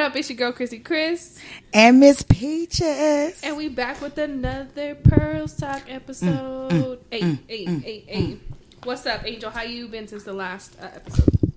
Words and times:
up? 0.00 0.16
It's 0.16 0.30
your 0.30 0.36
girl 0.38 0.52
Chrissy 0.52 0.78
Chris. 0.78 1.38
And 1.74 2.00
Miss 2.00 2.22
Peaches. 2.22 3.40
And 3.42 3.56
we 3.56 3.68
back 3.68 4.00
with 4.00 4.16
another 4.16 4.94
Pearls 4.94 5.54
Talk 5.54 5.82
episode. 5.88 6.70
Mm, 6.70 6.82
mm, 6.82 6.98
eight, 7.12 7.22
mm, 7.22 7.38
eight, 7.50 7.68
mm, 7.68 7.84
eight, 7.84 8.04
eight. 8.08 8.40
What's 8.84 9.04
up, 9.04 9.26
Angel? 9.26 9.50
How 9.50 9.62
you 9.62 9.88
been 9.88 10.08
since 10.08 10.24
the 10.24 10.32
last 10.32 10.74
uh, 10.80 10.88
episode? 10.94 11.52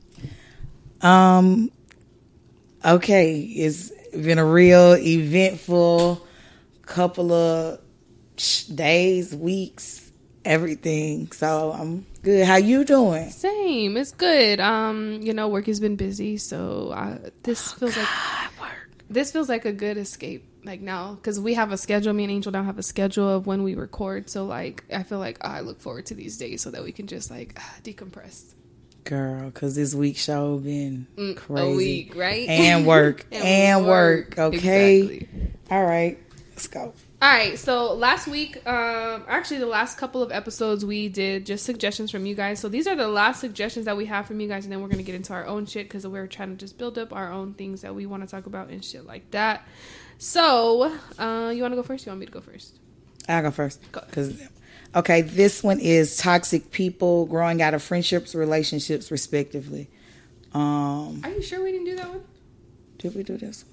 Um 1.01 1.71
okay, 2.83 3.39
it's 3.39 3.91
been 4.11 4.39
a 4.39 4.45
real 4.45 4.97
eventful 4.97 6.25
couple 6.81 7.31
of 7.31 7.79
days, 8.75 9.33
weeks, 9.33 10.02
everything. 10.45 11.31
So 11.31 11.71
I'm 11.71 12.05
good. 12.21 12.45
How 12.45 12.57
you 12.57 12.83
doing? 12.83 13.29
Same. 13.29 13.97
It's 13.97 14.11
good. 14.11 14.59
Um, 14.59 15.21
you 15.21 15.33
know, 15.33 15.47
work 15.47 15.67
has 15.67 15.79
been 15.79 15.95
busy, 15.95 16.37
so 16.37 16.91
I, 16.93 17.31
this 17.43 17.73
oh, 17.73 17.77
feels 17.77 17.95
God, 17.95 18.07
like 18.07 18.61
work. 18.61 18.89
This 19.09 19.31
feels 19.31 19.49
like 19.49 19.65
a 19.65 19.73
good 19.73 19.97
escape. 19.97 20.49
Like 20.65 20.79
now, 20.79 21.15
because 21.15 21.41
we 21.41 21.55
have 21.55 21.73
a 21.73 21.77
schedule. 21.77 22.13
Me 22.13 22.23
and 22.23 22.31
Angel 22.31 22.51
now 22.51 22.63
have 22.63 22.79
a 22.79 22.83
schedule 22.83 23.27
of 23.27 23.45
when 23.45 23.63
we 23.63 23.75
record. 23.75 24.29
So 24.29 24.45
like, 24.45 24.85
I 24.93 25.03
feel 25.03 25.19
like 25.19 25.39
oh, 25.41 25.49
I 25.49 25.59
look 25.59 25.81
forward 25.81 26.05
to 26.05 26.13
these 26.13 26.37
days 26.37 26.61
so 26.61 26.71
that 26.71 26.83
we 26.83 26.93
can 26.93 27.07
just 27.07 27.29
like 27.29 27.59
decompress. 27.83 28.53
Girl, 29.03 29.47
because 29.47 29.75
this 29.75 29.93
week 29.93 30.15
show 30.15 30.57
been 30.59 31.07
mm, 31.17 31.35
crazy. 31.35 31.73
A 31.73 31.75
week, 31.75 32.15
right? 32.15 32.47
And 32.47 32.87
work. 32.87 33.25
and, 33.33 33.43
and 33.43 33.85
work. 33.85 34.35
work. 34.37 34.55
Okay. 34.55 35.01
Exactly. 35.01 35.51
All 35.69 35.83
right. 35.83 36.17
Let's 36.51 36.67
go. 36.67 36.93
All 37.23 37.29
right, 37.29 37.57
so 37.57 37.93
last 37.93 38.27
week, 38.27 38.57
um, 38.67 39.23
actually 39.29 39.59
the 39.59 39.65
last 39.65 39.97
couple 39.97 40.21
of 40.21 40.29
episodes, 40.29 40.83
we 40.83 41.07
did 41.07 41.45
just 41.45 41.65
suggestions 41.65 42.11
from 42.11 42.25
you 42.25 42.35
guys. 42.35 42.59
So 42.59 42.67
these 42.67 42.85
are 42.85 42.97
the 42.97 43.07
last 43.07 43.39
suggestions 43.39 43.85
that 43.85 43.95
we 43.95 44.07
have 44.07 44.25
from 44.25 44.41
you 44.41 44.49
guys, 44.49 44.65
and 44.65 44.73
then 44.73 44.81
we're 44.81 44.89
gonna 44.89 45.03
get 45.03 45.15
into 45.15 45.31
our 45.31 45.45
own 45.45 45.65
shit 45.65 45.85
because 45.85 46.05
we're 46.05 46.27
trying 46.27 46.49
to 46.49 46.57
just 46.57 46.77
build 46.77 46.97
up 46.97 47.13
our 47.13 47.31
own 47.31 47.53
things 47.53 47.79
that 47.79 47.95
we 47.95 48.05
want 48.05 48.23
to 48.23 48.27
talk 48.27 48.45
about 48.45 48.67
and 48.67 48.83
shit 48.83 49.05
like 49.05 49.31
that. 49.31 49.65
So, 50.17 50.99
uh, 51.17 51.53
you 51.55 51.61
want 51.61 51.71
to 51.71 51.77
go 51.77 51.83
first? 51.83 52.05
You 52.05 52.09
want 52.09 52.19
me 52.19 52.25
to 52.25 52.31
go 52.33 52.41
first? 52.41 52.77
I'll 53.29 53.41
go 53.41 53.51
first. 53.51 53.81
Because, 53.93 54.37
okay, 54.93 55.21
this 55.21 55.63
one 55.63 55.79
is 55.79 56.17
toxic 56.17 56.71
people 56.71 57.25
growing 57.27 57.61
out 57.61 57.73
of 57.73 57.81
friendships, 57.81 58.35
relationships, 58.35 59.11
respectively. 59.11 59.89
Um, 60.53 61.21
Are 61.23 61.31
you 61.31 61.41
sure 61.41 61.63
we 61.63 61.71
didn't 61.71 61.85
do 61.85 61.95
that 61.95 62.09
one? 62.09 62.25
Did 62.97 63.15
we 63.15 63.23
do 63.23 63.37
this? 63.37 63.63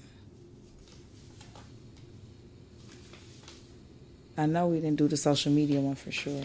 I 4.37 4.45
know 4.45 4.67
we 4.67 4.79
didn't 4.79 4.97
do 4.97 5.07
the 5.07 5.17
social 5.17 5.51
media 5.51 5.79
one 5.79 5.95
for 5.95 6.11
sure. 6.11 6.43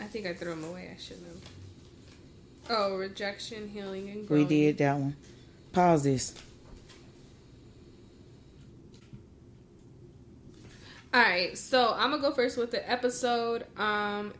I 0.00 0.04
think 0.04 0.26
I 0.26 0.34
threw 0.34 0.50
them 0.50 0.64
away. 0.64 0.90
I 0.94 1.00
shouldn't 1.00 1.26
have. 1.26 1.36
Oh, 2.70 2.96
rejection, 2.96 3.68
healing, 3.68 4.08
and 4.10 4.26
growing. 4.26 4.44
We 4.44 4.48
did 4.48 4.78
that 4.78 4.96
one. 4.96 5.16
Pause 5.72 6.04
this. 6.04 6.34
All 11.12 11.20
right, 11.20 11.56
so 11.56 11.94
I'm 11.96 12.10
gonna 12.10 12.22
go 12.22 12.32
first 12.32 12.56
with 12.58 12.70
the 12.70 12.90
episode, 12.90 13.66
um, 13.78 14.32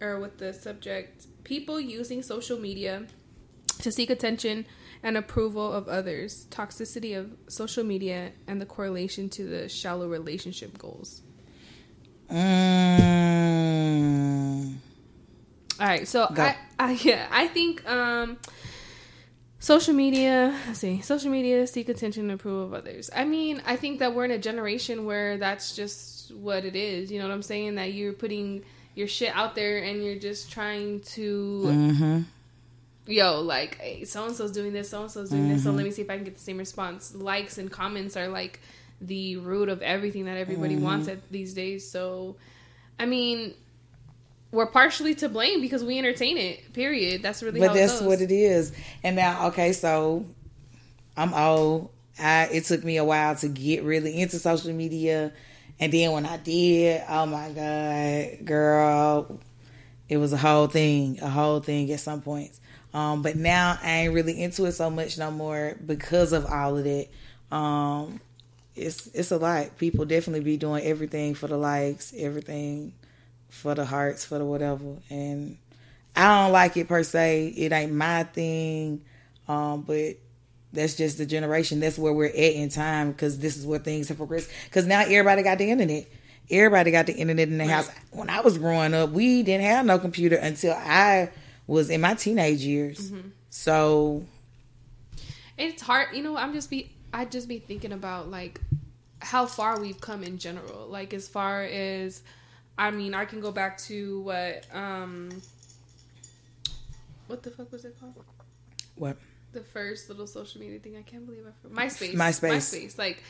or 0.00 0.18
with 0.18 0.38
the 0.38 0.52
subject: 0.52 1.26
people 1.44 1.80
using 1.80 2.22
social 2.22 2.58
media 2.58 3.06
to 3.80 3.92
seek 3.92 4.10
attention 4.10 4.66
and 5.02 5.16
approval 5.16 5.72
of 5.72 5.88
others, 5.88 6.46
toxicity 6.50 7.18
of 7.18 7.36
social 7.48 7.84
media, 7.84 8.32
and 8.46 8.60
the 8.60 8.66
correlation 8.66 9.28
to 9.30 9.44
the 9.44 9.68
shallow 9.68 10.08
relationship 10.08 10.76
goals. 10.78 11.22
Mm. 12.30 13.16
All 15.78 15.86
right, 15.86 16.08
so 16.08 16.26
I, 16.30 16.56
I, 16.78 16.92
yeah, 17.02 17.26
I 17.30 17.48
think 17.48 17.86
um, 17.88 18.38
social 19.58 19.94
media. 19.94 20.58
Let's 20.66 20.78
see, 20.80 21.02
social 21.02 21.30
media 21.30 21.66
seek 21.66 21.88
attention 21.88 22.22
and 22.22 22.32
approval 22.32 22.64
of 22.64 22.74
others. 22.74 23.10
I 23.14 23.24
mean, 23.24 23.62
I 23.66 23.76
think 23.76 23.98
that 23.98 24.14
we're 24.14 24.24
in 24.24 24.30
a 24.30 24.38
generation 24.38 25.04
where 25.04 25.36
that's 25.36 25.76
just 25.76 26.34
what 26.34 26.64
it 26.64 26.74
is. 26.74 27.12
You 27.12 27.18
know 27.18 27.28
what 27.28 27.34
I'm 27.34 27.42
saying? 27.42 27.74
That 27.76 27.92
you're 27.92 28.14
putting 28.14 28.64
your 28.94 29.06
shit 29.06 29.36
out 29.36 29.54
there 29.54 29.84
and 29.84 30.02
you're 30.02 30.18
just 30.18 30.50
trying 30.50 31.00
to. 31.00 31.62
Mm-hmm 31.66 32.22
yo, 33.06 33.40
like, 33.40 33.78
hey, 33.78 34.04
so 34.04 34.26
and 34.26 34.34
so's 34.34 34.52
doing 34.52 34.72
this, 34.72 34.90
so 34.90 35.02
and 35.02 35.10
so's 35.10 35.30
doing 35.30 35.42
mm-hmm. 35.42 35.52
this, 35.54 35.64
so 35.64 35.70
let 35.70 35.84
me 35.84 35.90
see 35.90 36.02
if 36.02 36.10
I 36.10 36.16
can 36.16 36.24
get 36.24 36.34
the 36.34 36.40
same 36.40 36.58
response. 36.58 37.14
Likes 37.14 37.58
and 37.58 37.70
comments 37.70 38.16
are 38.16 38.28
like 38.28 38.60
the 39.00 39.36
root 39.36 39.68
of 39.68 39.82
everything 39.82 40.24
that 40.24 40.36
everybody 40.36 40.74
mm-hmm. 40.74 40.84
wants 40.84 41.08
at 41.08 41.30
these 41.30 41.54
days. 41.54 41.88
So, 41.88 42.36
I 42.98 43.06
mean, 43.06 43.54
we're 44.50 44.66
partially 44.66 45.14
to 45.16 45.28
blame 45.28 45.60
because 45.60 45.84
we 45.84 45.98
entertain 45.98 46.38
it. 46.38 46.72
Period. 46.72 47.22
That's 47.22 47.42
really. 47.42 47.60
But 47.60 47.74
that's 47.74 48.00
what 48.00 48.20
it 48.20 48.32
is. 48.32 48.72
And 49.02 49.16
now, 49.16 49.48
okay, 49.48 49.72
so 49.72 50.26
I'm 51.16 51.34
old. 51.34 51.90
I 52.18 52.48
it 52.52 52.64
took 52.64 52.82
me 52.82 52.96
a 52.96 53.04
while 53.04 53.36
to 53.36 53.48
get 53.48 53.82
really 53.82 54.18
into 54.20 54.38
social 54.38 54.72
media, 54.72 55.32
and 55.78 55.92
then 55.92 56.12
when 56.12 56.24
I 56.24 56.38
did, 56.38 57.02
oh 57.08 57.26
my 57.26 57.50
god, 57.50 58.46
girl, 58.46 59.40
it 60.08 60.16
was 60.16 60.32
a 60.32 60.38
whole 60.38 60.66
thing, 60.66 61.18
a 61.20 61.28
whole 61.28 61.60
thing 61.60 61.90
at 61.92 62.00
some 62.00 62.22
points. 62.22 62.60
Um, 62.96 63.20
but 63.20 63.36
now 63.36 63.78
I 63.82 63.90
ain't 63.90 64.14
really 64.14 64.42
into 64.42 64.64
it 64.64 64.72
so 64.72 64.88
much 64.88 65.18
no 65.18 65.30
more 65.30 65.76
because 65.84 66.32
of 66.32 66.46
all 66.46 66.78
of 66.78 66.84
that. 66.84 67.08
Um, 67.54 68.22
it's 68.74 69.08
it's 69.08 69.30
a 69.30 69.36
lot. 69.36 69.76
People 69.76 70.06
definitely 70.06 70.40
be 70.40 70.56
doing 70.56 70.82
everything 70.82 71.34
for 71.34 71.46
the 71.46 71.58
likes, 71.58 72.14
everything 72.16 72.94
for 73.50 73.74
the 73.74 73.84
hearts, 73.84 74.24
for 74.24 74.38
the 74.38 74.46
whatever. 74.46 74.96
And 75.10 75.58
I 76.16 76.42
don't 76.42 76.52
like 76.52 76.78
it 76.78 76.88
per 76.88 77.02
se. 77.02 77.48
It 77.48 77.70
ain't 77.70 77.92
my 77.92 78.24
thing. 78.24 79.02
Um, 79.46 79.82
but 79.82 80.16
that's 80.72 80.94
just 80.94 81.18
the 81.18 81.26
generation. 81.26 81.80
That's 81.80 81.98
where 81.98 82.14
we're 82.14 82.28
at 82.28 82.34
in 82.34 82.70
time 82.70 83.12
because 83.12 83.38
this 83.38 83.58
is 83.58 83.66
where 83.66 83.78
things 83.78 84.08
have 84.08 84.16
progressed. 84.16 84.48
Because 84.64 84.86
now 84.86 85.02
everybody 85.02 85.42
got 85.42 85.58
the 85.58 85.70
internet. 85.70 86.06
Everybody 86.50 86.92
got 86.92 87.04
the 87.04 87.14
internet 87.14 87.48
in 87.48 87.58
the 87.58 87.66
house. 87.66 87.90
When 88.12 88.30
I 88.30 88.40
was 88.40 88.56
growing 88.56 88.94
up, 88.94 89.10
we 89.10 89.42
didn't 89.42 89.66
have 89.66 89.84
no 89.84 89.98
computer 89.98 90.36
until 90.36 90.72
I 90.72 91.28
was 91.66 91.90
in 91.90 92.00
my 92.00 92.14
teenage 92.14 92.60
years. 92.60 93.10
Mm-hmm. 93.10 93.28
So 93.50 94.24
it's 95.56 95.82
hard, 95.82 96.08
you 96.14 96.22
know. 96.22 96.36
I'm 96.36 96.52
just 96.52 96.70
be 96.70 96.92
I 97.12 97.24
just 97.24 97.48
be 97.48 97.58
thinking 97.58 97.92
about 97.92 98.30
like 98.30 98.60
how 99.20 99.46
far 99.46 99.80
we've 99.80 100.00
come 100.00 100.22
in 100.22 100.38
general. 100.38 100.86
Like 100.88 101.14
as 101.14 101.28
far 101.28 101.62
as 101.62 102.22
I 102.78 102.90
mean, 102.90 103.14
I 103.14 103.24
can 103.24 103.40
go 103.40 103.50
back 103.50 103.78
to 103.78 104.20
what 104.22 104.66
um 104.72 105.30
what 107.26 107.42
the 107.42 107.50
fuck 107.50 107.72
was 107.72 107.84
it 107.84 107.98
called? 107.98 108.14
What? 108.94 109.16
The 109.52 109.62
first 109.62 110.08
little 110.08 110.26
social 110.26 110.60
media 110.60 110.78
thing. 110.78 110.96
I 110.96 111.02
can't 111.02 111.26
believe 111.26 111.44
I 111.46 111.50
forgot. 111.62 111.86
MySpace. 111.86 112.14
MySpace. 112.14 112.50
MySpace. 112.50 112.98
Like 112.98 113.22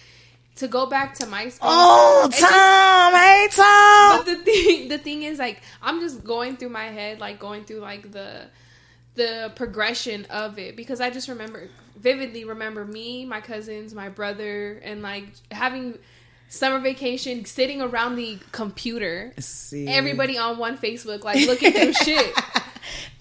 to 0.57 0.69
go 0.69 0.87
back 0.87 1.15
to 1.17 1.27
MySpace. 1.27 1.59
Oh, 1.63 2.29
Tom, 2.33 3.13
hey 3.15 3.49
Tom. 3.51 4.19
But 4.19 4.27
the 4.27 4.45
thing, 4.45 4.89
the 4.89 4.99
thing 4.99 5.23
is, 5.23 5.39
like, 5.39 5.63
I'm 5.83 6.01
just 6.01 6.25
going 6.25 6.57
through 6.57 6.71
my 6.71 6.87
head, 6.87 7.21
like 7.21 7.39
going 7.39 7.65
through 7.65 7.81
like 7.81 8.13
the 8.13 8.47
the 9.15 9.51
progression 9.57 10.27
of 10.27 10.59
it 10.59 10.77
because 10.77 11.01
I 11.01 11.09
just 11.09 11.29
remember 11.29 11.69
vividly 11.97 12.45
remember 12.45 12.85
me, 12.85 13.25
my 13.25 13.41
cousins, 13.41 13.95
my 13.95 14.09
brother, 14.09 14.81
and 14.85 15.03
like 15.03 15.25
having 15.51 15.99
summer 16.49 16.79
vacation, 16.79 17.45
sitting 17.45 17.83
around 17.83 18.17
the 18.17 18.39
computer, 18.53 19.33
See. 19.39 19.89
everybody 19.89 20.39
on 20.39 20.59
one 20.59 20.79
Facebook, 20.79 21.25
like 21.25 21.47
looking 21.47 21.73
through 21.73 21.93
shit. 22.05 22.35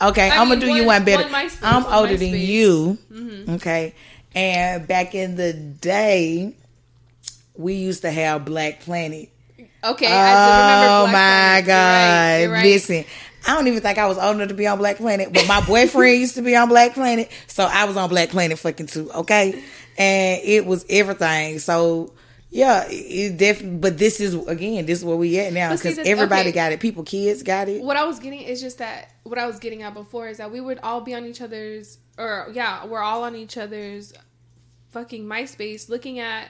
Okay, 0.01 0.29
I 0.29 0.35
am 0.35 0.49
gonna 0.49 0.59
do 0.59 0.67
one, 0.67 0.77
you 0.77 0.85
one 0.85 1.05
better. 1.05 1.29
One 1.29 1.49
I'm 1.63 1.85
older 1.85 2.17
than 2.17 2.35
you. 2.35 2.97
Mm-hmm. 3.11 3.55
Okay, 3.55 3.95
and 4.35 4.87
back 4.87 5.15
in 5.15 5.35
the 5.35 5.53
day 5.53 6.55
we 7.57 7.73
used 7.73 8.01
to 8.01 8.11
have 8.11 8.45
Black 8.45 8.81
Planet. 8.81 9.29
Okay, 9.83 10.07
oh 10.07 11.05
my 11.07 11.11
Planet. 11.11 11.65
god! 11.65 11.71
You're 11.71 11.71
right, 11.71 12.41
you're 12.41 12.51
right. 12.51 12.63
Listen, 12.63 13.05
I 13.47 13.53
don't 13.53 13.67
even 13.67 13.81
think 13.81 13.97
I 13.97 14.07
was 14.07 14.17
old 14.17 14.35
enough 14.35 14.47
to 14.47 14.53
be 14.53 14.67
on 14.67 14.77
Black 14.77 14.97
Planet, 14.97 15.31
but 15.31 15.47
my 15.47 15.61
boyfriend 15.65 16.19
used 16.19 16.35
to 16.35 16.41
be 16.41 16.55
on 16.55 16.69
Black 16.69 16.93
Planet, 16.93 17.31
so 17.47 17.65
I 17.65 17.85
was 17.85 17.95
on 17.95 18.09
Black 18.09 18.29
Planet 18.29 18.57
fucking 18.57 18.87
too. 18.87 19.11
Okay, 19.11 19.63
and 19.97 20.41
it 20.43 20.65
was 20.65 20.85
everything. 20.89 21.59
So 21.59 22.13
yeah, 22.49 22.85
it 22.89 23.37
definitely. 23.37 23.77
But 23.77 23.97
this 23.97 24.19
is 24.19 24.33
again, 24.47 24.85
this 24.85 24.99
is 24.99 25.05
where 25.05 25.17
we 25.17 25.37
at 25.39 25.53
now 25.53 25.71
because 25.75 25.99
everybody 25.99 26.49
okay. 26.49 26.51
got 26.51 26.71
it. 26.71 26.79
People, 26.79 27.03
kids 27.03 27.43
got 27.43 27.69
it. 27.69 27.83
What 27.83 27.97
I 27.97 28.05
was 28.05 28.19
getting 28.19 28.41
is 28.41 28.61
just 28.61 28.79
that 28.79 29.11
what 29.23 29.37
I 29.37 29.45
was 29.45 29.59
getting 29.59 29.83
at 29.83 29.93
before 29.93 30.27
is 30.27 30.37
that 30.37 30.51
we 30.51 30.59
would 30.59 30.79
all 30.81 31.01
be 31.01 31.13
on 31.13 31.25
each 31.25 31.41
other's, 31.41 31.99
or 32.17 32.49
yeah, 32.53 32.85
we're 32.85 33.01
all 33.01 33.23
on 33.23 33.35
each 33.35 33.57
other's 33.57 34.13
fucking 34.91 35.25
MySpace 35.25 35.89
looking 35.89 36.19
at 36.19 36.49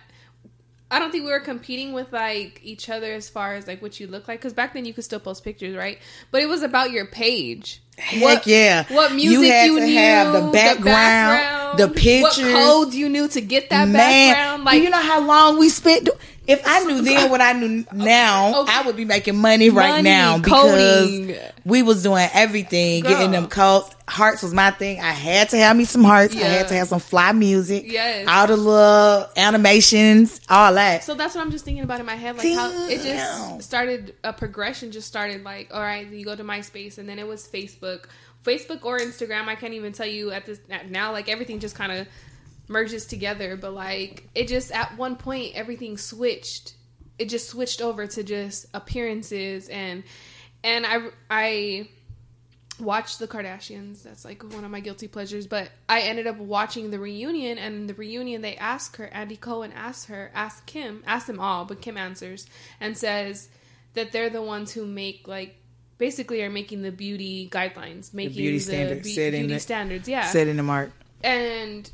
I 0.92 1.00
don't 1.00 1.12
think 1.12 1.26
we 1.26 1.32
were 1.32 1.40
competing 1.40 1.94
with 1.94 2.14
like 2.14 2.60
each 2.64 2.90
other 2.90 3.12
as 3.14 3.28
far 3.28 3.56
as 3.56 3.68
like 3.68 3.82
what 3.82 4.00
you 4.00 4.08
look 4.08 4.28
like 4.28 4.40
because 4.40 4.54
back 4.54 4.74
then 4.74 4.86
you 4.86 4.94
could 4.94 5.04
still 5.04 5.20
post 5.20 5.44
pictures, 5.44 5.76
right? 5.76 6.00
But 6.32 6.44
it 6.44 6.48
was 6.48 6.62
about 6.62 6.92
your 6.92 7.06
page. 7.06 7.82
Heck 7.98 8.22
what, 8.22 8.48
yeah! 8.48 8.84
What 8.94 9.14
music 9.14 9.48
you, 9.48 9.52
had 9.52 9.66
you 9.68 9.80
to 9.80 9.86
knew, 9.86 9.96
have 9.96 10.34
the 10.34 10.52
background. 10.52 10.80
the 10.80 10.86
background. 10.86 11.80
the 11.80 11.88
pictures, 11.88 12.54
what 12.54 12.66
codes 12.66 12.96
you 12.96 13.08
knew 13.08 13.28
to 13.30 13.42
get 13.42 13.70
that 13.70 13.88
man, 13.88 14.34
background. 14.34 14.64
Like, 14.66 14.84
you 14.84 14.90
know 14.90 15.02
how 15.02 15.26
long 15.26 15.58
we 15.58 15.70
spent. 15.70 16.10
If 16.48 16.62
I 16.66 16.84
knew 16.84 17.02
then 17.02 17.32
what 17.32 17.42
I 17.42 17.54
knew 17.54 17.86
now, 17.92 18.62
okay. 18.62 18.74
I 18.74 18.84
would 18.86 18.96
be 18.96 19.06
making 19.06 19.36
money 19.36 19.70
right 19.70 19.90
money, 19.90 20.04
now 20.04 20.38
because 20.38 21.10
coding. 21.10 21.36
we 21.64 21.82
was 21.82 22.04
doing 22.04 22.28
everything, 22.34 23.02
Girl. 23.02 23.12
getting 23.12 23.32
them 23.32 23.48
codes. 23.48 23.96
Hearts 24.08 24.44
was 24.44 24.54
my 24.54 24.70
thing. 24.70 25.00
I 25.00 25.12
had 25.12 25.50
to 25.50 25.58
have 25.58 25.76
me 25.76 25.86
some 25.86 26.04
hearts. 26.04 26.36
Yeah. 26.36 26.46
I 26.46 26.50
had 26.50 26.68
to 26.68 26.76
have 26.76 26.88
some 26.88 27.00
fly 27.00 27.32
music. 27.32 27.86
Yes. 27.88 28.28
All 28.30 28.46
the 28.46 28.58
little 28.58 29.28
animations, 29.36 30.40
all 30.48 30.74
that. 30.76 31.04
So 31.04 31.16
that's 31.16 31.34
what 31.34 31.42
I'm 31.42 31.50
just 31.50 31.66
thinking 31.66 31.84
about 31.84 32.00
in 32.00 32.06
my 32.06 32.16
head. 32.16 32.38
Like 32.38 32.44
Damn. 32.44 32.58
how 32.58 32.88
it 32.88 33.02
just 33.02 33.68
started 33.68 34.14
a 34.24 34.32
progression 34.32 34.92
just 34.92 35.08
started 35.08 35.44
like, 35.44 35.74
all 35.74 35.82
right, 35.82 36.08
you 36.08 36.24
go 36.24 36.36
to 36.36 36.44
MySpace 36.44 37.00
and 37.00 37.10
then 37.10 37.18
it 37.18 37.28
was 37.28 37.48
Facebook. 37.48 38.06
Facebook 38.44 38.86
or 38.86 39.00
Instagram, 39.00 39.48
I 39.48 39.56
can't 39.56 39.74
even 39.74 39.92
tell 39.92 40.06
you 40.06 40.30
at 40.30 40.46
this 40.46 40.60
now, 40.90 41.12
like 41.12 41.28
everything 41.28 41.60
just 41.60 41.76
kind 41.76 41.92
of 41.92 42.08
merges 42.68 43.06
together, 43.06 43.56
but 43.58 43.74
like 43.74 44.28
it 44.36 44.48
just 44.48 44.72
at 44.72 44.98
one 44.98 45.16
point 45.16 45.56
everything 45.56 45.98
switched. 45.98 46.74
It 47.18 47.30
just 47.30 47.48
switched 47.50 47.82
over 47.82 48.08
to 48.08 48.24
just 48.24 48.66
appearances 48.74 49.70
and 49.70 50.04
and 50.64 50.86
I 50.86 51.10
I 51.30 51.90
watched 52.80 53.20
the 53.20 53.28
Kardashians. 53.28 54.04
That's 54.04 54.26
like 54.26 54.44
one 54.44 54.64
of 54.64 54.72
my 54.72 54.80
guilty 54.80 55.08
pleasures. 55.08 55.48
But 55.48 55.70
I 55.88 56.02
ended 56.02 56.28
up 56.28 56.38
watching 56.38 56.92
the 56.92 57.00
reunion, 57.00 57.58
and 57.58 57.90
the 57.90 57.94
reunion 57.94 58.42
they 58.42 58.56
asked 58.58 58.98
her, 58.98 59.08
Andy 59.08 59.38
Cohen 59.38 59.72
asked 59.74 60.08
her, 60.08 60.32
asked 60.34 60.66
Kim, 60.66 61.04
asked 61.06 61.28
them 61.28 61.40
all, 61.40 61.66
but 61.66 61.82
Kim 61.82 61.98
answers 61.98 62.48
and 62.80 62.98
says 62.98 63.50
that 63.94 64.12
they're 64.12 64.30
the 64.30 64.42
ones 64.42 64.74
who 64.74 64.86
make 64.86 65.28
like 65.28 65.56
basically 65.98 66.44
are 66.44 66.50
making 66.50 66.82
the 66.82 66.92
beauty 66.92 67.50
guidelines, 67.50 68.14
making 68.14 68.34
the 68.34 68.38
beauty 68.38 68.58
the 68.58 68.64
standards, 68.64 69.08
be- 69.08 69.16
beauty 69.16 69.48
the, 69.48 69.60
standards, 69.60 70.08
yeah, 70.08 70.26
setting 70.26 70.58
the 70.58 70.64
mark. 70.64 70.92
And 71.24 71.90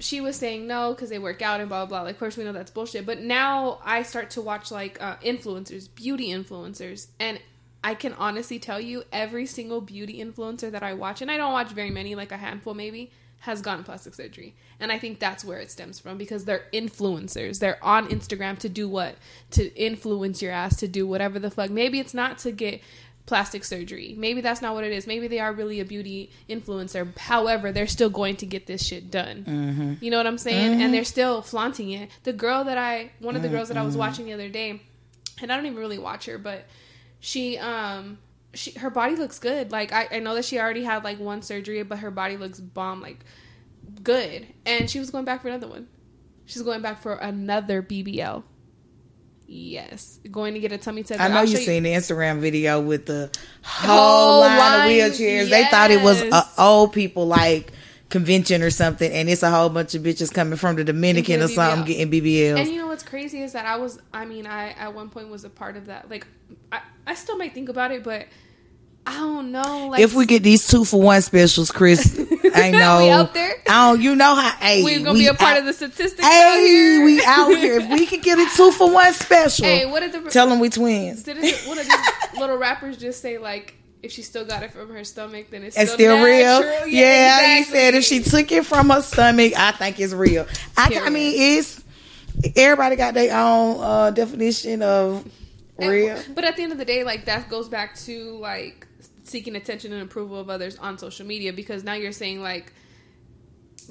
she 0.00 0.20
was 0.20 0.36
saying 0.36 0.66
no 0.66 0.92
because 0.92 1.10
they 1.10 1.18
work 1.18 1.42
out 1.42 1.60
and 1.60 1.68
blah, 1.68 1.86
blah 1.86 1.98
blah. 1.98 2.02
Like, 2.02 2.14
of 2.14 2.18
course, 2.18 2.36
we 2.36 2.44
know 2.44 2.52
that's 2.52 2.70
bullshit. 2.70 3.06
But 3.06 3.20
now 3.20 3.78
I 3.84 4.02
start 4.02 4.30
to 4.30 4.40
watch 4.40 4.70
like 4.70 5.00
uh, 5.00 5.16
influencers, 5.16 5.88
beauty 5.94 6.28
influencers, 6.28 7.08
and 7.18 7.40
I 7.82 7.94
can 7.94 8.12
honestly 8.14 8.58
tell 8.58 8.80
you 8.80 9.04
every 9.12 9.46
single 9.46 9.80
beauty 9.80 10.22
influencer 10.22 10.70
that 10.70 10.82
I 10.82 10.94
watch, 10.94 11.22
and 11.22 11.30
I 11.30 11.36
don't 11.36 11.52
watch 11.52 11.70
very 11.70 11.90
many, 11.90 12.14
like 12.14 12.32
a 12.32 12.36
handful 12.36 12.74
maybe, 12.74 13.10
has 13.40 13.62
gotten 13.62 13.84
plastic 13.84 14.14
surgery. 14.14 14.54
And 14.78 14.92
I 14.92 14.98
think 14.98 15.18
that's 15.18 15.44
where 15.44 15.58
it 15.58 15.70
stems 15.70 15.98
from 15.98 16.18
because 16.18 16.44
they're 16.44 16.64
influencers. 16.72 17.58
They're 17.58 17.82
on 17.82 18.08
Instagram 18.08 18.58
to 18.58 18.68
do 18.68 18.88
what? 18.88 19.16
To 19.52 19.74
influence 19.74 20.42
your 20.42 20.52
ass 20.52 20.76
to 20.76 20.88
do 20.88 21.06
whatever 21.06 21.38
the 21.38 21.50
fuck. 21.50 21.70
Maybe 21.70 22.00
it's 22.00 22.14
not 22.14 22.38
to 22.38 22.52
get 22.52 22.82
plastic 23.26 23.64
surgery. 23.64 24.14
Maybe 24.18 24.40
that's 24.40 24.60
not 24.60 24.74
what 24.74 24.84
it 24.84 24.92
is. 24.92 25.06
Maybe 25.06 25.28
they 25.28 25.38
are 25.38 25.52
really 25.52 25.80
a 25.80 25.84
beauty 25.84 26.30
influencer. 26.48 27.16
However, 27.16 27.72
they're 27.72 27.86
still 27.86 28.10
going 28.10 28.36
to 28.36 28.46
get 28.46 28.66
this 28.66 28.84
shit 28.84 29.10
done. 29.10 29.44
Mm-hmm. 29.44 30.04
You 30.04 30.10
know 30.10 30.16
what 30.16 30.26
I'm 30.26 30.38
saying? 30.38 30.72
Mm-hmm. 30.72 30.80
And 30.80 30.94
they're 30.94 31.04
still 31.04 31.42
flaunting 31.42 31.90
it. 31.90 32.10
The 32.24 32.32
girl 32.32 32.64
that 32.64 32.78
I, 32.78 33.12
one 33.20 33.36
of 33.36 33.42
the 33.42 33.48
girls 33.48 33.68
that 33.68 33.76
I 33.76 33.82
was 33.82 33.92
mm-hmm. 33.92 34.00
watching 34.00 34.26
the 34.26 34.32
other 34.32 34.48
day, 34.48 34.82
and 35.40 35.52
I 35.52 35.56
don't 35.56 35.66
even 35.66 35.78
really 35.78 35.98
watch 35.98 36.26
her, 36.26 36.38
but 36.38 36.66
she, 37.20 37.56
um, 37.58 38.18
she, 38.54 38.72
her 38.72 38.90
body 38.90 39.16
looks 39.16 39.38
good. 39.38 39.70
Like 39.70 39.92
I, 39.92 40.08
I 40.10 40.18
know 40.18 40.34
that 40.34 40.44
she 40.44 40.58
already 40.58 40.82
had 40.82 41.04
like 41.04 41.18
one 41.18 41.42
surgery, 41.42 41.82
but 41.82 41.98
her 42.00 42.10
body 42.10 42.36
looks 42.36 42.58
bomb, 42.58 43.00
like 43.00 43.24
good. 44.02 44.46
And 44.66 44.90
she 44.90 44.98
was 44.98 45.10
going 45.10 45.24
back 45.24 45.42
for 45.42 45.48
another 45.48 45.68
one. 45.68 45.88
She's 46.46 46.62
going 46.62 46.82
back 46.82 47.00
for 47.00 47.14
another 47.14 47.82
BBL. 47.82 48.42
Yes, 49.52 50.20
going 50.30 50.54
to 50.54 50.60
get 50.60 50.70
a 50.70 50.78
tummy 50.78 51.02
tuck. 51.02 51.18
I 51.18 51.26
know 51.26 51.42
you 51.42 51.56
seen 51.56 51.82
the 51.82 51.90
Instagram 51.90 52.38
video 52.38 52.80
with 52.80 53.06
the 53.06 53.32
whole, 53.64 54.42
line, 54.42 54.56
line, 54.56 54.80
of 54.80 54.86
wheelchairs. 54.86 55.18
Yes. 55.18 55.50
They 55.50 55.64
thought 55.64 55.90
it 55.90 56.02
was 56.02 56.22
a 56.22 56.46
old 56.56 56.92
people 56.92 57.26
like 57.26 57.72
convention 58.10 58.62
or 58.62 58.70
something, 58.70 59.10
and 59.10 59.28
it's 59.28 59.42
a 59.42 59.50
whole 59.50 59.68
bunch 59.68 59.96
of 59.96 60.02
bitches 60.02 60.32
coming 60.32 60.56
from 60.56 60.76
the 60.76 60.84
Dominican 60.84 61.42
or 61.42 61.48
something 61.48 61.84
getting 61.84 62.12
BBLs. 62.12 62.60
And 62.60 62.68
you 62.68 62.78
know 62.78 62.86
what's 62.86 63.02
crazy 63.02 63.42
is 63.42 63.52
that 63.54 63.66
I 63.66 63.74
was, 63.74 63.98
I 64.14 64.24
mean, 64.24 64.46
I 64.46 64.70
at 64.70 64.94
one 64.94 65.10
point 65.10 65.30
was 65.30 65.42
a 65.42 65.50
part 65.50 65.76
of 65.76 65.86
that. 65.86 66.08
Like, 66.08 66.28
I, 66.70 66.82
I 67.08 67.14
still 67.14 67.36
might 67.36 67.52
think 67.52 67.68
about 67.68 67.90
it, 67.90 68.04
but 68.04 68.28
I 69.04 69.14
don't 69.14 69.50
know. 69.50 69.88
Like, 69.88 70.00
if 70.00 70.14
we 70.14 70.26
get 70.26 70.44
these 70.44 70.68
two 70.68 70.84
for 70.84 71.02
one 71.02 71.22
specials, 71.22 71.72
Chris, 71.72 72.16
I 72.54 72.70
know. 72.70 72.98
we 72.98 73.10
out 73.10 73.34
there. 73.34 73.54
Don't. 73.64 74.00
You 74.00 74.16
know 74.16 74.34
how? 74.34 74.50
Hey, 74.56 74.82
we're 74.82 74.98
gonna 74.98 75.12
we 75.12 75.20
be 75.20 75.26
a 75.26 75.34
part 75.34 75.52
out, 75.52 75.58
of 75.60 75.64
the 75.66 75.72
statistics. 75.72 76.26
Hey, 76.26 77.00
we 77.04 77.22
out 77.24 77.48
here. 77.56 77.80
If 77.80 77.90
we 77.90 78.06
can 78.06 78.20
get 78.20 78.38
a 78.38 78.56
two 78.56 78.72
for 78.72 78.92
one 78.92 79.12
special, 79.12 79.66
hey, 79.66 79.86
what 79.86 80.00
did 80.00 80.12
the 80.12 80.30
tell 80.30 80.48
them 80.48 80.60
we 80.60 80.68
twins? 80.68 81.22
Did 81.22 81.38
it, 81.38 81.66
what 81.66 81.76
did 81.78 81.86
these 81.86 82.40
little 82.40 82.56
rappers 82.56 82.96
just 82.96 83.20
say? 83.20 83.38
Like, 83.38 83.74
if 84.02 84.12
she 84.12 84.22
still 84.22 84.44
got 84.44 84.62
it 84.62 84.72
from 84.72 84.88
her 84.92 85.04
stomach, 85.04 85.50
then 85.50 85.62
it's, 85.62 85.76
it's 85.76 85.92
still, 85.92 86.16
still 86.16 86.24
real. 86.24 86.60
Yeah, 86.70 86.84
yeah 86.86 87.58
exactly. 87.58 87.58
he 87.58 87.64
said 87.64 87.94
if 87.94 88.04
she 88.04 88.22
took 88.22 88.52
it 88.52 88.66
from 88.66 88.90
her 88.90 89.02
stomach, 89.02 89.52
I 89.56 89.72
think 89.72 90.00
it's 90.00 90.12
real. 90.12 90.46
I, 90.76 91.00
I 91.04 91.10
mean, 91.10 91.34
it's 91.36 91.82
everybody 92.56 92.96
got 92.96 93.14
their 93.14 93.36
own 93.36 93.80
uh, 93.80 94.10
definition 94.10 94.82
of 94.82 95.30
real. 95.78 96.16
And, 96.16 96.34
but 96.34 96.44
at 96.44 96.56
the 96.56 96.62
end 96.62 96.72
of 96.72 96.78
the 96.78 96.84
day, 96.84 97.04
like 97.04 97.26
that 97.26 97.48
goes 97.48 97.68
back 97.68 97.96
to 98.00 98.36
like 98.38 98.86
seeking 99.30 99.56
attention 99.56 99.92
and 99.92 100.02
approval 100.02 100.38
of 100.38 100.50
others 100.50 100.76
on 100.76 100.98
social 100.98 101.26
media 101.26 101.52
because 101.52 101.84
now 101.84 101.94
you're 101.94 102.12
saying 102.12 102.42
like 102.42 102.72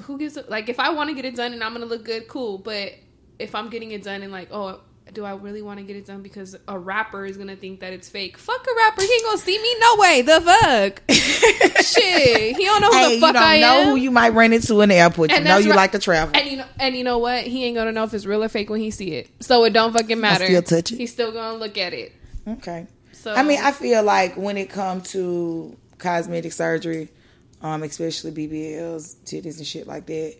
who 0.02 0.18
gives 0.18 0.38
a, 0.38 0.44
like 0.48 0.70
if 0.70 0.80
I 0.80 0.90
want 0.92 1.10
to 1.10 1.16
get 1.16 1.26
it 1.26 1.36
done 1.36 1.54
and 1.54 1.64
I'm 1.64 1.74
gonna 1.74 1.86
look 1.86 2.06
good, 2.06 2.28
cool. 2.28 2.58
But 2.58 2.94
if 3.38 3.56
I'm 3.56 3.70
getting 3.70 3.92
it 3.92 4.04
done 4.04 4.22
and 4.22 4.32
like, 4.32 4.50
oh, 4.52 4.82
do 5.14 5.26
I 5.26 5.34
really 5.34 5.62
want 5.62 5.80
to 5.80 5.86
get 5.86 5.96
it 5.96 6.06
done 6.06 6.22
because 6.22 6.56
a 6.68 6.78
rapper 6.78 7.26
is 7.26 7.38
gonna 7.38 7.56
think 7.56 7.80
that 7.80 7.94
it's 7.94 8.08
fake? 8.08 8.38
Fuck 8.38 8.66
a 8.66 8.76
rapper. 8.78 9.02
He 9.02 9.12
ain't 9.12 9.24
gonna 9.24 9.38
see 9.38 9.62
me 9.62 9.76
no 9.80 9.96
way. 9.98 10.22
The 10.22 10.42
fuck. 10.42 11.02
Shit. 11.84 12.56
He 12.56 12.66
don't 12.66 12.82
know 12.82 12.90
who 12.92 12.98
hey, 12.98 13.16
the 13.16 13.22
fuck 13.22 13.36
I 13.36 13.56
am. 13.56 13.60
You 13.60 13.66
don't 13.66 13.84
know 13.86 13.92
who 13.92 13.96
you 13.98 14.12
might 14.12 14.30
run 14.30 14.54
into 14.54 14.82
in 14.82 14.90
the 14.90 14.96
airport. 14.96 15.32
And 15.32 15.44
you 15.44 15.50
know 15.50 15.58
you 15.58 15.70
right. 15.72 15.78
like 15.78 15.92
to 15.94 16.00
travel. 16.00 16.36
And 16.36 16.50
you 16.50 16.58
know 16.58 16.66
and 16.80 16.96
you 16.96 17.04
know 17.04 17.18
what? 17.18 17.44
He 17.44 17.66
ain't 17.66 17.76
gonna 17.76 17.92
know 17.92 18.04
if 18.04 18.14
it's 18.14 18.26
real 18.26 18.44
or 18.44 18.50
fake 18.50 18.70
when 18.70 18.80
he 18.80 18.92
see 18.92 19.14
it. 19.14 19.30
So 19.42 19.64
it 19.66 19.74
don't 19.74 19.94
fucking 19.94 20.20
matter. 20.20 20.46
I 20.46 20.48
still 20.48 20.62
touch 20.62 20.92
it. 20.92 20.98
He's 20.98 21.12
still 21.12 21.32
gonna 21.32 21.58
look 21.58 21.78
at 21.78 21.94
it. 21.94 22.14
Okay. 22.48 22.88
So 23.20 23.34
I 23.34 23.44
mean, 23.44 23.60
I 23.62 23.72
feel 23.74 24.02
like 24.02 24.38
when 24.38 24.56
it 24.56 24.70
comes 24.70 25.12
to 25.12 25.78
cosmetic 25.98 26.54
surgery, 26.54 27.10
um, 27.62 27.84
especially 27.84 28.32
BBLs, 28.32 29.18
titties, 29.26 29.58
and 29.58 29.68
shit 29.68 29.88
like 29.88 30.06
that. 30.06 30.36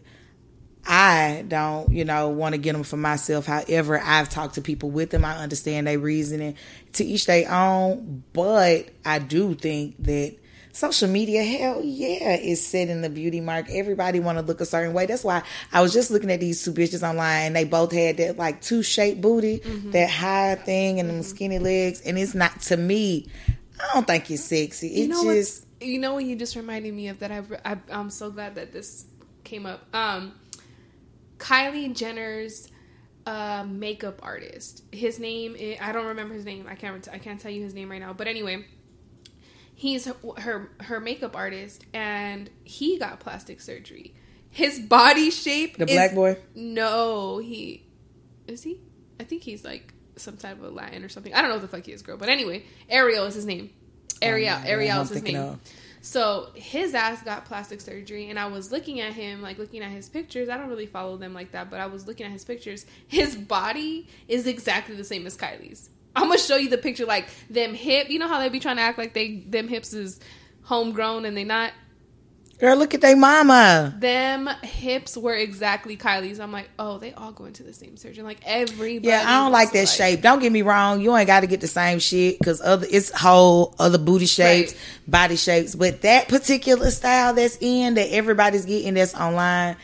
I 0.88 1.44
don't, 1.46 1.92
you 1.92 2.06
know, 2.06 2.30
want 2.30 2.56
to 2.56 2.58
get 2.58 2.72
them 2.72 2.84
for 2.84 2.96
myself. 2.96 3.46
However, 3.46 4.00
I've 4.00 4.30
talked 4.30 4.56
to 4.56 4.62
people 4.62 4.90
with 4.90 5.10
them. 5.10 5.26
I 5.26 5.36
understand 5.36 5.88
their 5.88 6.00
reasoning. 6.00 6.56
To 6.94 7.04
each 7.04 7.26
their 7.26 7.52
own. 7.52 8.24
But 8.32 8.90
I 9.06 9.20
do 9.20 9.56
think 9.56 10.02
that 10.06 10.38
social 10.72 11.08
media, 11.08 11.44
hell 11.44 11.82
yeah, 11.84 12.36
is 12.36 12.66
setting 12.66 13.02
the 13.02 13.10
beauty 13.10 13.42
mark. 13.42 13.68
Everybody 13.70 14.20
want 14.20 14.38
to 14.38 14.44
look 14.44 14.62
a 14.62 14.66
certain 14.66 14.94
way. 14.94 15.06
That's 15.06 15.24
why 15.24 15.44
I 15.72 15.82
was 15.82 15.94
just 15.94 16.12
looking 16.12 16.32
at 16.32 16.40
these 16.40 16.64
two 16.64 16.72
bitches 16.72 17.08
online. 17.08 17.54
They 17.54 17.66
both 17.66 17.92
had 17.92 18.18
that 18.18 18.38
like 18.38 18.62
two 18.62 18.84
shaped 18.84 19.22
booty, 19.22 19.60
mm-hmm. 19.60 19.92
that 19.92 20.10
high 20.10 20.56
thing, 20.56 21.00
and 21.00 21.10
them 21.10 21.24
skinny 21.24 21.60
legs. 21.60 22.02
And 22.02 22.18
it's 22.18 22.36
not 22.36 22.62
to 22.64 22.78
me. 22.78 23.28
I 23.80 23.94
don't 23.94 24.08
think 24.08 24.30
it's 24.30 24.44
sexy. 24.44 24.88
It 24.88 25.02
you 25.04 25.08
know 25.08 25.24
just 25.24 25.66
you 25.82 26.00
know 26.00 26.14
what 26.14 26.26
you 26.26 26.36
just 26.36 26.56
reminded 26.56 26.94
me 26.94 27.08
of 27.08 27.20
that. 27.20 27.32
I, 27.32 27.44
I 27.66 27.78
I'm 27.90 28.10
so 28.10 28.30
glad 28.30 28.56
that 28.56 28.74
this 28.74 29.06
came 29.44 29.66
up. 29.66 29.84
Um, 29.94 30.34
Kylie 31.38 31.96
Jenner's 31.96 32.70
uh, 33.26 33.66
makeup 33.68 34.20
artist. 34.22 34.84
His 34.92 35.20
name 35.20 35.56
is, 35.56 35.78
I 35.82 35.92
don't 35.92 36.08
remember 36.08 36.34
his 36.34 36.46
name. 36.46 36.66
I 36.70 36.76
can't 36.76 37.08
I 37.12 37.18
can't 37.18 37.40
tell 37.40 37.52
you 37.52 37.64
his 37.64 37.74
name 37.74 37.90
right 37.90 38.02
now. 38.02 38.14
But 38.14 38.28
anyway, 38.28 38.66
he's 39.80 40.06
her, 40.06 40.16
her 40.38 40.70
her 40.82 41.00
makeup 41.00 41.38
artist, 41.38 41.86
and 41.94 42.50
he 42.66 43.00
got 43.00 43.22
plastic 43.22 43.62
surgery. 43.62 44.14
His 44.50 44.78
body 44.78 45.32
shape. 45.32 45.78
The 45.78 45.86
is, 45.86 45.92
black 45.92 46.14
boy. 46.14 46.38
No, 46.54 47.38
he 47.38 47.86
is 48.46 48.64
he. 48.64 48.82
I 49.20 49.24
think 49.24 49.44
he's 49.44 49.64
like 49.64 49.94
some 50.18 50.36
type 50.36 50.62
of 50.62 50.74
Latin 50.74 51.04
or 51.04 51.10
something. 51.10 51.34
I 51.34 51.40
don't 51.42 51.50
know 51.50 51.56
what 51.56 51.62
the 51.62 51.70
fuck 51.70 51.86
he 51.86 51.94
is, 51.94 52.02
girl. 52.02 52.18
But 52.18 52.28
anyway, 52.28 52.66
Ariel 52.90 53.26
is 53.26 53.36
his 53.36 53.46
name. 53.46 53.70
Ariel. 54.22 54.58
Oh, 54.60 54.68
Ariel 54.68 55.02
is 55.02 55.10
his 55.10 55.24
name. 55.24 55.38
Of. 55.38 55.60
So 56.02 56.50
his 56.56 56.94
ass 56.94 57.24
got 57.24 57.46
plastic 57.46 57.80
surgery, 57.80 58.30
and 58.30 58.38
I 58.38 58.48
was 58.48 58.74
looking 58.74 59.00
at 59.00 59.14
him, 59.14 59.42
like 59.42 59.58
looking 59.58 59.82
at 59.82 59.92
his 59.92 60.10
pictures. 60.10 60.50
I 60.50 60.58
don't 60.58 60.70
really 60.70 60.88
follow 60.88 61.16
them 61.16 61.34
like 61.34 61.54
that, 61.54 61.70
but 61.70 61.80
I 61.80 61.86
was 61.86 62.06
looking 62.06 62.26
at 62.26 62.34
his 62.34 62.44
pictures. 62.44 62.86
His 63.08 63.36
body 63.36 64.10
is 64.28 64.46
exactly 64.46 64.96
the 64.96 65.06
same 65.06 65.26
as 65.26 65.38
Kylie's. 65.38 65.90
I'm 66.16 66.28
gonna 66.28 66.40
show 66.40 66.58
you 66.58 66.70
the 66.70 66.78
picture, 66.78 67.06
like 67.06 67.28
them 67.50 67.74
hip. 67.74 68.10
You 68.10 68.20
know 68.20 68.28
how 68.28 68.40
they 68.40 68.50
be 68.50 68.60
trying 68.60 68.78
to 68.78 68.82
act 68.82 68.98
like 68.98 69.14
they 69.14 69.38
them 69.48 69.68
hips 69.68 69.94
is 69.94 70.20
homegrown 70.64 71.26
and 71.26 71.36
they 71.36 71.44
not. 71.44 71.72
Girl, 72.60 72.76
look 72.76 72.94
at 72.94 73.00
their 73.00 73.16
mama. 73.16 73.96
Them 74.00 74.50
hips 74.64 75.16
were 75.16 75.34
exactly 75.34 75.96
Kylie's. 75.96 76.42
I'm 76.42 76.52
like, 76.52 76.70
oh, 76.78 76.98
they 76.98 77.14
all 77.14 77.32
go 77.32 77.46
into 77.46 77.64
the 77.64 77.72
same 77.72 77.96
surgeon. 77.96 78.26
Like 78.26 78.40
everybody. 78.46 79.00
Yeah, 79.08 79.24
I 79.26 79.44
don't 79.44 79.54
like 79.54 79.72
that 79.72 79.80
like, 79.80 79.88
shape. 79.88 80.22
Don't 80.22 80.42
get 80.42 80.52
me 80.52 80.62
wrong. 80.62 81.00
You 81.00 81.16
ain't 81.16 81.28
got 81.28 81.40
to 81.40 81.48
get 81.48 81.62
the 81.62 81.68
same 81.68 82.00
shit 82.00 82.38
because 82.38 82.60
other 82.60 82.86
it's 82.92 83.12
whole 83.12 83.76
other 83.80 83.98
booty 83.98 84.26
shapes, 84.26 84.74
right. 84.74 84.82
body 85.08 85.38
shapes. 85.38 85.74
But 85.74 86.02
that 86.02 86.28
particular 86.28 86.92
style 86.92 87.34
that's 87.34 87.58
in 87.62 87.94
that 87.94 88.12
everybody's 88.12 88.66
getting 88.66 88.96
that's 88.96 89.16
online, 89.16 89.78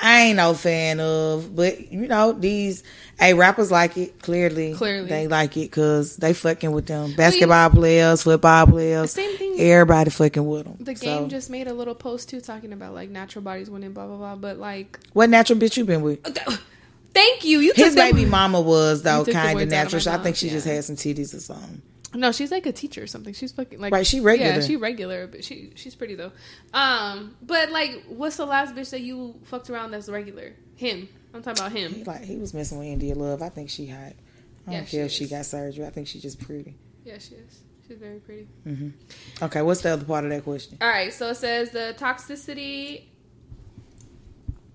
I 0.00 0.22
ain't 0.22 0.36
no 0.36 0.54
fan 0.54 1.00
of, 1.00 1.54
but 1.54 1.92
you 1.92 2.08
know 2.08 2.32
these. 2.32 2.82
Hey, 3.18 3.32
rappers 3.32 3.70
like 3.70 3.96
it. 3.96 4.20
Clearly, 4.20 4.74
clearly 4.74 5.08
they 5.08 5.28
like 5.28 5.56
it 5.56 5.70
because 5.70 6.16
they 6.16 6.32
fucking 6.32 6.72
with 6.72 6.86
them. 6.86 7.14
Basketball 7.14 7.70
players, 7.70 8.24
football 8.24 8.66
players, 8.66 9.12
same 9.12 9.36
thing. 9.36 9.54
Everybody 9.60 10.10
fucking 10.10 10.44
with 10.44 10.64
them. 10.64 10.76
The 10.80 10.94
game 10.94 11.24
so. 11.24 11.28
just 11.28 11.48
made 11.48 11.68
a 11.68 11.72
little 11.72 11.94
post 11.94 12.28
too, 12.28 12.40
talking 12.40 12.72
about 12.72 12.92
like 12.92 13.08
natural 13.08 13.42
bodies 13.42 13.70
winning, 13.70 13.92
blah 13.92 14.06
blah 14.06 14.16
blah. 14.16 14.36
But 14.36 14.58
like, 14.58 14.98
what 15.12 15.30
natural 15.30 15.58
bitch 15.58 15.76
you 15.76 15.84
been 15.84 16.02
with? 16.02 16.26
Uh, 16.26 16.56
thank 17.12 17.44
you. 17.44 17.60
You 17.60 17.72
his 17.76 17.94
baby 17.94 18.24
mama 18.24 18.60
was 18.60 19.02
though 19.02 19.24
kind 19.24 19.60
of 19.60 19.68
natural. 19.68 20.08
I 20.08 20.18
think 20.18 20.36
she 20.36 20.48
yeah. 20.48 20.52
just 20.54 20.66
had 20.66 20.84
some 20.84 20.96
titties 20.96 21.34
or 21.34 21.40
something. 21.40 21.82
No, 22.14 22.32
she's 22.32 22.50
like 22.50 22.66
a 22.66 22.72
teacher 22.72 23.02
or 23.02 23.06
something. 23.06 23.34
She's 23.34 23.52
fucking 23.52 23.80
like 23.80 23.92
right. 23.92 24.06
She 24.06 24.20
regular. 24.20 24.52
Yeah, 24.52 24.60
she 24.60 24.76
regular, 24.76 25.26
but 25.26 25.44
she 25.44 25.72
she's 25.74 25.94
pretty 25.94 26.14
though. 26.14 26.32
Um, 26.72 27.36
but 27.42 27.70
like, 27.70 28.04
what's 28.08 28.36
the 28.36 28.46
last 28.46 28.74
bitch 28.74 28.90
that 28.90 29.00
you 29.00 29.34
fucked 29.44 29.70
around 29.70 29.90
that's 29.90 30.08
regular? 30.08 30.52
Him. 30.76 31.08
I'm 31.32 31.42
talking 31.42 31.60
about 31.60 31.72
him. 31.72 31.94
He, 31.94 32.04
like 32.04 32.22
he 32.22 32.36
was 32.36 32.54
messing 32.54 32.78
with 32.78 32.88
India 32.88 33.14
Love. 33.14 33.42
I 33.42 33.48
think 33.48 33.70
she 33.70 33.86
hot. 33.86 34.12
I 34.66 34.72
don't 34.72 34.72
yeah, 34.72 34.84
care 34.84 35.04
if 35.04 35.12
she 35.12 35.26
got 35.26 35.44
surgery. 35.46 35.84
I 35.84 35.90
think 35.90 36.06
she's 36.06 36.22
just 36.22 36.40
pretty. 36.40 36.76
Yeah, 37.04 37.18
she 37.18 37.34
is. 37.34 37.60
She's 37.86 37.98
very 37.98 38.18
pretty. 38.18 38.48
Mm-hmm. 38.66 39.44
Okay, 39.44 39.62
what's 39.62 39.82
the 39.82 39.90
other 39.90 40.04
part 40.04 40.24
of 40.24 40.30
that 40.30 40.44
question? 40.44 40.78
All 40.80 40.88
right, 40.88 41.12
so 41.12 41.28
it 41.28 41.34
says 41.34 41.70
the 41.70 41.94
toxicity 41.98 43.02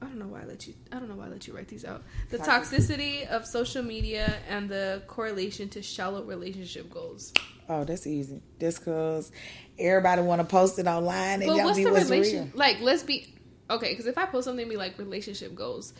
I 0.02 0.06
don't 0.06 0.20
know 0.20 0.28
why 0.28 0.42
I 0.42 0.46
let 0.46 0.66
you. 0.68 0.74
I 0.92 1.00
don't 1.00 1.10
know 1.10 1.16
why 1.16 1.26
I 1.26 1.30
let 1.30 1.46
you 1.48 1.54
write 1.56 1.68
these 1.68 1.84
out. 1.84 2.04
The 2.30 2.38
toxicity 2.38 3.28
of 3.28 3.46
social 3.46 3.84
media 3.84 4.38
and 4.48 4.70
the 4.70 5.04
correlation 5.08 5.68
to 5.70 5.82
shallow 5.82 6.24
relationship 6.24 6.90
goals. 6.90 7.34
Oh, 7.68 7.84
that's 7.84 8.08
easy. 8.08 8.42
Just 8.60 8.80
because 8.80 9.32
everybody 9.78 10.22
want 10.22 10.42
to 10.42 10.48
post 10.48 10.80
it 10.80 10.88
online 10.88 11.42
and 11.42 11.48
but 11.48 11.64
what's 11.64 11.78
the 11.78 11.86
what's 11.86 12.10
relation? 12.10 12.46
Real. 12.46 12.52
Like, 12.56 12.80
let's 12.82 13.04
be 13.04 13.34
okay. 13.70 13.90
Because 13.90 14.06
if 14.06 14.18
I 14.18 14.26
post 14.26 14.46
something, 14.46 14.68
be 14.70 14.78
like 14.78 14.98
relationship 14.98 15.54
goals, 15.54 15.94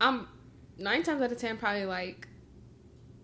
I'm 0.00 0.28
nine 0.78 1.02
times 1.02 1.22
out 1.22 1.32
of 1.32 1.38
ten 1.38 1.56
probably 1.56 1.86
like 1.86 2.28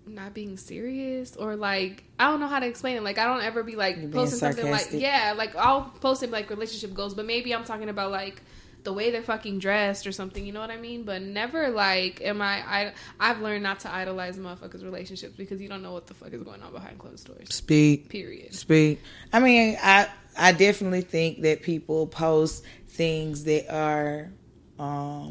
not 0.06 0.32
being 0.32 0.56
serious 0.56 1.36
or 1.36 1.54
like 1.54 2.04
I 2.18 2.30
don't 2.30 2.40
know 2.40 2.48
how 2.48 2.60
to 2.60 2.66
explain 2.66 2.96
it. 2.96 3.02
Like 3.02 3.18
I 3.18 3.24
don't 3.24 3.42
ever 3.42 3.62
be 3.62 3.76
like 3.76 4.10
posting 4.10 4.38
something 4.38 4.70
like 4.70 4.88
yeah, 4.92 5.34
like 5.36 5.54
I'll 5.54 5.82
post 6.00 6.22
it 6.22 6.30
like 6.30 6.48
relationship 6.48 6.94
goals, 6.94 7.14
but 7.14 7.26
maybe 7.26 7.54
I'm 7.54 7.64
talking 7.64 7.90
about 7.90 8.10
like 8.10 8.42
the 8.88 8.94
way 8.94 9.10
they're 9.10 9.22
fucking 9.22 9.58
dressed 9.58 10.06
or 10.06 10.12
something, 10.12 10.46
you 10.46 10.50
know 10.50 10.60
what 10.60 10.70
I 10.70 10.78
mean? 10.78 11.02
But 11.02 11.20
never 11.20 11.68
like 11.68 12.22
am 12.22 12.40
I 12.40 12.62
I 12.66 12.92
I've 13.20 13.42
learned 13.42 13.62
not 13.62 13.80
to 13.80 13.92
idolize 13.92 14.38
motherfuckers' 14.38 14.82
relationships 14.82 15.34
because 15.36 15.60
you 15.60 15.68
don't 15.68 15.82
know 15.82 15.92
what 15.92 16.06
the 16.06 16.14
fuck 16.14 16.32
is 16.32 16.42
going 16.42 16.62
on 16.62 16.72
behind 16.72 16.98
closed 16.98 17.26
doors. 17.26 17.54
Speak. 17.54 18.08
Period. 18.08 18.54
Speak. 18.54 19.02
I 19.30 19.40
mean, 19.40 19.76
I 19.82 20.08
I 20.38 20.52
definitely 20.52 21.02
think 21.02 21.42
that 21.42 21.60
people 21.60 22.06
post 22.06 22.64
things 22.86 23.44
that 23.44 23.70
are 23.70 24.30
um 24.78 25.28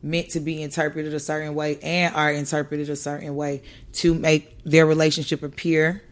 meant 0.00 0.30
to 0.30 0.38
be 0.38 0.62
interpreted 0.62 1.12
a 1.12 1.18
certain 1.18 1.56
way 1.56 1.80
and 1.82 2.14
are 2.14 2.30
interpreted 2.30 2.88
a 2.90 2.94
certain 2.94 3.34
way 3.34 3.60
to 3.94 4.14
make 4.14 4.62
their 4.62 4.86
relationship 4.86 5.42
appear 5.42 6.04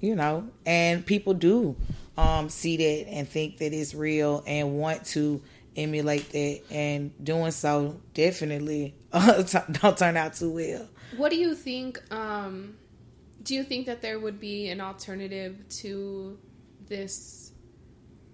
you 0.00 0.14
know 0.14 0.48
and 0.64 1.04
people 1.04 1.34
do 1.34 1.76
um 2.16 2.48
see 2.48 2.78
that 2.78 3.10
and 3.10 3.28
think 3.28 3.58
that 3.58 3.74
it's 3.74 3.94
real 3.94 4.42
and 4.46 4.78
want 4.78 5.04
to 5.04 5.42
emulate 5.76 6.30
that, 6.30 6.60
and 6.70 7.12
doing 7.22 7.50
so 7.50 8.00
definitely 8.12 8.94
don't 9.12 9.98
turn 9.98 10.16
out 10.16 10.34
too 10.34 10.50
well. 10.50 10.88
What 11.16 11.30
do 11.30 11.36
you 11.36 11.54
think? 11.54 12.00
Um, 12.12 12.76
do 13.42 13.54
you 13.54 13.62
think 13.62 13.86
that 13.86 14.02
there 14.02 14.18
would 14.18 14.40
be 14.40 14.68
an 14.68 14.80
alternative 14.80 15.56
to 15.80 16.38
this? 16.86 17.52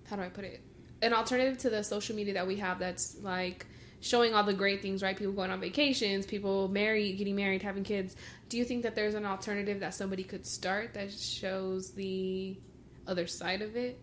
How 0.08 0.16
do 0.16 0.22
I 0.22 0.28
put 0.28 0.44
it? 0.44 0.62
An 1.02 1.12
alternative 1.12 1.58
to 1.58 1.70
the 1.70 1.82
social 1.82 2.14
media 2.14 2.34
that 2.34 2.46
we 2.46 2.56
have 2.56 2.78
that's 2.78 3.16
like 3.20 3.66
showing 4.00 4.34
all 4.34 4.44
the 4.44 4.54
great 4.54 4.82
things, 4.82 5.02
right? 5.02 5.16
People 5.16 5.32
going 5.32 5.50
on 5.50 5.60
vacations, 5.60 6.26
people 6.26 6.68
married, 6.68 7.18
getting 7.18 7.36
married, 7.36 7.62
having 7.62 7.84
kids. 7.84 8.16
Do 8.48 8.56
you 8.56 8.64
think 8.64 8.82
that 8.82 8.94
there's 8.94 9.14
an 9.14 9.26
alternative 9.26 9.80
that 9.80 9.94
somebody 9.94 10.24
could 10.24 10.46
start 10.46 10.94
that 10.94 11.12
shows 11.12 11.92
the 11.92 12.58
other 13.06 13.26
side 13.26 13.62
of 13.62 13.76
it? 13.76 14.00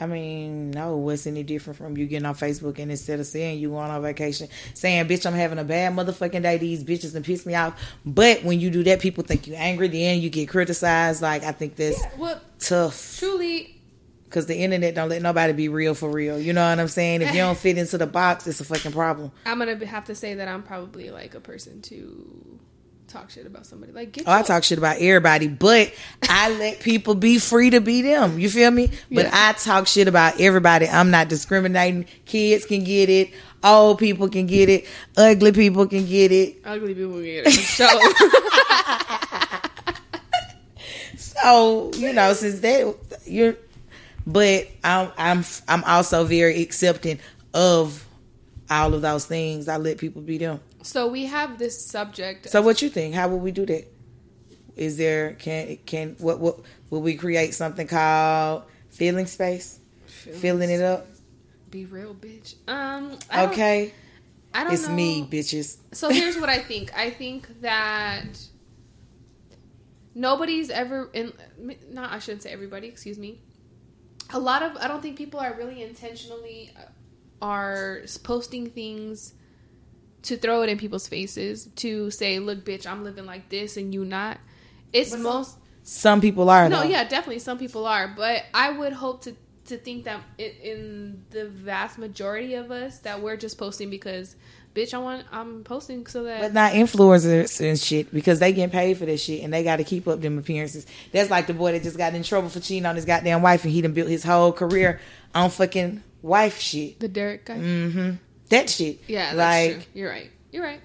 I 0.00 0.06
mean, 0.06 0.70
no, 0.70 0.96
what's 0.96 1.26
any 1.26 1.42
different 1.42 1.76
from 1.76 1.96
you 1.96 2.06
getting 2.06 2.26
on 2.26 2.34
Facebook 2.34 2.78
and 2.78 2.90
instead 2.90 3.20
of 3.20 3.26
saying 3.26 3.58
you 3.58 3.70
going 3.70 3.90
on 3.90 4.02
vacation, 4.02 4.48
saying, 4.74 5.06
bitch, 5.06 5.26
I'm 5.26 5.34
having 5.34 5.58
a 5.58 5.64
bad 5.64 5.92
motherfucking 5.94 6.42
day, 6.42 6.58
these 6.58 6.84
bitches 6.84 7.14
and 7.14 7.24
piss 7.24 7.46
me 7.46 7.54
off. 7.54 7.80
But 8.04 8.44
when 8.44 8.60
you 8.60 8.70
do 8.70 8.82
that, 8.84 9.00
people 9.00 9.24
think 9.24 9.46
you 9.46 9.54
angry, 9.54 9.88
then 9.88 10.20
you 10.20 10.30
get 10.30 10.48
criticized. 10.48 11.22
Like, 11.22 11.44
I 11.44 11.52
think 11.52 11.76
that's 11.76 12.00
yeah, 12.00 12.10
well, 12.18 12.40
tough. 12.58 13.18
Truly. 13.18 13.80
Because 14.24 14.46
the 14.46 14.56
internet 14.56 14.94
don't 14.94 15.08
let 15.08 15.22
nobody 15.22 15.52
be 15.52 15.68
real 15.68 15.94
for 15.94 16.10
real. 16.10 16.38
You 16.38 16.52
know 16.52 16.68
what 16.68 16.78
I'm 16.80 16.88
saying? 16.88 17.22
If 17.22 17.32
you 17.32 17.40
don't 17.40 17.56
fit 17.56 17.78
into 17.78 17.96
the 17.96 18.08
box, 18.08 18.46
it's 18.46 18.60
a 18.60 18.64
fucking 18.64 18.92
problem. 18.92 19.30
I'm 19.46 19.58
going 19.58 19.78
to 19.78 19.86
have 19.86 20.06
to 20.06 20.14
say 20.14 20.34
that 20.34 20.48
I'm 20.48 20.62
probably 20.62 21.10
like 21.10 21.34
a 21.34 21.40
person 21.40 21.80
to 21.82 22.58
talk 23.16 23.30
shit 23.30 23.46
about 23.46 23.66
somebody. 23.66 23.92
Like, 23.92 24.12
get 24.12 24.24
oh, 24.26 24.32
I 24.32 24.42
talk 24.42 24.64
shit 24.64 24.78
about 24.78 24.96
everybody, 24.96 25.48
but 25.48 25.92
I 26.28 26.50
let 26.50 26.80
people 26.80 27.14
be 27.14 27.38
free 27.38 27.70
to 27.70 27.80
be 27.80 28.02
them. 28.02 28.38
You 28.38 28.50
feel 28.50 28.70
me? 28.70 28.90
But 29.10 29.26
yeah. 29.26 29.30
I 29.32 29.52
talk 29.54 29.86
shit 29.86 30.08
about 30.08 30.40
everybody. 30.40 30.88
I'm 30.88 31.10
not 31.10 31.28
discriminating. 31.28 32.06
Kids 32.26 32.66
can 32.66 32.84
get 32.84 33.08
it. 33.08 33.30
Old 33.64 33.98
people 33.98 34.28
can 34.28 34.46
get 34.46 34.68
it. 34.68 34.86
Ugly 35.16 35.52
people 35.52 35.86
can 35.86 36.06
get 36.06 36.30
it. 36.30 36.58
Ugly 36.64 36.94
people 36.94 37.14
can 37.14 37.24
get 37.24 37.46
it. 37.46 37.52
So, 37.52 37.88
so 41.16 41.90
you 41.94 42.12
know, 42.12 42.32
since 42.34 42.60
that 42.60 42.94
you're, 43.24 43.56
but 44.26 44.68
I'm 44.84 45.10
I'm 45.16 45.44
I'm 45.68 45.84
also 45.84 46.24
very 46.24 46.60
accepting 46.60 47.18
of 47.54 48.06
all 48.68 48.92
of 48.94 49.02
those 49.02 49.24
things. 49.24 49.68
I 49.68 49.78
let 49.78 49.98
people 49.98 50.22
be 50.22 50.38
them. 50.38 50.60
So 50.86 51.08
we 51.08 51.26
have 51.26 51.58
this 51.58 51.84
subject. 51.84 52.48
So 52.48 52.62
what 52.62 52.80
you 52.80 52.88
think? 52.88 53.12
How 53.12 53.26
will 53.26 53.40
we 53.40 53.50
do 53.50 53.66
that? 53.66 53.92
Is 54.76 54.96
there 54.96 55.32
can 55.32 55.78
can 55.84 56.14
what 56.18 56.38
what 56.38 56.60
will 56.90 57.02
we 57.02 57.16
create 57.16 57.54
something 57.54 57.88
called 57.88 58.62
feeling 58.90 59.26
space? 59.26 59.80
Feeling, 60.06 60.40
feeling 60.40 60.70
it 60.70 60.82
up. 60.82 61.08
Be 61.70 61.86
real, 61.86 62.14
bitch. 62.14 62.54
Um. 62.68 63.18
I 63.28 63.46
okay. 63.46 63.94
I 64.54 64.62
don't. 64.62 64.72
It's 64.74 64.86
know. 64.86 64.94
me, 64.94 65.26
bitches. 65.28 65.78
So 65.90 66.08
here's 66.08 66.38
what 66.38 66.48
I 66.48 66.58
think. 66.58 66.96
I 66.96 67.10
think 67.10 67.62
that 67.62 68.38
nobody's 70.14 70.70
ever 70.70 71.10
in. 71.12 71.32
Not 71.90 72.12
I 72.12 72.20
shouldn't 72.20 72.44
say 72.44 72.52
everybody. 72.52 72.86
Excuse 72.86 73.18
me. 73.18 73.40
A 74.30 74.38
lot 74.38 74.62
of 74.62 74.76
I 74.76 74.86
don't 74.86 75.02
think 75.02 75.18
people 75.18 75.40
are 75.40 75.54
really 75.54 75.82
intentionally 75.82 76.70
uh, 76.78 76.82
are 77.42 78.02
posting 78.22 78.70
things 78.70 79.34
to 80.26 80.36
throw 80.36 80.62
it 80.62 80.68
in 80.68 80.78
people's 80.78 81.08
faces 81.08 81.68
to 81.76 82.10
say, 82.10 82.38
"Look, 82.38 82.64
bitch, 82.64 82.86
I'm 82.86 83.04
living 83.04 83.26
like 83.26 83.48
this 83.48 83.76
and 83.76 83.92
you 83.92 84.04
not." 84.04 84.38
It's 84.92 85.10
but 85.10 85.20
most 85.20 85.56
some 85.82 86.20
people 86.20 86.50
are. 86.50 86.68
No, 86.68 86.80
though. 86.80 86.88
yeah, 86.88 87.04
definitely 87.04 87.38
some 87.38 87.58
people 87.58 87.86
are, 87.86 88.08
but 88.08 88.44
I 88.52 88.70
would 88.70 88.92
hope 88.92 89.22
to 89.22 89.36
to 89.66 89.76
think 89.76 90.04
that 90.04 90.20
in 90.38 91.24
the 91.30 91.46
vast 91.46 91.98
majority 91.98 92.54
of 92.54 92.70
us 92.70 93.00
that 93.00 93.20
we're 93.20 93.36
just 93.36 93.58
posting 93.58 93.90
because 93.90 94.36
bitch 94.74 94.94
I 94.94 94.98
want 94.98 95.24
I'm 95.32 95.64
posting 95.64 96.06
so 96.06 96.24
that 96.24 96.40
But 96.40 96.52
not 96.52 96.72
influencers 96.72 97.60
and 97.68 97.78
shit 97.78 98.12
because 98.12 98.38
they 98.38 98.52
getting 98.52 98.70
paid 98.70 98.96
for 98.96 99.06
this 99.06 99.22
shit 99.22 99.42
and 99.42 99.52
they 99.52 99.64
gotta 99.64 99.84
keep 99.84 100.06
up 100.06 100.20
them 100.20 100.38
appearances. 100.38 100.86
That's 101.12 101.30
like 101.30 101.46
the 101.46 101.54
boy 101.54 101.72
that 101.72 101.82
just 101.82 101.98
got 101.98 102.14
in 102.14 102.22
trouble 102.22 102.48
for 102.48 102.60
cheating 102.60 102.86
on 102.86 102.94
his 102.94 103.04
goddamn 103.04 103.42
wife 103.42 103.64
and 103.64 103.72
he 103.72 103.80
done 103.82 103.92
built 103.92 104.08
his 104.08 104.22
whole 104.22 104.52
career 104.52 105.00
on 105.34 105.50
fucking 105.50 106.02
wife 106.22 106.60
shit. 106.60 107.00
The 107.00 107.08
Derek 107.08 107.44
guy. 107.44 107.58
Mm-hmm 107.58 108.10
that 108.48 108.70
shit. 108.70 109.00
Yeah, 109.06 109.32
like 109.34 109.72
true. 109.72 109.82
you're 109.94 110.10
right. 110.10 110.30
You're 110.52 110.64
right. 110.64 110.80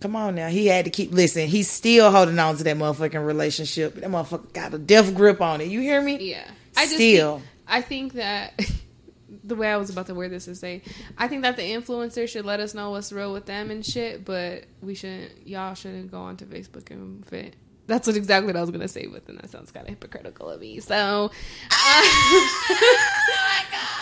Come 0.00 0.14
on 0.14 0.36
now, 0.36 0.48
he 0.48 0.66
had 0.66 0.84
to 0.84 0.92
keep 0.92 1.12
listen. 1.12 1.48
He's 1.48 1.68
still 1.68 2.10
holding 2.12 2.38
on 2.38 2.56
to 2.56 2.64
that 2.64 2.76
motherfucking 2.76 3.24
relationship. 3.24 3.96
That 3.96 4.08
motherfucker 4.10 4.52
got 4.52 4.72
a 4.72 4.78
death 4.78 5.12
grip 5.14 5.40
on 5.40 5.60
it. 5.60 5.68
You 5.68 5.80
hear 5.80 6.00
me? 6.00 6.30
Yeah, 6.30 6.48
I 6.76 6.86
still. 6.86 7.38
Think, 7.38 7.48
I 7.66 7.82
think 7.82 8.12
that 8.12 8.60
the 9.44 9.56
way 9.56 9.72
I 9.72 9.76
was 9.76 9.90
about 9.90 10.06
to 10.06 10.14
wear 10.14 10.28
this 10.28 10.46
is 10.46 10.60
say, 10.60 10.82
I 11.16 11.26
think 11.26 11.42
that 11.42 11.56
the 11.56 11.62
influencer 11.62 12.28
should 12.28 12.44
let 12.44 12.60
us 12.60 12.74
know 12.74 12.90
what's 12.92 13.12
real 13.12 13.32
with 13.32 13.46
them 13.46 13.72
and 13.72 13.84
shit, 13.84 14.24
but 14.24 14.64
we 14.80 14.94
shouldn't. 14.94 15.48
Y'all 15.48 15.74
shouldn't 15.74 16.12
go 16.12 16.20
onto 16.20 16.46
Facebook 16.46 16.92
and 16.92 17.26
fit. 17.26 17.56
That's 17.88 18.06
what 18.06 18.16
exactly 18.16 18.46
what 18.46 18.56
I 18.56 18.60
was 18.60 18.70
gonna 18.70 18.86
say, 18.86 19.06
but 19.06 19.26
then 19.26 19.36
that 19.36 19.50
sounds 19.50 19.72
kind 19.72 19.84
of 19.84 19.90
hypocritical 19.90 20.48
of 20.48 20.60
me. 20.60 20.78
So, 20.78 21.32
uh, 21.72 22.02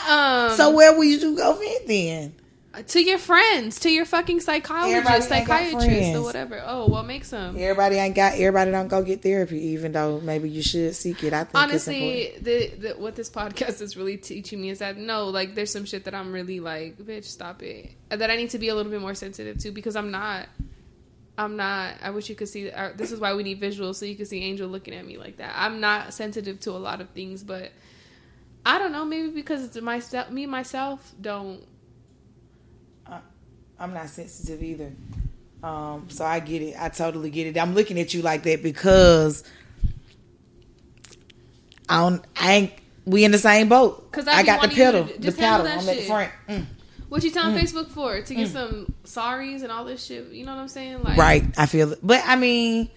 um, 0.50 0.56
so 0.56 0.72
where 0.72 0.92
will 0.92 1.04
you 1.04 1.34
go 1.36 1.54
fit 1.54 1.86
then? 1.86 2.34
To 2.82 3.00
your 3.00 3.18
friends, 3.18 3.80
to 3.80 3.90
your 3.90 4.04
fucking 4.04 4.40
psychologist, 4.40 5.28
psychiatrist, 5.28 6.16
or 6.16 6.22
whatever. 6.22 6.62
Oh, 6.64 6.86
what 6.86 7.06
makes 7.06 7.30
them? 7.30 7.56
Everybody 7.58 7.96
ain't 7.96 8.14
got. 8.14 8.34
Everybody 8.34 8.70
don't 8.70 8.88
go 8.88 9.02
get 9.02 9.22
therapy, 9.22 9.58
even 9.68 9.92
though 9.92 10.20
maybe 10.20 10.48
you 10.48 10.62
should 10.62 10.94
seek 10.94 11.24
it. 11.24 11.32
I 11.32 11.44
think 11.44 11.56
honestly, 11.56 12.32
the, 12.40 12.68
the 12.68 12.88
what 12.98 13.16
this 13.16 13.30
podcast 13.30 13.80
is 13.80 13.96
really 13.96 14.16
teaching 14.16 14.60
me 14.60 14.70
is 14.70 14.80
that 14.80 14.96
no, 14.96 15.28
like 15.28 15.54
there's 15.54 15.72
some 15.72 15.84
shit 15.84 16.04
that 16.04 16.14
I'm 16.14 16.32
really 16.32 16.60
like, 16.60 16.98
bitch, 16.98 17.24
stop 17.24 17.62
it. 17.62 17.92
That 18.08 18.30
I 18.30 18.36
need 18.36 18.50
to 18.50 18.58
be 18.58 18.68
a 18.68 18.74
little 18.74 18.92
bit 18.92 19.00
more 19.00 19.14
sensitive 19.14 19.58
to 19.58 19.70
because 19.70 19.96
I'm 19.96 20.10
not. 20.10 20.48
I'm 21.38 21.56
not. 21.56 21.94
I 22.02 22.10
wish 22.10 22.30
you 22.30 22.34
could 22.34 22.48
see. 22.48 22.70
Uh, 22.70 22.90
this 22.96 23.12
is 23.12 23.20
why 23.20 23.34
we 23.34 23.42
need 23.42 23.60
visuals 23.60 23.96
so 23.96 24.06
you 24.06 24.16
can 24.16 24.26
see 24.26 24.42
Angel 24.42 24.68
looking 24.68 24.94
at 24.94 25.06
me 25.06 25.18
like 25.18 25.36
that. 25.36 25.52
I'm 25.56 25.80
not 25.80 26.14
sensitive 26.14 26.60
to 26.60 26.70
a 26.70 26.78
lot 26.78 27.00
of 27.00 27.10
things, 27.10 27.42
but 27.42 27.72
I 28.64 28.78
don't 28.78 28.92
know. 28.92 29.04
Maybe 29.04 29.28
because 29.28 29.64
it's 29.64 29.80
myself, 29.80 30.30
me 30.30 30.46
myself 30.46 31.14
don't 31.20 31.62
I'm 33.78 33.92
not 33.92 34.08
sensitive 34.08 34.62
either. 34.62 34.92
Um, 35.62 36.08
so 36.08 36.24
I 36.24 36.40
get 36.40 36.62
it. 36.62 36.76
I 36.78 36.88
totally 36.88 37.30
get 37.30 37.46
it. 37.46 37.58
I'm 37.58 37.74
looking 37.74 37.98
at 37.98 38.14
you 38.14 38.22
like 38.22 38.42
that 38.44 38.62
because 38.62 39.42
I 41.88 42.00
don't. 42.00 42.24
I 42.36 42.52
ain't. 42.52 42.72
We 43.04 43.24
in 43.24 43.30
the 43.30 43.38
same 43.38 43.68
boat. 43.68 44.10
Cause 44.10 44.26
I, 44.26 44.38
I 44.38 44.42
got 44.42 44.62
the 44.62 44.68
pedal. 44.68 45.04
The 45.04 45.32
pedal. 45.32 45.66
I'm 45.66 45.88
at 45.88 45.96
the 45.96 46.02
front. 46.02 46.32
Mm. 46.48 46.66
What 47.08 47.22
you 47.22 47.30
telling 47.30 47.56
mm. 47.56 47.60
Facebook 47.60 47.88
for? 47.90 48.20
To 48.20 48.34
get 48.34 48.48
mm. 48.48 48.52
some 48.52 48.94
sorries 49.04 49.62
and 49.62 49.70
all 49.70 49.84
this 49.84 50.04
shit. 50.04 50.26
You 50.32 50.44
know 50.44 50.54
what 50.54 50.60
I'm 50.60 50.68
saying? 50.68 51.02
Like, 51.02 51.16
right. 51.16 51.44
I 51.56 51.66
feel 51.66 51.92
it. 51.92 52.00
But 52.02 52.22
I 52.26 52.36
mean, 52.36 52.90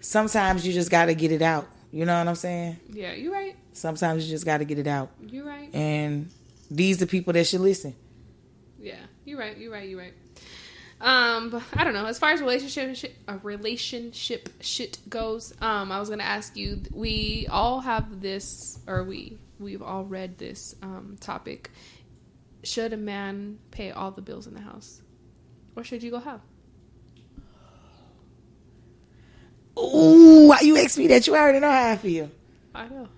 sometimes 0.00 0.66
you 0.66 0.72
just 0.72 0.90
got 0.90 1.06
to 1.06 1.14
get 1.14 1.32
it 1.32 1.42
out. 1.42 1.68
You 1.90 2.04
know 2.04 2.16
what 2.18 2.28
I'm 2.28 2.34
saying? 2.34 2.78
Yeah, 2.90 3.14
you're 3.14 3.32
right. 3.32 3.56
Sometimes 3.72 4.24
you 4.24 4.30
just 4.30 4.44
got 4.44 4.58
to 4.58 4.64
get 4.64 4.78
it 4.78 4.86
out. 4.86 5.10
You're 5.26 5.44
right. 5.44 5.74
And 5.74 6.30
these 6.70 7.02
are 7.02 7.06
people 7.06 7.32
that 7.32 7.46
should 7.46 7.60
listen. 7.60 7.94
Yeah, 8.78 8.96
you're 9.38 9.46
right. 9.46 9.58
You're 9.58 9.72
right. 9.72 9.88
You're 9.88 10.00
right. 10.00 10.14
Um, 11.00 11.50
but 11.50 11.62
I 11.74 11.84
don't 11.84 11.94
know. 11.94 12.06
As 12.06 12.18
far 12.18 12.30
as 12.30 12.40
relationship 12.40 13.16
a 13.28 13.38
relationship 13.38 14.48
shit 14.60 14.98
goes, 15.08 15.52
um, 15.60 15.92
I 15.92 16.00
was 16.00 16.08
gonna 16.08 16.24
ask 16.24 16.56
you. 16.56 16.82
We 16.92 17.46
all 17.48 17.80
have 17.80 18.20
this, 18.20 18.80
or 18.86 19.04
we 19.04 19.38
we've 19.60 19.82
all 19.82 20.04
read 20.04 20.38
this 20.38 20.74
um, 20.82 21.16
topic. 21.20 21.70
Should 22.64 22.92
a 22.92 22.96
man 22.96 23.58
pay 23.70 23.92
all 23.92 24.10
the 24.10 24.22
bills 24.22 24.48
in 24.48 24.54
the 24.54 24.60
house, 24.60 25.00
or 25.76 25.84
should 25.84 26.02
you 26.02 26.10
go 26.10 26.18
have? 26.18 26.40
Ooh, 29.78 30.48
why 30.48 30.58
you 30.62 30.76
ask 30.78 30.98
me 30.98 31.06
that? 31.06 31.28
You 31.28 31.36
already 31.36 31.60
know 31.60 31.70
how 31.70 31.90
I 31.90 31.96
feel. 31.96 32.28
I 32.74 32.88
know. 32.88 33.08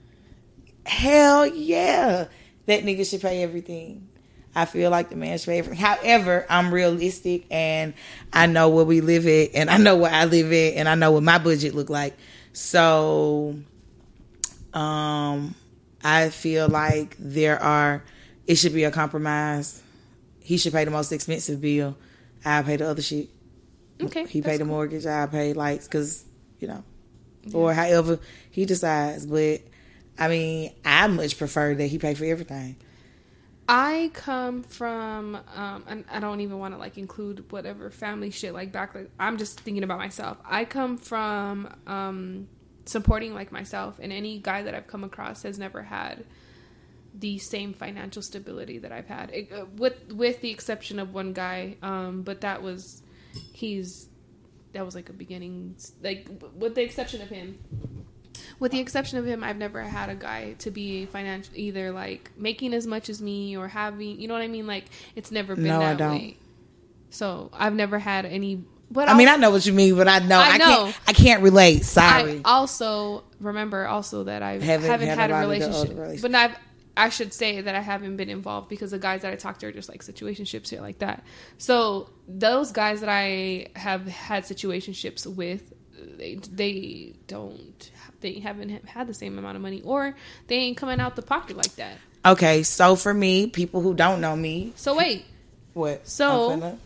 Hell 0.84 1.46
yeah, 1.46 2.26
that 2.66 2.84
nigga 2.84 3.08
should 3.08 3.22
pay 3.22 3.42
everything. 3.42 4.09
I 4.54 4.64
feel 4.64 4.90
like 4.90 5.10
the 5.10 5.16
man's 5.16 5.44
favorite. 5.44 5.78
However, 5.78 6.44
I'm 6.48 6.74
realistic 6.74 7.46
and 7.50 7.94
I 8.32 8.46
know 8.46 8.68
where 8.68 8.84
we 8.84 9.00
live 9.00 9.26
at 9.26 9.54
and 9.54 9.70
I 9.70 9.76
know 9.78 9.96
where 9.96 10.10
I 10.10 10.24
live 10.24 10.52
at 10.52 10.74
and 10.78 10.88
I 10.88 10.96
know 10.96 11.12
what 11.12 11.22
my 11.22 11.38
budget 11.38 11.74
look 11.74 11.88
like. 11.88 12.16
So 12.52 13.56
um 14.74 15.54
I 16.02 16.30
feel 16.30 16.68
like 16.68 17.16
there 17.18 17.62
are 17.62 18.02
it 18.46 18.56
should 18.56 18.74
be 18.74 18.84
a 18.84 18.90
compromise. 18.90 19.80
He 20.40 20.58
should 20.58 20.72
pay 20.72 20.84
the 20.84 20.90
most 20.90 21.12
expensive 21.12 21.60
bill. 21.60 21.96
I 22.44 22.62
pay 22.62 22.76
the 22.76 22.88
other 22.88 23.02
shit. 23.02 23.28
Okay. 24.02 24.26
He 24.26 24.42
pay 24.42 24.56
the 24.56 24.64
cool. 24.64 24.72
mortgage, 24.72 25.06
I 25.06 25.26
pay 25.26 25.52
lights 25.52 25.86
cuz 25.86 26.24
you 26.58 26.66
know. 26.66 26.82
Yeah. 27.44 27.56
Or 27.56 27.72
however 27.72 28.18
he 28.50 28.64
decides, 28.64 29.26
but 29.26 29.60
I 30.18 30.28
mean, 30.28 30.72
I 30.84 31.06
much 31.06 31.38
prefer 31.38 31.74
that 31.74 31.86
he 31.86 31.98
pay 31.98 32.14
for 32.14 32.24
everything. 32.24 32.76
I 33.72 34.10
come 34.14 34.64
from, 34.64 35.38
um, 35.54 35.84
and 35.86 36.04
I 36.10 36.18
don't 36.18 36.40
even 36.40 36.58
want 36.58 36.74
to 36.74 36.78
like 36.78 36.98
include 36.98 37.52
whatever 37.52 37.88
family 37.88 38.30
shit 38.30 38.52
like 38.52 38.72
back. 38.72 38.96
Like, 38.96 39.10
I'm 39.20 39.38
just 39.38 39.60
thinking 39.60 39.84
about 39.84 39.98
myself. 39.98 40.38
I 40.44 40.64
come 40.64 40.98
from 40.98 41.72
um, 41.86 42.48
supporting 42.84 43.32
like 43.32 43.52
myself, 43.52 44.00
and 44.02 44.12
any 44.12 44.40
guy 44.40 44.64
that 44.64 44.74
I've 44.74 44.88
come 44.88 45.04
across 45.04 45.44
has 45.44 45.56
never 45.56 45.84
had 45.84 46.24
the 47.14 47.38
same 47.38 47.72
financial 47.72 48.22
stability 48.22 48.78
that 48.78 48.90
I've 48.90 49.06
had, 49.06 49.30
it, 49.30 49.52
uh, 49.52 49.66
with 49.76 50.12
with 50.12 50.40
the 50.40 50.50
exception 50.50 50.98
of 50.98 51.14
one 51.14 51.32
guy. 51.32 51.76
Um, 51.80 52.22
but 52.22 52.40
that 52.40 52.64
was 52.64 53.04
he's 53.52 54.08
that 54.72 54.84
was 54.84 54.96
like 54.96 55.10
a 55.10 55.12
beginning, 55.12 55.76
like 56.02 56.28
with 56.56 56.74
the 56.74 56.82
exception 56.82 57.22
of 57.22 57.28
him 57.28 57.60
with 58.60 58.72
the 58.72 58.78
exception 58.78 59.18
of 59.18 59.24
him, 59.24 59.42
I've 59.42 59.56
never 59.56 59.82
had 59.82 60.10
a 60.10 60.14
guy 60.14 60.52
to 60.58 60.70
be 60.70 61.06
financial 61.06 61.52
either 61.56 61.90
like 61.90 62.30
making 62.36 62.74
as 62.74 62.86
much 62.86 63.08
as 63.08 63.20
me 63.20 63.56
or 63.56 63.66
having, 63.66 64.20
you 64.20 64.28
know 64.28 64.34
what 64.34 64.42
I 64.42 64.48
mean? 64.48 64.66
Like 64.66 64.84
it's 65.16 65.32
never 65.32 65.56
been 65.56 65.64
no, 65.64 65.80
that 65.80 65.98
way. 65.98 66.36
So 67.08 67.50
I've 67.52 67.74
never 67.74 67.98
had 67.98 68.26
any. 68.26 68.62
But 68.90 69.08
I 69.08 69.16
mean, 69.16 69.28
I 69.28 69.36
know 69.36 69.50
what 69.50 69.64
you 69.64 69.72
mean, 69.72 69.96
but 69.96 70.08
I 70.08 70.18
know 70.18 70.38
I, 70.38 70.50
I 70.50 70.58
can't. 70.58 70.98
I 71.08 71.12
can't 71.12 71.42
relate. 71.42 71.84
Sorry. 71.84 72.42
I 72.44 72.50
also 72.50 73.24
remember 73.40 73.86
also 73.86 74.24
that 74.24 74.42
I 74.42 74.58
haven't, 74.58 74.90
haven't 74.90 75.08
had, 75.08 75.18
had 75.18 75.30
a 75.30 75.36
relationship, 75.36 75.96
relationship, 75.96 76.22
but 76.22 76.34
I've. 76.34 76.56
I 76.96 77.08
should 77.08 77.32
say 77.32 77.60
that 77.60 77.74
I 77.74 77.80
haven't 77.80 78.16
been 78.16 78.28
involved 78.28 78.68
because 78.68 78.90
the 78.90 78.98
guys 78.98 79.22
that 79.22 79.32
I 79.32 79.36
talk 79.36 79.58
to 79.58 79.66
are 79.68 79.72
just 79.72 79.88
like 79.88 80.02
situationships 80.02 80.68
here 80.68 80.80
like 80.82 80.98
that. 80.98 81.24
So 81.56 82.10
those 82.28 82.72
guys 82.72 83.00
that 83.00 83.08
I 83.08 83.68
have 83.76 84.06
had 84.06 84.42
situationships 84.42 85.24
with, 85.24 85.72
they 86.18 86.34
they 86.34 87.14
don't 87.26 87.90
they 88.20 88.40
haven't 88.40 88.86
had 88.86 89.06
the 89.06 89.14
same 89.14 89.38
amount 89.38 89.56
of 89.56 89.62
money 89.62 89.82
or 89.82 90.14
they 90.46 90.56
ain't 90.56 90.76
coming 90.76 91.00
out 91.00 91.16
the 91.16 91.22
pocket 91.22 91.56
like 91.56 91.74
that. 91.76 91.96
Okay, 92.24 92.62
so 92.62 92.96
for 92.96 93.14
me, 93.14 93.46
people 93.46 93.80
who 93.80 93.94
don't 93.94 94.20
know 94.20 94.36
me. 94.36 94.72
So 94.76 94.96
wait. 94.96 95.24
What? 95.72 96.06
So 96.06 96.78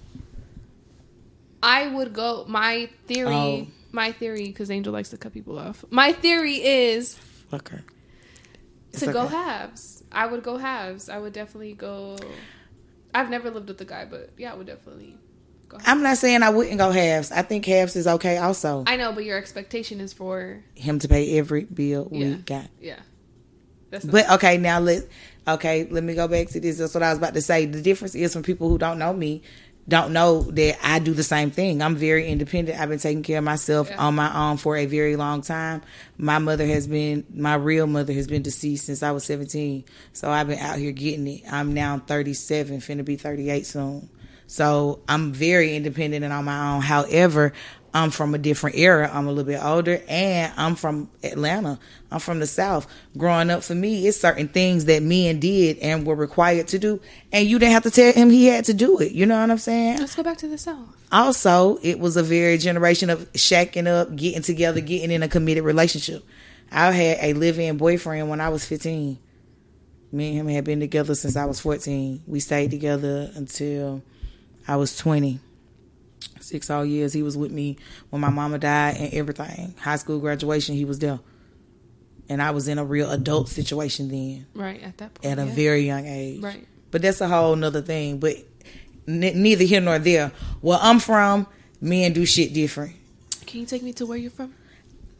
I 1.62 1.88
would 1.88 2.12
go 2.12 2.44
my 2.46 2.90
theory 3.06 3.32
oh. 3.34 3.66
my 3.90 4.12
theory 4.12 4.52
cuz 4.52 4.70
Angel 4.70 4.92
likes 4.92 5.08
to 5.10 5.16
cut 5.16 5.32
people 5.32 5.58
off. 5.58 5.84
My 5.90 6.12
theory 6.12 6.56
is 6.64 7.18
okay. 7.52 7.80
To 8.92 9.04
okay. 9.04 9.12
go 9.12 9.26
halves. 9.26 10.04
I 10.12 10.26
would 10.26 10.44
go 10.44 10.58
halves. 10.58 11.08
I 11.08 11.18
would 11.18 11.32
definitely 11.32 11.74
go 11.74 12.16
I've 13.14 13.30
never 13.30 13.50
lived 13.50 13.68
with 13.68 13.80
a 13.80 13.84
guy, 13.84 14.04
but 14.04 14.30
yeah, 14.36 14.52
I 14.52 14.56
would 14.56 14.66
definitely 14.66 15.16
I'm 15.84 16.02
not 16.02 16.18
saying 16.18 16.42
I 16.42 16.50
wouldn't 16.50 16.78
go 16.78 16.90
halves. 16.90 17.32
I 17.32 17.42
think 17.42 17.64
halves 17.66 17.96
is 17.96 18.06
okay 18.06 18.38
also. 18.38 18.84
I 18.86 18.96
know, 18.96 19.12
but 19.12 19.24
your 19.24 19.38
expectation 19.38 20.00
is 20.00 20.12
for 20.12 20.62
him 20.74 20.98
to 21.00 21.08
pay 21.08 21.38
every 21.38 21.64
bill 21.64 22.08
yeah. 22.10 22.26
we 22.26 22.34
got. 22.36 22.68
Yeah. 22.80 23.00
That's 23.90 24.04
but 24.04 24.28
okay, 24.32 24.58
now 24.58 24.80
let 24.80 25.02
okay, 25.46 25.86
let 25.90 26.02
me 26.02 26.14
go 26.14 26.26
back 26.26 26.48
to 26.48 26.60
this. 26.60 26.78
That's 26.78 26.94
what 26.94 27.02
I 27.02 27.10
was 27.10 27.18
about 27.18 27.34
to 27.34 27.42
say. 27.42 27.66
The 27.66 27.82
difference 27.82 28.14
is 28.14 28.32
from 28.32 28.42
people 28.42 28.68
who 28.68 28.78
don't 28.78 28.98
know 28.98 29.12
me, 29.12 29.42
don't 29.86 30.12
know 30.12 30.42
that 30.42 30.78
I 30.82 30.98
do 30.98 31.12
the 31.12 31.22
same 31.22 31.50
thing. 31.50 31.82
I'm 31.82 31.96
very 31.96 32.26
independent. 32.28 32.80
I've 32.80 32.88
been 32.88 32.98
taking 32.98 33.22
care 33.22 33.38
of 33.38 33.44
myself 33.44 33.90
yeah. 33.90 33.98
on 33.98 34.14
my 34.14 34.50
own 34.50 34.56
for 34.56 34.76
a 34.76 34.86
very 34.86 35.16
long 35.16 35.42
time. 35.42 35.82
My 36.16 36.38
mother 36.38 36.66
has 36.66 36.86
been, 36.86 37.24
my 37.32 37.54
real 37.54 37.86
mother 37.86 38.12
has 38.14 38.26
been 38.26 38.42
deceased 38.42 38.86
since 38.86 39.02
I 39.02 39.10
was 39.10 39.24
17. 39.24 39.84
So 40.12 40.30
I've 40.30 40.48
been 40.48 40.58
out 40.58 40.78
here 40.78 40.92
getting 40.92 41.26
it. 41.26 41.42
I'm 41.50 41.74
now 41.74 41.98
37, 41.98 42.78
finna 42.78 43.04
be 43.04 43.16
38 43.16 43.66
soon. 43.66 44.08
So 44.46 45.00
I'm 45.08 45.32
very 45.32 45.74
independent 45.74 46.24
and 46.24 46.32
on 46.32 46.44
my 46.44 46.74
own. 46.74 46.82
However, 46.82 47.52
I'm 47.94 48.10
from 48.10 48.34
a 48.34 48.38
different 48.38 48.76
era. 48.76 49.08
I'm 49.12 49.28
a 49.28 49.30
little 49.30 49.44
bit 49.44 49.62
older 49.62 50.02
and 50.08 50.52
I'm 50.56 50.74
from 50.74 51.08
Atlanta. 51.22 51.78
I'm 52.10 52.18
from 52.18 52.40
the 52.40 52.46
South. 52.46 52.88
Growing 53.16 53.50
up 53.50 53.62
for 53.62 53.76
me, 53.76 54.08
it's 54.08 54.20
certain 54.20 54.48
things 54.48 54.86
that 54.86 55.00
men 55.00 55.38
did 55.38 55.78
and 55.78 56.04
were 56.04 56.16
required 56.16 56.66
to 56.68 56.78
do. 56.80 57.00
And 57.32 57.46
you 57.46 57.60
didn't 57.60 57.72
have 57.72 57.84
to 57.84 57.92
tell 57.92 58.12
him 58.12 58.30
he 58.30 58.46
had 58.46 58.64
to 58.64 58.74
do 58.74 58.98
it. 58.98 59.12
You 59.12 59.26
know 59.26 59.40
what 59.40 59.48
I'm 59.48 59.58
saying? 59.58 59.98
Let's 59.98 60.16
go 60.16 60.24
back 60.24 60.38
to 60.38 60.48
the 60.48 60.58
South. 60.58 60.88
Also, 61.12 61.78
it 61.82 62.00
was 62.00 62.16
a 62.16 62.24
very 62.24 62.58
generation 62.58 63.10
of 63.10 63.32
shacking 63.34 63.86
up, 63.86 64.16
getting 64.16 64.42
together, 64.42 64.80
getting 64.80 65.12
in 65.12 65.22
a 65.22 65.28
committed 65.28 65.62
relationship. 65.62 66.24
I 66.72 66.90
had 66.90 67.18
a 67.20 67.32
live 67.34 67.60
in 67.60 67.76
boyfriend 67.76 68.28
when 68.28 68.40
I 68.40 68.48
was 68.48 68.64
15. 68.64 69.20
Me 70.10 70.28
and 70.28 70.36
him 70.36 70.48
had 70.48 70.64
been 70.64 70.80
together 70.80 71.14
since 71.14 71.36
I 71.36 71.44
was 71.44 71.60
14. 71.60 72.24
We 72.26 72.40
stayed 72.40 72.72
together 72.72 73.30
until 73.36 74.02
I 74.66 74.76
was 74.76 74.96
20. 74.96 75.40
Six 76.40 76.70
all 76.70 76.84
years. 76.84 77.12
He 77.12 77.22
was 77.22 77.36
with 77.36 77.50
me 77.50 77.78
when 78.10 78.20
my 78.20 78.30
mama 78.30 78.58
died 78.58 78.96
and 78.98 79.14
everything. 79.14 79.74
High 79.78 79.96
school 79.96 80.18
graduation, 80.18 80.74
he 80.74 80.84
was 80.84 80.98
there. 80.98 81.20
And 82.28 82.40
I 82.42 82.52
was 82.52 82.68
in 82.68 82.78
a 82.78 82.84
real 82.84 83.10
adult 83.10 83.48
situation 83.48 84.08
then. 84.08 84.46
Right, 84.54 84.82
at 84.82 84.98
that 84.98 85.14
point. 85.14 85.32
At 85.32 85.38
a 85.38 85.46
yeah. 85.46 85.54
very 85.54 85.82
young 85.82 86.06
age. 86.06 86.42
Right. 86.42 86.66
But 86.90 87.02
that's 87.02 87.20
a 87.20 87.28
whole 87.28 87.56
nother 87.56 87.82
thing. 87.82 88.18
But 88.18 88.36
n- 89.06 89.42
neither 89.42 89.64
here 89.64 89.80
nor 89.80 89.98
there. 89.98 90.32
Where 90.60 90.78
I'm 90.80 91.00
from, 91.00 91.46
men 91.80 92.12
do 92.12 92.24
shit 92.24 92.54
different. 92.54 92.94
Can 93.46 93.60
you 93.60 93.66
take 93.66 93.82
me 93.82 93.92
to 93.94 94.06
where 94.06 94.18
you're 94.18 94.30
from? 94.30 94.54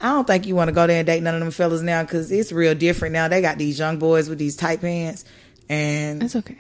I 0.00 0.09
don't 0.09 0.26
think 0.26 0.46
you 0.46 0.54
want 0.54 0.68
to 0.68 0.72
go 0.72 0.87
there 0.87 0.98
and 0.98 1.07
date 1.07 1.22
none 1.22 1.35
of 1.35 1.40
them 1.40 1.50
fellas 1.50 1.80
now 1.80 2.02
because 2.02 2.30
it's 2.30 2.52
real 2.52 2.74
different 2.74 3.12
now. 3.12 3.28
They 3.28 3.40
got 3.40 3.59
these 3.59 3.78
young 3.78 3.98
boys 3.98 4.28
with 4.28 4.38
these 4.38 4.57
tight 4.57 4.80
pants, 4.80 5.24
and 5.68 6.22
it's 6.22 6.37
okay. 6.37 6.59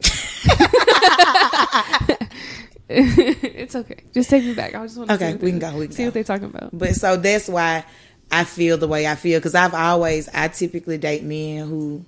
it's 2.88 3.76
okay. 3.76 4.04
Just 4.12 4.30
take 4.30 4.44
me 4.44 4.54
back. 4.54 4.74
I 4.74 4.82
just 4.84 4.96
want 4.96 5.10
to 5.10 5.16
okay. 5.16 5.34
we 5.34 5.50
can 5.50 5.58
go. 5.58 5.76
We 5.76 5.86
can 5.86 5.96
see 5.96 6.02
go. 6.02 6.06
what 6.06 6.14
they're 6.14 6.24
talking 6.24 6.46
about. 6.46 6.70
But 6.72 6.94
so 6.94 7.16
that's 7.16 7.48
why 7.48 7.84
I 8.30 8.44
feel 8.44 8.78
the 8.78 8.88
way 8.88 9.06
I 9.06 9.14
feel 9.14 9.38
because 9.38 9.54
I've 9.54 9.74
always 9.74 10.28
I 10.32 10.48
typically 10.48 10.98
date 10.98 11.22
men 11.22 11.68
who 11.68 12.04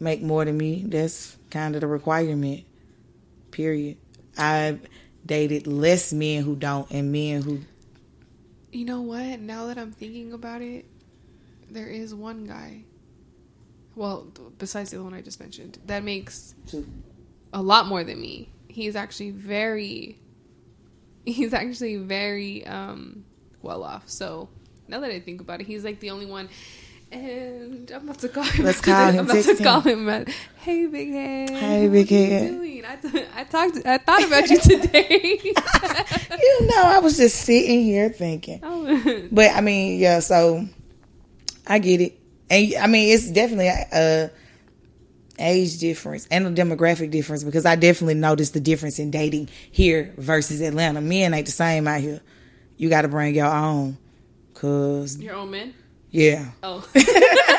make 0.00 0.22
more 0.22 0.44
than 0.44 0.56
me. 0.56 0.84
That's 0.86 1.36
kind 1.50 1.74
of 1.74 1.82
the 1.82 1.86
requirement. 1.86 2.64
Period. 3.50 3.98
I've 4.38 4.80
dated 5.24 5.66
less 5.66 6.12
men 6.12 6.44
who 6.44 6.56
don't 6.56 6.90
and 6.90 7.12
men 7.12 7.42
who. 7.42 7.60
You 8.72 8.84
know 8.84 9.00
what? 9.00 9.40
Now 9.40 9.66
that 9.66 9.78
I'm 9.78 9.92
thinking 9.92 10.32
about 10.32 10.60
it, 10.60 10.84
there 11.70 11.88
is 11.88 12.14
one 12.14 12.46
guy. 12.46 12.82
Well, 13.94 14.26
besides 14.58 14.90
the 14.90 15.02
one 15.02 15.14
I 15.14 15.22
just 15.22 15.40
mentioned, 15.40 15.78
that 15.86 16.04
makes 16.04 16.54
Two 16.66 16.86
a 17.56 17.62
lot 17.62 17.86
more 17.86 18.04
than 18.04 18.20
me. 18.20 18.50
He's 18.68 18.94
actually 18.94 19.30
very 19.30 20.18
he's 21.24 21.52
actually 21.54 21.96
very 21.96 22.64
um 22.66 23.24
well 23.62 23.82
off. 23.82 24.08
So 24.08 24.48
now 24.86 25.00
that 25.00 25.10
I 25.10 25.18
think 25.18 25.40
about 25.40 25.60
it, 25.60 25.66
he's 25.66 25.82
like 25.82 25.98
the 25.98 26.10
only 26.10 26.26
one 26.26 26.48
and 27.10 27.90
I'm 27.90 28.04
about 28.04 28.18
to 28.18 28.28
call 28.28 28.44
him. 28.44 28.64
Let's 28.64 28.80
call 28.82 29.10
him. 29.10 29.20
I'm 29.20 29.30
about 29.30 29.44
to 29.44 29.62
call 29.62 29.80
him. 29.80 30.08
At, 30.08 30.28
hey, 30.58 30.86
big 30.86 31.10
head. 31.10 31.50
Hey, 31.50 31.88
big 31.88 32.08
head. 32.08 32.84
I 32.84 32.98
I, 33.02 33.26
I 33.40 33.44
talked. 33.44 33.86
I 33.86 33.98
thought 33.98 34.24
about 34.24 34.50
you 34.50 34.58
today. 34.58 35.40
you 35.42 36.66
know, 36.66 36.82
I 36.82 36.98
was 37.00 37.16
just 37.16 37.36
sitting 37.40 37.84
here 37.84 38.10
thinking. 38.10 38.60
Oh. 38.62 39.28
But 39.32 39.52
I 39.52 39.60
mean, 39.60 39.98
yeah. 39.98 40.20
So 40.20 40.66
I 41.66 41.78
get 41.78 42.00
it, 42.00 42.18
and 42.50 42.74
I 42.74 42.86
mean, 42.86 43.14
it's 43.14 43.30
definitely 43.30 43.68
a, 43.68 44.30
age 45.38 45.78
difference 45.78 46.26
and 46.30 46.46
a 46.46 46.50
demographic 46.50 47.10
difference 47.10 47.44
because 47.44 47.66
I 47.66 47.76
definitely 47.76 48.14
noticed 48.14 48.54
the 48.54 48.60
difference 48.60 48.98
in 48.98 49.10
dating 49.10 49.48
here 49.70 50.14
versus 50.16 50.60
Atlanta. 50.60 51.00
Men 51.00 51.34
ain't 51.34 51.46
the 51.46 51.52
same 51.52 51.86
out 51.86 52.00
here. 52.00 52.20
You 52.76 52.88
got 52.88 53.02
to 53.02 53.08
bring 53.08 53.34
your 53.34 53.46
own, 53.46 53.96
cause 54.54 55.18
your 55.18 55.34
own 55.34 55.50
men. 55.50 55.74
Yeah. 56.10 56.50
Oh. 56.62 56.86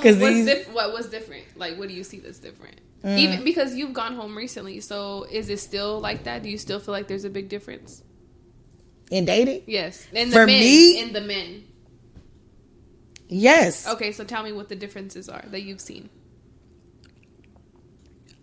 Because 0.00 0.18
what's 0.18 0.44
diff- 0.46 0.72
what 0.72 0.92
was 0.92 1.08
different? 1.08 1.44
Like, 1.56 1.78
what 1.78 1.88
do 1.88 1.94
you 1.94 2.04
see 2.04 2.20
that's 2.20 2.38
different? 2.38 2.80
Mm. 3.04 3.18
Even 3.18 3.44
because 3.44 3.74
you've 3.74 3.92
gone 3.92 4.14
home 4.14 4.36
recently, 4.36 4.80
so 4.80 5.26
is 5.30 5.48
it 5.48 5.60
still 5.60 6.00
like 6.00 6.24
that? 6.24 6.42
Do 6.42 6.50
you 6.50 6.58
still 6.58 6.80
feel 6.80 6.92
like 6.92 7.06
there's 7.06 7.24
a 7.24 7.30
big 7.30 7.48
difference 7.48 8.02
in 9.10 9.24
dating? 9.24 9.62
Yes, 9.66 10.06
in 10.12 10.30
the 10.30 10.36
for 10.36 10.46
men, 10.46 10.60
me, 10.60 11.00
in 11.00 11.12
the 11.12 11.20
men. 11.20 11.64
Yes. 13.30 13.86
Okay, 13.86 14.12
so 14.12 14.24
tell 14.24 14.42
me 14.42 14.52
what 14.52 14.68
the 14.68 14.76
differences 14.76 15.28
are 15.28 15.44
that 15.48 15.62
you've 15.62 15.80
seen. 15.80 16.10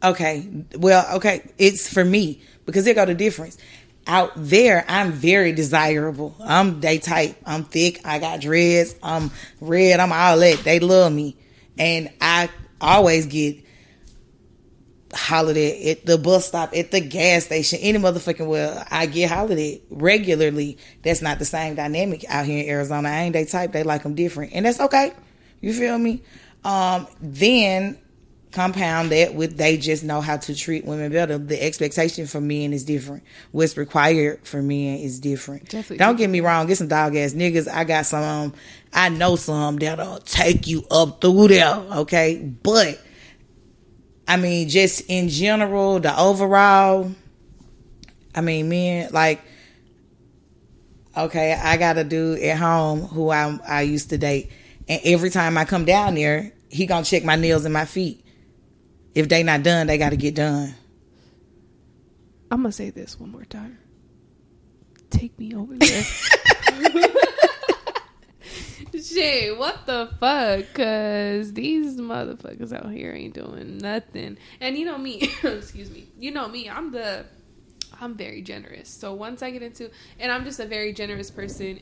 Okay, 0.04 0.48
well, 0.76 1.18
okay, 1.18 1.50
it's 1.58 1.92
for 1.92 2.06
me 2.06 2.42
because 2.66 2.86
they 2.86 2.94
got 2.94 3.10
a 3.10 3.16
difference 3.16 3.58
out 4.08 4.32
there, 4.36 4.86
I'm 4.88 5.12
very 5.12 5.52
desirable. 5.52 6.36
I'm 6.40 6.80
they 6.80 6.98
type. 6.98 7.36
I'm 7.46 7.66
thick. 7.66 8.00
I 8.06 8.20
got 8.20 8.40
dreads. 8.42 8.96
I'm 9.04 9.32
red. 9.60 10.00
I'm 10.00 10.12
all 10.12 10.40
that. 10.40 10.60
They 10.64 10.80
love 10.80 11.12
me, 11.12 11.36
and 11.78 12.10
I 12.22 12.50
always 12.80 13.26
get 13.26 13.64
hollered 15.14 15.58
at 15.58 15.82
at 15.82 16.06
the 16.06 16.18
bus 16.18 16.48
stop, 16.48 16.76
at 16.76 16.92
the 16.92 17.00
gas 17.00 17.46
station, 17.46 17.80
any 17.82 17.98
motherfucking 18.00 18.48
well. 18.48 18.86
I 18.90 19.06
get 19.06 19.30
hollered 19.30 19.60
at 19.60 19.82
regularly. 19.90 20.78
That's 21.04 21.22
not 21.22 21.40
the 21.40 21.46
same 21.46 21.76
dynamic 21.76 22.26
out 22.30 22.46
here 22.46 22.64
in 22.64 22.70
Arizona. 22.70 23.10
I 23.10 23.22
ain't 23.22 23.34
they 23.34 23.46
type. 23.46 23.72
They 23.72 23.84
like 23.84 24.04
them 24.04 24.16
different, 24.16 24.54
and 24.54 24.66
that's 24.66 24.80
okay. 24.80 25.14
You 25.62 25.74
feel 25.74 25.98
me? 25.98 26.22
Um, 26.64 27.08
then 27.22 27.98
compound 28.52 29.12
that 29.12 29.36
with 29.36 29.58
they 29.58 29.78
just 29.78 30.04
know 30.04 30.22
how 30.22 30.38
to 30.38 30.56
treat 30.56 30.86
women 30.86 31.12
better. 31.12 31.38
The 31.38 31.62
expectation 31.62 32.28
for 32.28 32.42
men 32.42 32.74
is 32.74 32.84
different. 32.84 33.24
What's 33.52 33.78
required 33.78 34.46
for 34.48 34.62
men 34.62 35.00
is 35.00 35.20
different. 35.20 35.66
Definitely. 35.66 35.98
Don't 35.98 36.16
get 36.16 36.30
me 36.30 36.40
wrong, 36.40 36.68
get 36.68 36.78
some 36.78 36.88
dog 36.88 37.16
ass 37.16 37.34
niggas. 37.34 37.72
I 37.72 37.84
got 37.84 38.06
some 38.06 38.54
I 38.94 39.10
know 39.10 39.36
some 39.36 39.78
that'll 39.78 40.20
take 40.20 40.66
you 40.68 40.86
up 40.90 41.22
through 41.22 41.50
there, 41.50 41.76
okay? 41.76 42.38
But 42.38 43.00
I 44.28 44.38
mean 44.38 44.70
just 44.70 45.02
in 45.08 45.30
general, 45.30 46.00
the 46.00 46.18
overall 46.20 47.12
I 48.36 48.42
mean 48.42 48.70
men 48.70 49.10
like 49.12 49.42
okay, 51.16 51.54
I 51.54 51.78
got 51.78 51.98
a 51.98 52.04
dude 52.04 52.40
at 52.40 52.58
home 52.58 53.02
who 53.02 53.30
I 53.30 53.58
I 53.68 53.82
used 53.82 54.10
to 54.10 54.18
date 54.18 54.52
and 54.88 55.02
every 55.04 55.30
time 55.30 55.58
I 55.58 55.66
come 55.66 55.86
down 55.86 56.16
there, 56.16 56.54
he 56.70 56.86
gonna 56.86 57.06
check 57.06 57.24
my 57.24 57.36
nails 57.36 57.66
and 57.66 57.74
my 57.74 57.86
feet 57.86 58.24
if 59.18 59.28
they 59.30 59.42
not 59.42 59.64
done, 59.64 59.88
they 59.88 59.98
got 59.98 60.12
to 60.12 60.16
get 60.16 60.36
done. 60.36 60.76
I'm 62.52 62.62
gonna 62.62 62.72
say 62.72 62.92
this 62.92 63.20
one 63.20 63.32
more 63.32 63.46
time. 63.46 63.80
Take 65.10 65.40
me 65.40 65.56
over 65.56 65.76
there. 65.76 66.04
Shit, 69.08 69.58
what 69.58 69.86
the 69.86 70.10
fuck? 70.20 70.74
Cause 70.74 71.54
these 71.54 71.98
motherfuckers 71.98 72.74
out 72.74 72.92
here 72.92 73.12
ain't 73.12 73.34
doing 73.34 73.78
nothing. 73.78 74.38
And 74.60 74.78
you 74.78 74.86
know 74.86 74.98
me, 74.98 75.32
excuse 75.44 75.90
me. 75.90 76.08
You 76.20 76.32
know 76.32 76.48
me. 76.48 76.70
I'm 76.70 76.92
the, 76.92 77.26
I'm 78.02 78.16
very 78.16 78.42
generous. 78.42 78.90
So 78.90 79.14
once 79.14 79.42
I 79.42 79.52
get 79.52 79.64
into, 79.64 79.90
and 80.20 80.32
I'm 80.32 80.44
just 80.44 80.60
a 80.60 80.66
very 80.66 80.94
generous 80.94 81.32
person 81.32 81.82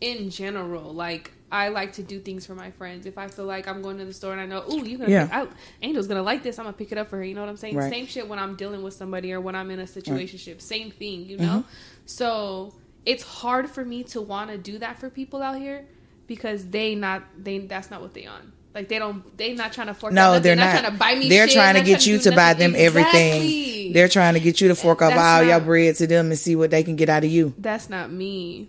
in 0.00 0.30
general. 0.30 0.92
Like 0.92 1.32
I 1.52 1.68
like 1.68 1.94
to 1.94 2.02
do 2.02 2.20
things 2.20 2.46
for 2.46 2.54
my 2.54 2.70
friends. 2.70 3.06
If 3.06 3.18
I 3.18 3.28
feel 3.28 3.44
like 3.44 3.68
I'm 3.68 3.82
going 3.82 3.98
to 3.98 4.04
the 4.04 4.12
store 4.12 4.32
and 4.32 4.40
I 4.40 4.46
know, 4.46 4.64
ooh, 4.70 4.84
you 4.84 4.98
gonna, 4.98 5.10
yeah. 5.10 5.26
pick, 5.26 5.34
I, 5.34 5.46
Angel's 5.82 6.06
gonna 6.06 6.22
like 6.22 6.42
this, 6.42 6.58
I'm 6.58 6.64
gonna 6.64 6.76
pick 6.76 6.92
it 6.92 6.98
up 6.98 7.08
for 7.08 7.16
her. 7.16 7.24
You 7.24 7.34
know 7.34 7.42
what 7.42 7.50
I'm 7.50 7.56
saying? 7.56 7.76
Right. 7.76 7.90
Same 7.90 8.06
shit 8.06 8.28
when 8.28 8.38
I'm 8.38 8.56
dealing 8.56 8.82
with 8.82 8.94
somebody 8.94 9.32
or 9.32 9.40
when 9.40 9.54
I'm 9.54 9.70
in 9.70 9.80
a 9.80 9.84
situationship. 9.84 10.54
Right. 10.54 10.62
Same 10.62 10.90
thing, 10.90 11.26
you 11.26 11.38
know. 11.38 11.44
Mm-hmm. 11.44 12.06
So 12.06 12.74
it's 13.04 13.22
hard 13.22 13.68
for 13.68 13.84
me 13.84 14.04
to 14.04 14.20
want 14.20 14.50
to 14.50 14.58
do 14.58 14.78
that 14.78 14.98
for 14.98 15.10
people 15.10 15.42
out 15.42 15.58
here 15.58 15.86
because 16.30 16.64
they 16.68 16.94
not 16.94 17.24
they 17.36 17.58
that's 17.58 17.90
not 17.90 18.00
what 18.00 18.14
they 18.14 18.24
on. 18.24 18.52
Like 18.72 18.88
they 18.88 19.00
don't, 19.00 19.36
they 19.36 19.52
not 19.52 19.72
trying 19.72 19.88
to 19.88 19.94
fork. 19.94 20.12
No, 20.12 20.34
they're, 20.34 20.54
they're 20.54 20.56
not. 20.56 20.66
not. 20.66 20.80
trying 20.80 20.92
to 20.92 20.96
buy 20.96 21.14
me. 21.16 21.28
They're 21.28 21.48
shit, 21.48 21.56
trying 21.56 21.74
to 21.74 21.82
get 21.82 22.06
you 22.06 22.18
to, 22.20 22.30
buy 22.30 22.54
them 22.54 22.76
exactly. 22.76 22.86
everything. 22.86 23.92
They're 23.94 24.08
trying 24.08 24.34
to 24.34 24.40
get 24.40 24.60
you 24.60 24.68
to 24.68 24.76
fork 24.76 25.02
up 25.02 25.10
all 25.10 25.16
not, 25.16 25.46
your 25.46 25.58
bread 25.58 25.96
to 25.96 26.06
them 26.06 26.26
and 26.26 26.38
see 26.38 26.54
what 26.54 26.70
they 26.70 26.84
can 26.84 26.94
get 26.94 27.08
out 27.08 27.24
of 27.24 27.30
you. 27.32 27.52
That's 27.58 27.90
not 27.90 28.12
me 28.12 28.68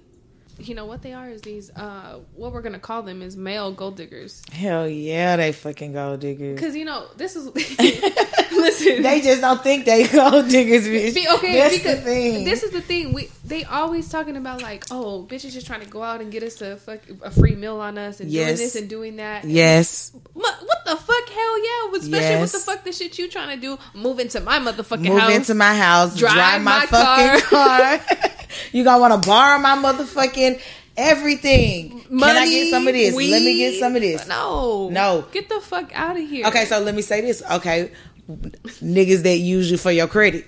you 0.68 0.76
know 0.76 0.86
what 0.86 1.02
they 1.02 1.14
are 1.14 1.30
is 1.30 1.42
these 1.42 1.70
uh 1.72 2.20
what 2.36 2.52
we're 2.52 2.62
gonna 2.62 2.80
call 2.80 3.04
them 3.04 3.22
is 3.22 3.36
male 3.36 3.72
gold 3.72 3.96
diggers 3.96 4.42
hell 4.52 4.88
yeah 4.88 5.36
they 5.36 5.52
fucking 5.52 5.94
gold 5.94 6.20
diggers 6.20 6.56
because 6.56 6.76
you 6.76 6.86
know 6.86 7.08
this 7.18 7.36
is 7.36 7.46
listen 8.52 9.02
they 9.02 9.22
just 9.22 9.42
don't 9.42 9.62
think 9.64 9.86
they 9.86 10.08
gold 10.08 10.48
diggers 10.48 10.88
bitch. 10.88 11.16
Be, 11.16 11.28
okay 11.30 11.54
That's 11.54 11.78
because 11.78 12.00
the 12.00 12.04
thing. 12.04 12.44
this 12.44 12.64
is 12.64 12.72
the 12.72 12.82
thing 12.82 13.14
we 13.14 13.30
they 13.46 13.64
always 13.64 14.10
talking 14.10 14.38
about 14.38 14.62
like 14.62 14.86
oh 14.92 15.26
bitches 15.30 15.54
just 15.54 15.68
trying 15.68 15.82
to 15.82 15.90
go 15.90 16.04
out 16.04 16.22
and 16.22 16.32
get 16.32 16.44
us 16.44 16.62
a 16.62 16.78
fuck 16.78 17.00
a 17.22 17.32
free 17.32 17.56
meal 17.56 17.80
on 17.80 17.98
us 17.98 18.20
and 18.20 18.30
yes. 18.30 18.46
doing 18.46 18.58
this 18.58 18.76
and 18.76 18.90
doing 18.90 19.16
that 19.18 19.46
yes 19.46 20.12
what, 20.34 20.56
what 20.62 20.86
the 20.86 20.96
fuck 20.96 21.30
hell 21.30 21.66
yeah 21.66 21.98
especially 21.98 22.20
yes. 22.20 22.40
what 22.40 22.52
the 22.52 22.66
fuck 22.66 22.84
the 22.84 22.92
shit 22.92 23.18
you 23.18 23.30
trying 23.30 23.56
to 23.56 23.62
do 23.62 23.78
move 23.94 24.20
into 24.20 24.40
my 24.40 24.60
motherfucking 24.60 25.08
move 25.08 25.20
house 25.20 25.30
move 25.30 25.38
into 25.38 25.54
my 25.54 25.76
house 25.76 26.18
drive, 26.18 26.34
drive 26.34 26.62
my, 26.62 26.80
my, 26.80 26.86
fucking 26.86 27.42
car, 27.50 27.98
car. 27.98 28.28
You 28.72 28.84
gonna 28.84 29.00
want 29.00 29.22
to 29.22 29.28
borrow 29.28 29.60
my 29.60 29.76
motherfucking 29.76 30.62
everything. 30.98 32.06
Money, 32.10 32.34
Can 32.34 32.42
I 32.42 32.50
get 32.50 32.70
some 32.70 32.88
of 32.88 32.94
this? 32.94 33.16
Weed? 33.16 33.32
Let 33.32 33.42
me 33.42 33.58
get 33.58 33.80
some 33.80 33.96
of 33.96 34.02
this. 34.02 34.28
No, 34.28 34.90
no. 34.90 35.26
Get 35.32 35.50
the 35.50 35.60
fuck 35.62 35.92
out 35.94 36.18
of 36.18 36.30
here. 36.30 36.46
Okay, 36.48 36.66
so 36.66 36.80
let 36.80 36.96
me 36.96 37.02
say 37.02 37.22
this. 37.22 37.42
Okay, 37.52 37.92
niggas 38.30 39.24
that 39.24 39.38
use 39.38 39.72
you 39.72 39.78
for 39.78 39.92
your 39.92 40.08
credit. 40.08 40.46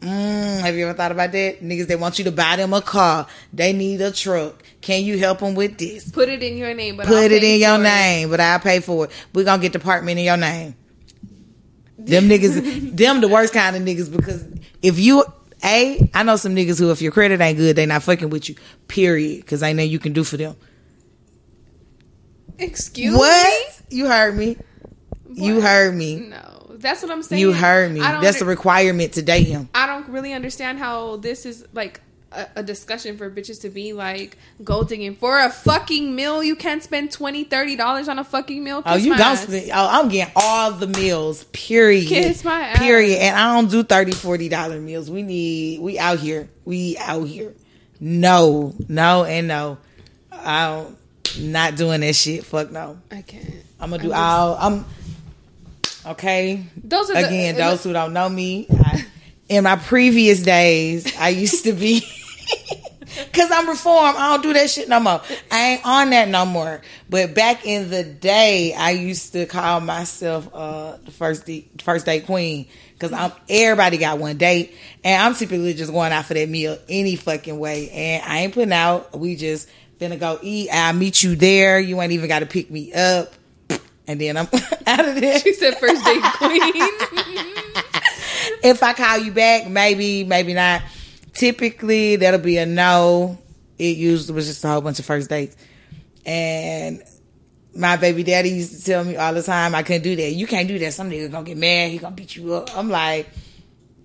Mm, 0.00 0.60
have 0.60 0.76
you 0.76 0.84
ever 0.86 0.96
thought 0.96 1.10
about 1.10 1.32
that? 1.32 1.60
Niggas 1.60 1.88
that 1.88 1.98
want 1.98 2.18
you 2.18 2.24
to 2.26 2.32
buy 2.32 2.54
them 2.56 2.72
a 2.72 2.80
car, 2.80 3.26
they 3.52 3.72
need 3.72 4.00
a 4.00 4.12
truck. 4.12 4.62
Can 4.80 5.02
you 5.02 5.18
help 5.18 5.40
them 5.40 5.56
with 5.56 5.76
this? 5.76 6.08
Put 6.10 6.28
it 6.28 6.42
in 6.42 6.56
your 6.56 6.72
name, 6.72 6.96
but 6.96 7.06
put 7.06 7.16
I'll 7.16 7.32
it 7.32 7.42
in 7.42 7.60
your 7.60 7.78
name, 7.78 8.30
but 8.30 8.40
I'll 8.40 8.60
pay 8.60 8.78
for 8.78 9.06
it. 9.06 9.10
We're 9.34 9.44
gonna 9.44 9.60
get 9.60 9.72
the 9.72 9.78
apartment 9.80 10.18
in 10.18 10.24
your 10.24 10.36
name. 10.36 10.76
Them 11.98 12.28
niggas, 12.28 12.96
them 12.96 13.20
the 13.20 13.26
worst 13.26 13.52
kind 13.52 13.74
of 13.74 13.82
niggas 13.82 14.14
because 14.14 14.46
if 14.82 15.00
you 15.00 15.24
a, 15.64 16.10
I 16.14 16.22
know 16.22 16.36
some 16.36 16.54
niggas 16.54 16.78
who, 16.78 16.90
if 16.90 17.02
your 17.02 17.12
credit 17.12 17.40
ain't 17.40 17.58
good, 17.58 17.76
they 17.76 17.86
not 17.86 18.02
fucking 18.02 18.30
with 18.30 18.48
you. 18.48 18.54
Period. 18.86 19.40
Because 19.40 19.62
ain't 19.62 19.76
nothing 19.76 19.90
you 19.90 19.98
can 19.98 20.12
do 20.12 20.24
for 20.24 20.36
them. 20.36 20.56
Excuse 22.58 23.16
what? 23.16 23.72
me. 23.90 23.96
You 23.96 24.06
heard 24.06 24.36
me. 24.36 24.56
What? 25.24 25.38
You 25.38 25.60
heard 25.60 25.94
me. 25.94 26.16
No, 26.16 26.66
that's 26.70 27.02
what 27.02 27.10
I'm 27.10 27.22
saying. 27.22 27.40
You 27.40 27.52
heard 27.52 27.92
me. 27.92 28.00
That's 28.00 28.40
under- 28.40 28.44
a 28.44 28.48
requirement 28.48 29.12
to 29.14 29.22
date 29.22 29.46
him. 29.46 29.68
I 29.74 29.86
don't 29.86 30.08
really 30.08 30.32
understand 30.32 30.78
how 30.78 31.16
this 31.16 31.46
is 31.46 31.66
like 31.72 32.00
a, 32.32 32.46
a, 32.56 32.62
discussion 32.62 33.16
for 33.16 33.30
bitches 33.30 33.60
to 33.62 33.70
be 33.70 33.92
like 33.92 34.36
gold 34.62 34.88
digging 34.88 35.16
for 35.16 35.40
a 35.40 35.50
fucking 35.50 36.14
meal. 36.14 36.42
You 36.42 36.56
can't 36.56 36.82
spend 36.82 37.10
20 37.10 37.44
30 37.44 37.76
dollars 37.76 38.08
on 38.08 38.18
a 38.18 38.24
fucking 38.24 38.62
meal. 38.62 38.82
Oh, 38.84 38.94
Kiss 38.94 39.02
oh, 39.02 39.06
you 39.06 39.16
don't 39.16 39.36
spend. 39.36 39.70
Oh, 39.72 39.88
I'm 39.90 40.08
getting 40.08 40.32
all 40.36 40.72
the 40.72 40.86
meals. 40.86 41.44
Period. 41.44 42.08
Kiss 42.08 42.44
my 42.44 42.60
ass. 42.60 42.78
Period. 42.78 43.18
And 43.18 43.36
I 43.36 43.54
don't 43.54 43.70
do 43.70 43.82
30 43.82 44.12
40 44.12 44.48
dollar 44.48 44.80
meals. 44.80 45.10
We 45.10 45.22
need. 45.22 45.80
We 45.80 45.98
out 45.98 46.18
here. 46.18 46.48
We 46.64 46.96
out 46.98 47.26
here. 47.26 47.54
No, 48.00 48.74
no, 48.88 49.24
and 49.24 49.48
no. 49.48 49.78
I 50.30 50.68
don't. 50.68 50.98
Not 51.40 51.76
doing 51.76 52.00
that 52.00 52.14
shit. 52.14 52.44
Fuck 52.44 52.70
no. 52.70 52.98
I 53.10 53.22
can't. 53.22 53.54
I'm 53.80 53.90
gonna 53.90 54.02
do 54.02 54.12
I'm 54.12 54.18
all. 54.18 54.56
I'm 54.60 54.84
okay. 56.06 56.64
Those 56.82 57.10
are 57.10 57.16
again. 57.16 57.54
Uh, 57.54 57.58
the, 57.58 57.64
those 57.70 57.84
who 57.84 57.92
don't 57.92 58.12
know 58.12 58.28
me. 58.28 58.66
I, 58.70 59.06
in 59.48 59.64
my 59.64 59.76
previous 59.76 60.42
days, 60.42 61.16
I 61.16 61.30
used 61.30 61.64
to 61.64 61.72
be 61.72 62.06
Cause 63.32 63.50
I'm 63.50 63.68
reformed. 63.68 64.16
I 64.16 64.32
don't 64.32 64.42
do 64.42 64.52
that 64.52 64.70
shit 64.70 64.88
no 64.88 65.00
more. 65.00 65.20
I 65.50 65.64
ain't 65.70 65.86
on 65.86 66.10
that 66.10 66.28
no 66.28 66.44
more. 66.46 66.80
But 67.08 67.34
back 67.34 67.66
in 67.66 67.90
the 67.90 68.04
day, 68.04 68.74
I 68.74 68.90
used 68.90 69.32
to 69.32 69.46
call 69.46 69.80
myself 69.80 70.48
uh, 70.52 70.98
the 71.04 71.10
first 71.10 71.46
date, 71.46 71.82
first 71.82 72.06
date 72.06 72.26
queen. 72.26 72.66
Cause 72.98 73.12
I'm 73.12 73.32
everybody 73.48 73.96
got 73.96 74.18
one 74.18 74.38
date, 74.38 74.74
and 75.04 75.22
I'm 75.22 75.34
typically 75.34 75.72
just 75.72 75.92
going 75.92 76.12
out 76.12 76.24
for 76.24 76.34
that 76.34 76.48
meal 76.48 76.78
any 76.88 77.14
fucking 77.14 77.58
way. 77.58 77.90
And 77.90 78.24
I 78.24 78.38
ain't 78.40 78.54
putting 78.54 78.72
out. 78.72 79.16
We 79.16 79.36
just 79.36 79.68
finna 80.00 80.18
go 80.18 80.38
eat. 80.42 80.68
I'll 80.72 80.94
meet 80.94 81.22
you 81.22 81.36
there. 81.36 81.78
You 81.78 82.00
ain't 82.00 82.12
even 82.12 82.28
got 82.28 82.40
to 82.40 82.46
pick 82.46 82.70
me 82.70 82.92
up. 82.92 83.32
And 84.08 84.20
then 84.20 84.36
I'm 84.36 84.48
out 84.86 85.08
of 85.08 85.14
there. 85.20 85.38
She 85.38 85.52
said 85.52 85.78
first 85.78 86.04
date 86.04 86.22
queen. 86.22 87.84
if 88.62 88.82
I 88.82 88.92
call 88.92 89.18
you 89.18 89.32
back, 89.32 89.68
maybe, 89.68 90.24
maybe 90.24 90.54
not. 90.54 90.82
Typically, 91.34 92.16
that'll 92.16 92.40
be 92.40 92.58
a 92.58 92.66
no. 92.66 93.38
It 93.78 93.96
usually 93.96 94.34
was 94.34 94.46
just 94.46 94.64
a 94.64 94.68
whole 94.68 94.80
bunch 94.80 94.98
of 94.98 95.04
first 95.04 95.30
dates. 95.30 95.56
And 96.26 97.02
my 97.74 97.96
baby 97.96 98.24
daddy 98.24 98.50
used 98.50 98.76
to 98.78 98.84
tell 98.84 99.04
me 99.04 99.16
all 99.16 99.32
the 99.32 99.42
time 99.42 99.74
I 99.74 99.82
couldn't 99.82 100.02
do 100.02 100.16
that. 100.16 100.32
You 100.32 100.46
can't 100.46 100.68
do 100.68 100.78
that. 100.80 100.92
Some 100.92 101.10
nigga 101.10 101.30
gonna 101.30 101.44
get 101.44 101.56
mad. 101.56 101.90
He 101.90 101.98
gonna 101.98 102.14
beat 102.14 102.34
you 102.34 102.54
up. 102.54 102.76
I'm 102.76 102.90
like, 102.90 103.28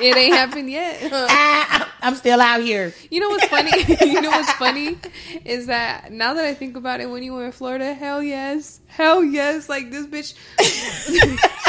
it 0.00 0.16
ain't 0.16 0.34
happened 0.34 0.70
yet. 0.70 1.00
ah, 1.12 1.92
I'm 2.00 2.14
still 2.14 2.40
out 2.40 2.60
here. 2.60 2.94
You 3.10 3.20
know 3.20 3.28
what's 3.30 3.46
funny? 3.46 3.72
you 4.12 4.20
know 4.20 4.30
what's 4.30 4.52
funny 4.52 4.96
is 5.44 5.66
that 5.66 6.12
now 6.12 6.34
that 6.34 6.44
I 6.44 6.54
think 6.54 6.76
about 6.76 7.00
it, 7.00 7.10
when 7.10 7.22
you 7.22 7.32
were 7.32 7.46
in 7.46 7.52
Florida, 7.52 7.94
hell 7.94 8.22
yes, 8.22 8.80
hell 8.86 9.24
yes. 9.24 9.68
Like 9.68 9.90
this 9.90 10.06
bitch, 10.06 10.34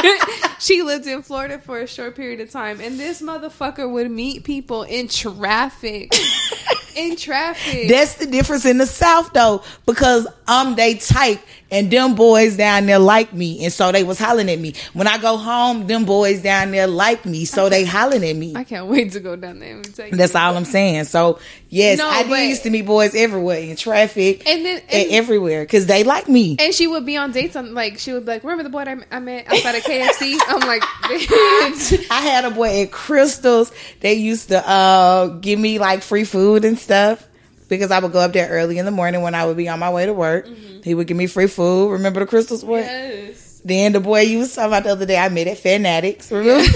she 0.58 0.82
lived 0.82 1.06
in 1.06 1.22
Florida 1.22 1.58
for 1.58 1.80
a 1.80 1.86
short 1.86 2.16
period 2.16 2.40
of 2.40 2.50
time, 2.50 2.80
and 2.80 2.98
this 2.98 3.22
motherfucker 3.22 3.90
would 3.90 4.10
meet 4.10 4.44
people 4.44 4.82
in 4.82 5.08
traffic. 5.08 6.12
in 6.96 7.16
traffic. 7.16 7.88
That's 7.88 8.14
the 8.14 8.26
difference 8.26 8.64
in 8.64 8.78
the 8.78 8.86
South 8.86 9.32
though, 9.32 9.62
because 9.86 10.26
I'm 10.46 10.74
they 10.74 10.94
type 10.94 11.40
and 11.70 11.90
them 11.90 12.14
boys 12.14 12.56
down 12.56 12.86
there 12.86 12.98
like 12.98 13.32
me, 13.32 13.64
and 13.64 13.72
so 13.72 13.92
they 13.92 14.02
was 14.02 14.18
hollering 14.18 14.50
at 14.50 14.58
me. 14.58 14.74
When 14.92 15.06
I 15.06 15.18
go 15.18 15.36
home, 15.36 15.86
them 15.86 16.04
boys 16.04 16.42
down 16.42 16.72
there 16.72 16.86
like 16.86 17.24
me, 17.24 17.44
so 17.44 17.68
they 17.68 17.84
hollering 17.84 18.24
at 18.24 18.36
me. 18.36 18.54
I 18.56 18.64
can't 18.64 18.86
wait 18.86 19.12
to 19.12 19.20
go 19.20 19.36
down 19.36 19.60
there. 19.60 19.76
And 19.76 19.84
That's 19.84 20.34
all 20.34 20.56
I'm 20.56 20.64
saying. 20.64 21.04
So 21.04 21.38
yes, 21.68 21.98
no, 21.98 22.08
I 22.08 22.28
but, 22.28 22.40
used 22.40 22.64
to 22.64 22.70
meet 22.70 22.86
boys 22.86 23.14
everywhere 23.14 23.58
in 23.58 23.76
traffic 23.76 24.46
and 24.46 24.64
then 24.64 24.82
and, 24.88 25.06
and 25.06 25.12
everywhere 25.12 25.62
because 25.62 25.86
they 25.86 26.04
like 26.04 26.28
me. 26.28 26.56
And 26.58 26.74
she 26.74 26.86
would 26.86 27.06
be 27.06 27.16
on 27.16 27.32
dates 27.32 27.56
on 27.56 27.74
like 27.74 27.98
she 27.98 28.12
would 28.12 28.24
be 28.24 28.32
like, 28.32 28.44
"Remember 28.44 28.64
the 28.64 28.70
boy 28.70 28.80
I, 28.80 29.16
I 29.16 29.20
met 29.20 29.46
outside 29.46 29.76
of 29.76 29.82
KFC?" 29.82 30.38
I'm 30.48 30.60
like, 30.60 30.82
Bitch. 30.82 32.06
I 32.10 32.20
had 32.20 32.44
a 32.44 32.50
boy 32.50 32.82
at 32.82 32.90
Krystals. 32.90 33.72
They 34.00 34.14
used 34.14 34.48
to 34.48 34.68
uh, 34.68 35.26
give 35.26 35.58
me 35.58 35.78
like 35.78 36.02
free 36.02 36.24
food 36.24 36.64
and 36.64 36.78
stuff 36.78 37.26
because 37.70 37.90
I 37.90 38.00
would 38.00 38.12
go 38.12 38.18
up 38.18 38.34
there 38.34 38.50
early 38.50 38.78
in 38.78 38.84
the 38.84 38.90
morning 38.90 39.22
when 39.22 39.34
I 39.34 39.46
would 39.46 39.56
be 39.56 39.68
on 39.68 39.78
my 39.78 39.90
way 39.90 40.04
to 40.04 40.12
work. 40.12 40.46
Mm-hmm. 40.46 40.82
He 40.82 40.94
would 40.94 41.06
give 41.06 41.16
me 41.16 41.26
free 41.26 41.46
food. 41.46 41.92
Remember 41.92 42.20
the 42.20 42.26
Krystals 42.26 42.66
boy? 42.66 42.80
Yes. 42.80 43.62
Then 43.64 43.92
the 43.92 44.00
boy 44.00 44.22
you 44.22 44.40
was 44.40 44.54
talking 44.54 44.68
about 44.68 44.84
the 44.84 44.90
other 44.90 45.06
day, 45.06 45.16
I 45.16 45.30
met 45.30 45.46
at 45.46 45.58
Fanatics. 45.58 46.30
Remember? 46.30 46.62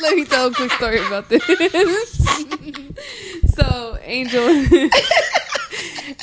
Let 0.00 0.16
me 0.16 0.24
tell 0.24 0.46
a 0.46 0.54
quick 0.54 0.72
story 0.72 1.04
about 1.04 1.28
this. 1.28 1.44
so 3.54 3.98
Angel 4.02 4.48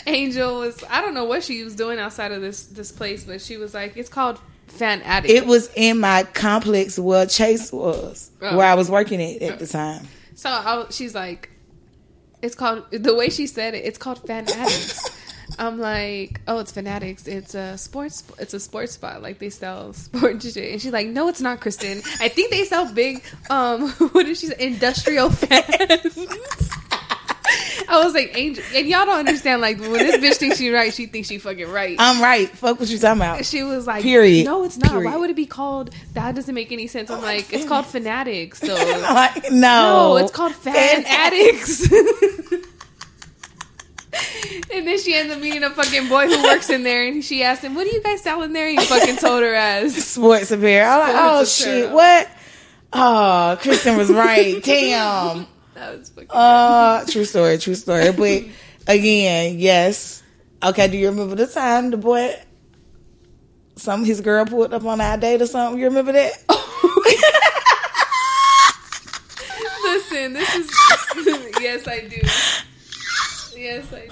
Angel 0.07 0.59
was 0.59 0.83
I 0.89 1.01
don't 1.01 1.13
know 1.13 1.25
what 1.25 1.43
she 1.43 1.63
was 1.63 1.75
doing 1.75 1.99
outside 1.99 2.31
of 2.31 2.41
this 2.41 2.65
this 2.67 2.91
place, 2.91 3.23
but 3.23 3.41
she 3.41 3.57
was 3.57 3.73
like, 3.73 3.97
it's 3.97 4.09
called 4.09 4.39
Fan 4.67 5.01
Addict. 5.01 5.33
It 5.33 5.45
was 5.45 5.69
in 5.75 5.99
my 5.99 6.23
complex 6.23 6.97
where 6.97 7.25
Chase 7.25 7.71
was, 7.71 8.31
oh. 8.41 8.55
where 8.55 8.67
I 8.67 8.75
was 8.75 8.89
working 8.89 9.21
at 9.21 9.41
at 9.41 9.59
the 9.59 9.67
time. 9.67 10.07
So 10.35 10.49
I, 10.49 10.85
she's 10.91 11.13
like, 11.13 11.50
it's 12.41 12.55
called 12.55 12.89
the 12.91 13.13
way 13.15 13.29
she 13.29 13.47
said 13.47 13.73
it. 13.73 13.85
It's 13.85 13.97
called 13.97 14.19
Fanatics. 14.25 15.09
I'm 15.59 15.79
like, 15.79 16.41
oh, 16.47 16.59
it's 16.59 16.71
Fanatics. 16.71 17.27
It's 17.27 17.55
a 17.55 17.77
sports. 17.77 18.23
It's 18.39 18.53
a 18.53 18.59
sports 18.59 18.93
spot. 18.93 19.21
Like 19.21 19.39
they 19.39 19.49
sell 19.49 19.93
sports 19.93 20.53
shit. 20.53 20.71
And 20.71 20.81
she's 20.81 20.91
like, 20.91 21.07
no, 21.07 21.27
it's 21.27 21.41
not, 21.41 21.59
Kristen. 21.59 21.99
I 22.19 22.29
think 22.29 22.51
they 22.51 22.65
sell 22.65 22.91
big. 22.91 23.23
Um, 23.49 23.89
what 24.11 24.25
did 24.25 24.37
she 24.37 24.47
say? 24.47 24.55
Industrial 24.59 25.29
fans. 25.29 26.17
I 27.91 28.05
was 28.05 28.13
like, 28.13 28.37
Angel, 28.37 28.63
and 28.73 28.87
y'all 28.87 29.05
don't 29.05 29.19
understand. 29.19 29.61
Like 29.61 29.79
when 29.79 29.91
this 29.91 30.17
bitch 30.17 30.37
thinks 30.37 30.57
she 30.57 30.69
right, 30.69 30.93
she 30.93 31.07
thinks 31.07 31.27
she 31.27 31.39
fucking 31.39 31.69
right. 31.69 31.97
I'm 31.99 32.21
right. 32.21 32.49
Fuck 32.49 32.79
what 32.79 32.89
you 32.89 32.97
talking 32.97 33.21
about. 33.21 33.45
She 33.45 33.63
was 33.63 33.85
like, 33.85 34.01
period. 34.01 34.45
No, 34.45 34.63
it's 34.63 34.77
not. 34.77 34.91
Period. 34.91 35.11
Why 35.11 35.17
would 35.17 35.29
it 35.29 35.35
be 35.35 35.45
called? 35.45 35.93
That 36.13 36.33
doesn't 36.33 36.55
make 36.55 36.71
any 36.71 36.87
sense. 36.87 37.11
I'm 37.11 37.19
oh, 37.19 37.21
like, 37.21 37.51
it's 37.51 37.67
called 37.67 37.85
fanatics. 37.85 38.59
So 38.59 38.73
like, 38.75 39.51
no, 39.51 39.53
no, 40.15 40.17
it's 40.17 40.31
called 40.31 40.55
fan, 40.55 41.03
addicts. 41.05 41.91
and 44.73 44.87
then 44.87 44.97
she 44.99 45.13
ends 45.13 45.33
up 45.33 45.41
meeting 45.41 45.63
a 45.63 45.69
fucking 45.69 46.07
boy 46.07 46.27
who 46.27 46.41
works 46.43 46.69
in 46.69 46.83
there, 46.83 47.05
and 47.05 47.23
she 47.23 47.43
asked 47.43 47.61
him, 47.61 47.75
"What 47.75 47.89
do 47.89 47.93
you 47.93 48.01
guys 48.01 48.21
sell 48.21 48.41
in 48.43 48.53
there?" 48.53 48.69
And 48.69 48.79
he 48.79 48.85
fucking 48.85 49.17
told 49.17 49.43
her 49.43 49.53
as 49.53 49.95
sports 50.05 50.51
apparel. 50.51 51.01
Sports 51.01 51.13
like, 51.13 51.31
oh 51.31 51.45
shit, 51.45 51.91
what? 51.91 52.29
Oh, 52.93 53.57
Kristen 53.61 53.97
was 53.97 54.09
right. 54.09 54.63
Damn. 54.63 55.47
That 55.81 55.97
was 55.97 56.09
fucking. 56.09 56.29
Uh, 56.29 57.03
true 57.05 57.25
story, 57.25 57.57
true 57.57 57.73
story. 57.73 58.11
But 58.17 58.43
again, 58.87 59.57
yes. 59.57 60.21
Okay, 60.61 60.87
do 60.87 60.95
you 60.95 61.09
remember 61.09 61.33
the 61.33 61.47
time 61.47 61.89
the 61.89 61.97
boy, 61.97 62.35
some 63.77 64.05
his 64.05 64.21
girl 64.21 64.45
pulled 64.45 64.75
up 64.75 64.85
on 64.85 65.01
our 65.01 65.17
date 65.17 65.41
or 65.41 65.47
something? 65.47 65.79
You 65.79 65.87
remember 65.87 66.11
that? 66.11 66.33
Listen, 69.83 70.33
this 70.33 70.55
is 70.55 70.69
yes, 71.61 71.87
I 71.87 72.01
do. 72.01 72.21
Yes, 73.59 73.91
I 73.91 74.07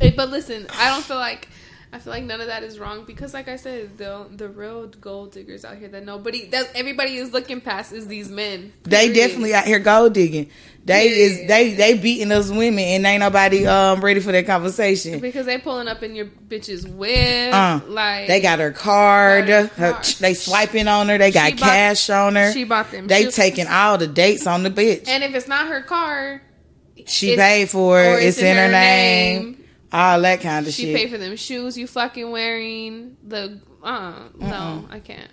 do. 0.00 0.10
But 0.16 0.30
listen, 0.30 0.66
I 0.76 0.88
don't 0.90 1.04
feel 1.04 1.18
like 1.18 1.48
I 1.94 1.98
feel 1.98 2.10
like 2.14 2.24
none 2.24 2.40
of 2.40 2.46
that 2.46 2.62
is 2.62 2.78
wrong 2.78 3.04
because, 3.04 3.34
like 3.34 3.48
I 3.48 3.56
said, 3.56 3.98
the 3.98 4.26
the 4.30 4.48
real 4.48 4.86
gold 4.86 5.32
diggers 5.32 5.62
out 5.62 5.76
here 5.76 5.88
that 5.88 6.06
nobody 6.06 6.46
that 6.46 6.70
everybody 6.74 7.16
is 7.16 7.34
looking 7.34 7.60
past 7.60 7.92
is 7.92 8.06
these 8.06 8.30
men. 8.30 8.72
They 8.84 9.12
definitely 9.12 9.52
out 9.52 9.66
here 9.66 9.78
gold 9.78 10.14
digging. 10.14 10.48
They 10.86 11.10
yeah. 11.10 11.16
is 11.16 11.48
they 11.48 11.74
they 11.74 11.98
beating 11.98 12.32
us 12.32 12.48
women 12.48 12.78
and 12.78 13.04
ain't 13.04 13.20
nobody 13.20 13.66
um 13.66 14.00
ready 14.00 14.20
for 14.20 14.32
that 14.32 14.46
conversation 14.46 15.20
because 15.20 15.44
they 15.44 15.58
pulling 15.58 15.86
up 15.86 16.02
in 16.02 16.14
your 16.14 16.26
bitch's 16.26 16.88
whip. 16.88 17.52
Uh, 17.52 17.80
like 17.86 18.26
they 18.26 18.40
got 18.40 18.58
her 18.58 18.72
card, 18.72 19.46
got 19.46 19.68
her 19.72 19.92
card. 19.92 20.04
they 20.18 20.32
swiping 20.32 20.88
on 20.88 21.10
her. 21.10 21.18
They 21.18 21.30
got 21.30 21.50
she 21.50 21.56
cash 21.56 22.06
bought, 22.06 22.28
on 22.28 22.36
her. 22.36 22.52
She 22.52 22.64
bought 22.64 22.90
them. 22.90 23.06
They 23.06 23.26
taking 23.26 23.66
all 23.66 23.98
the 23.98 24.06
dates 24.06 24.46
on 24.46 24.62
the 24.62 24.70
bitch. 24.70 25.08
And 25.08 25.22
if 25.22 25.34
it's 25.34 25.46
not 25.46 25.68
her 25.68 25.82
car, 25.82 26.40
she 27.06 27.36
paid 27.36 27.68
for 27.68 28.02
it. 28.02 28.22
It's, 28.22 28.38
it's 28.38 28.38
in, 28.38 28.56
her, 28.56 28.62
her 28.64 28.72
name. 28.72 29.42
name 29.42 29.61
all 29.92 30.20
that 30.22 30.40
kind 30.40 30.66
of 30.66 30.72
she 30.72 30.82
shit. 30.82 30.96
She 30.96 31.02
paid 31.04 31.10
for 31.12 31.18
them 31.18 31.36
shoes 31.36 31.76
you 31.76 31.86
fucking 31.86 32.30
wearing. 32.30 33.16
The 33.26 33.60
uh, 33.82 34.14
no, 34.38 34.86
I 34.90 35.00
can't. 35.00 35.30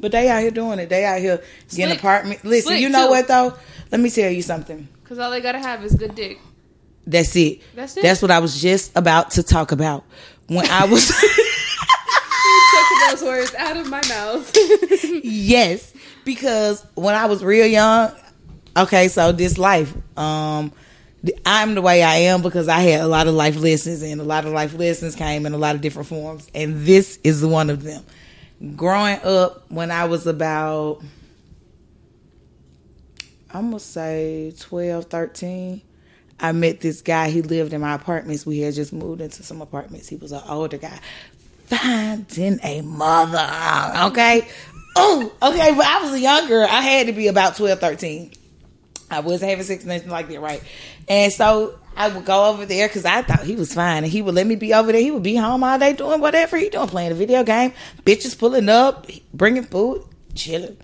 But 0.00 0.12
they 0.12 0.28
out 0.28 0.40
here 0.40 0.50
doing 0.50 0.78
it. 0.78 0.88
They 0.88 1.04
out 1.04 1.20
here 1.20 1.42
getting 1.70 1.86
Slick. 1.86 1.98
apartment. 1.98 2.44
Listen, 2.44 2.70
Slick 2.72 2.80
you 2.80 2.88
know 2.88 3.06
too. 3.06 3.10
what 3.10 3.28
though? 3.28 3.54
Let 3.92 4.00
me 4.00 4.10
tell 4.10 4.30
you 4.30 4.42
something. 4.42 4.88
Because 5.02 5.18
all 5.18 5.30
they 5.30 5.40
gotta 5.40 5.58
have 5.58 5.84
is 5.84 5.94
good 5.94 6.14
dick. 6.14 6.38
That's 7.06 7.36
it. 7.36 7.60
That's 7.74 7.96
it. 7.96 8.02
That's 8.02 8.22
what 8.22 8.30
I 8.30 8.38
was 8.38 8.60
just 8.60 8.96
about 8.96 9.32
to 9.32 9.42
talk 9.42 9.72
about 9.72 10.04
when 10.46 10.66
I 10.68 10.86
was. 10.86 11.10
you 11.22 12.62
took 12.72 13.10
those 13.10 13.22
words 13.22 13.54
out 13.54 13.76
of 13.76 13.88
my 13.88 14.02
mouth. 14.08 14.50
yes, 15.22 15.92
because 16.24 16.84
when 16.94 17.14
I 17.14 17.26
was 17.26 17.44
real 17.44 17.66
young, 17.66 18.12
okay, 18.76 19.08
so 19.08 19.32
this 19.32 19.58
life, 19.58 19.94
um, 20.18 20.72
I'm 21.46 21.74
the 21.74 21.82
way 21.82 22.02
I 22.02 22.16
am 22.16 22.42
because 22.42 22.68
I 22.68 22.80
had 22.80 23.00
a 23.00 23.06
lot 23.06 23.26
of 23.26 23.34
life 23.34 23.56
lessons, 23.56 24.02
and 24.02 24.20
a 24.20 24.24
lot 24.24 24.44
of 24.44 24.52
life 24.52 24.74
lessons 24.74 25.14
came 25.14 25.46
in 25.46 25.54
a 25.54 25.58
lot 25.58 25.74
of 25.74 25.80
different 25.80 26.08
forms, 26.08 26.50
and 26.54 26.84
this 26.84 27.18
is 27.24 27.44
one 27.44 27.70
of 27.70 27.82
them. 27.82 28.04
Growing 28.76 29.18
up, 29.22 29.70
when 29.70 29.90
I 29.90 30.04
was 30.04 30.26
about, 30.26 31.02
I'm 33.50 33.70
gonna 33.70 33.80
say 33.80 34.54
12, 34.58 35.06
13, 35.06 35.80
I 36.40 36.52
met 36.52 36.80
this 36.80 37.00
guy. 37.00 37.30
He 37.30 37.42
lived 37.42 37.72
in 37.72 37.80
my 37.80 37.94
apartments. 37.94 38.44
We 38.44 38.60
had 38.60 38.74
just 38.74 38.92
moved 38.92 39.20
into 39.20 39.42
some 39.42 39.62
apartments. 39.62 40.08
He 40.08 40.16
was 40.16 40.32
an 40.32 40.42
older 40.48 40.78
guy, 40.78 40.98
finding 41.66 42.58
a 42.62 42.82
mother. 42.82 44.08
Okay, 44.08 44.46
oh, 44.96 45.32
okay, 45.42 45.74
but 45.74 45.86
I 45.86 46.02
was 46.02 46.12
a 46.12 46.20
young 46.20 46.48
girl. 46.48 46.66
I 46.68 46.82
had 46.82 47.06
to 47.06 47.12
be 47.12 47.28
about 47.28 47.56
12, 47.56 47.78
13. 47.80 48.32
I 49.10 49.20
wasn't 49.20 49.50
having 49.50 49.64
sex, 49.64 49.84
nothing 49.84 50.10
like 50.10 50.28
that, 50.28 50.40
right? 50.40 50.62
And 51.08 51.32
so 51.32 51.78
I 51.96 52.08
would 52.08 52.24
go 52.24 52.50
over 52.50 52.66
there 52.66 52.88
because 52.88 53.04
I 53.04 53.22
thought 53.22 53.44
he 53.44 53.54
was 53.54 53.74
fine, 53.74 54.04
and 54.04 54.12
he 54.12 54.22
would 54.22 54.34
let 54.34 54.46
me 54.46 54.56
be 54.56 54.74
over 54.74 54.90
there. 54.90 55.00
He 55.00 55.10
would 55.10 55.22
be 55.22 55.36
home 55.36 55.62
all 55.62 55.78
day 55.78 55.92
doing 55.92 56.20
whatever 56.20 56.56
he 56.56 56.68
doing, 56.68 56.88
playing 56.88 57.12
a 57.12 57.14
video 57.14 57.44
game, 57.44 57.72
bitches 58.04 58.36
pulling 58.38 58.68
up, 58.68 59.06
bringing 59.32 59.64
food, 59.64 60.04
chilling. 60.34 60.76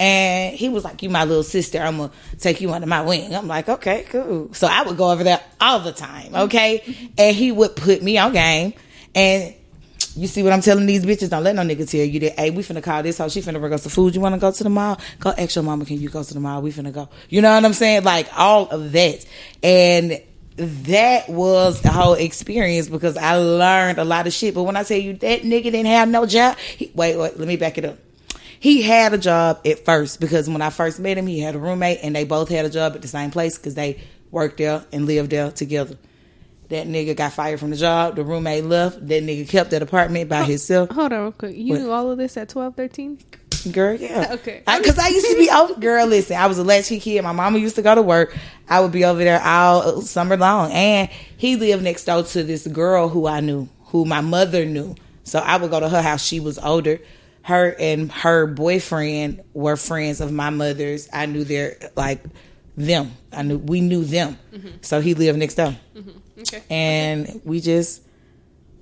And 0.00 0.54
he 0.54 0.68
was 0.68 0.84
like, 0.84 1.02
"You 1.02 1.10
my 1.10 1.24
little 1.24 1.42
sister. 1.42 1.80
I'm 1.80 1.96
gonna 1.96 2.12
take 2.38 2.60
you 2.60 2.72
under 2.72 2.86
my 2.86 3.02
wing." 3.02 3.34
I'm 3.34 3.48
like, 3.48 3.68
"Okay, 3.68 4.04
cool." 4.10 4.50
So 4.52 4.66
I 4.66 4.82
would 4.82 4.96
go 4.96 5.10
over 5.10 5.24
there 5.24 5.40
all 5.60 5.80
the 5.80 5.92
time, 5.92 6.34
okay? 6.34 6.82
And 7.18 7.34
he 7.34 7.50
would 7.50 7.74
put 7.74 8.02
me 8.02 8.16
on 8.16 8.32
game, 8.32 8.74
and 9.14 9.54
you 10.18 10.26
see 10.26 10.42
what 10.42 10.52
I'm 10.52 10.60
telling 10.60 10.86
these 10.86 11.04
bitches? 11.04 11.30
Don't 11.30 11.44
let 11.44 11.54
no 11.54 11.62
nigga 11.62 11.88
tell 11.88 12.00
you 12.00 12.20
that, 12.20 12.38
hey, 12.38 12.50
we 12.50 12.62
finna 12.62 12.82
call 12.82 13.02
this 13.02 13.18
house. 13.18 13.32
She 13.32 13.40
finna 13.40 13.60
bring 13.60 13.72
us 13.72 13.82
some 13.82 13.90
food. 13.90 14.14
You 14.14 14.20
wanna 14.20 14.38
go 14.38 14.50
to 14.50 14.64
the 14.64 14.70
mall? 14.70 15.00
Go 15.20 15.30
ask 15.36 15.54
your 15.54 15.64
mama, 15.64 15.84
can 15.84 15.98
you 15.98 16.08
go 16.08 16.22
to 16.22 16.34
the 16.34 16.40
mall? 16.40 16.62
We 16.62 16.72
finna 16.72 16.92
go. 16.92 17.08
You 17.28 17.42
know 17.42 17.54
what 17.54 17.64
I'm 17.64 17.72
saying? 17.72 18.04
Like 18.04 18.28
all 18.36 18.68
of 18.68 18.92
that. 18.92 19.24
And 19.62 20.20
that 20.58 21.28
was 21.28 21.80
the 21.82 21.90
whole 21.90 22.14
experience 22.14 22.88
because 22.88 23.16
I 23.16 23.36
learned 23.36 23.98
a 23.98 24.04
lot 24.04 24.26
of 24.26 24.32
shit. 24.32 24.54
But 24.54 24.64
when 24.64 24.76
I 24.76 24.82
tell 24.82 24.98
you 24.98 25.14
that 25.14 25.42
nigga 25.42 25.64
didn't 25.64 25.86
have 25.86 26.08
no 26.08 26.26
job, 26.26 26.58
he, 26.58 26.90
wait, 26.94 27.16
wait, 27.16 27.38
let 27.38 27.46
me 27.46 27.56
back 27.56 27.78
it 27.78 27.84
up. 27.84 27.98
He 28.60 28.82
had 28.82 29.14
a 29.14 29.18
job 29.18 29.60
at 29.64 29.84
first 29.84 30.20
because 30.20 30.48
when 30.50 30.62
I 30.62 30.70
first 30.70 30.98
met 30.98 31.16
him, 31.16 31.28
he 31.28 31.38
had 31.38 31.54
a 31.54 31.58
roommate 31.58 32.00
and 32.02 32.14
they 32.16 32.24
both 32.24 32.48
had 32.48 32.64
a 32.64 32.70
job 32.70 32.94
at 32.96 33.02
the 33.02 33.08
same 33.08 33.30
place 33.30 33.56
because 33.56 33.74
they 33.74 34.02
worked 34.32 34.58
there 34.58 34.84
and 34.92 35.06
lived 35.06 35.30
there 35.30 35.52
together. 35.52 35.96
That 36.68 36.86
nigga 36.86 37.16
got 37.16 37.32
fired 37.32 37.60
from 37.60 37.70
the 37.70 37.76
job. 37.76 38.16
The 38.16 38.24
roommate 38.24 38.64
left. 38.64 39.06
That 39.06 39.22
nigga 39.22 39.48
kept 39.48 39.70
that 39.70 39.82
apartment 39.82 40.28
by 40.28 40.44
himself. 40.44 40.90
Hold 40.90 41.12
on 41.12 41.22
real 41.22 41.32
quick. 41.32 41.56
You 41.56 41.74
what? 41.74 41.80
knew 41.80 41.90
all 41.90 42.10
of 42.10 42.18
this 42.18 42.36
at 42.36 42.50
12, 42.50 42.76
13? 42.76 43.18
Girl, 43.72 43.94
yeah. 43.94 44.28
okay. 44.32 44.62
Because 44.66 44.98
I, 44.98 45.06
I, 45.06 45.08
used 45.08 45.26
to 45.26 45.36
be 45.36 45.50
out. 45.50 45.80
Girl, 45.80 46.06
listen, 46.06 46.36
I 46.36 46.46
was 46.46 46.58
a 46.58 46.64
latchkey 46.64 47.00
kid. 47.00 47.22
My 47.22 47.32
mama 47.32 47.58
used 47.58 47.76
to 47.76 47.82
go 47.82 47.94
to 47.94 48.02
work. 48.02 48.36
I 48.68 48.80
would 48.80 48.92
be 48.92 49.04
over 49.04 49.22
there 49.22 49.40
all 49.42 50.02
summer 50.02 50.36
long. 50.36 50.72
And 50.72 51.08
he 51.36 51.56
lived 51.56 51.82
next 51.82 52.04
door 52.04 52.22
to 52.22 52.42
this 52.42 52.66
girl 52.66 53.08
who 53.08 53.26
I 53.26 53.40
knew, 53.40 53.68
who 53.86 54.04
my 54.04 54.20
mother 54.20 54.64
knew. 54.64 54.94
So 55.24 55.38
I 55.38 55.56
would 55.56 55.70
go 55.70 55.80
to 55.80 55.88
her 55.88 56.02
house. 56.02 56.24
She 56.24 56.40
was 56.40 56.58
older. 56.58 57.00
Her 57.42 57.74
and 57.78 58.12
her 58.12 58.46
boyfriend 58.46 59.42
were 59.54 59.76
friends 59.76 60.20
of 60.20 60.32
my 60.32 60.50
mother's. 60.50 61.08
I 61.12 61.26
knew 61.26 61.44
their 61.44 61.78
like 61.96 62.22
them. 62.76 63.12
I 63.32 63.42
knew 63.42 63.58
we 63.58 63.80
knew 63.80 64.04
them. 64.04 64.38
Mm-hmm. 64.52 64.68
So 64.82 65.00
he 65.00 65.14
lived 65.14 65.38
next 65.38 65.54
door. 65.54 65.74
Mm-hmm. 65.96 66.18
Okay. 66.40 66.62
And 66.70 67.28
okay. 67.28 67.40
we 67.44 67.60
just. 67.60 68.02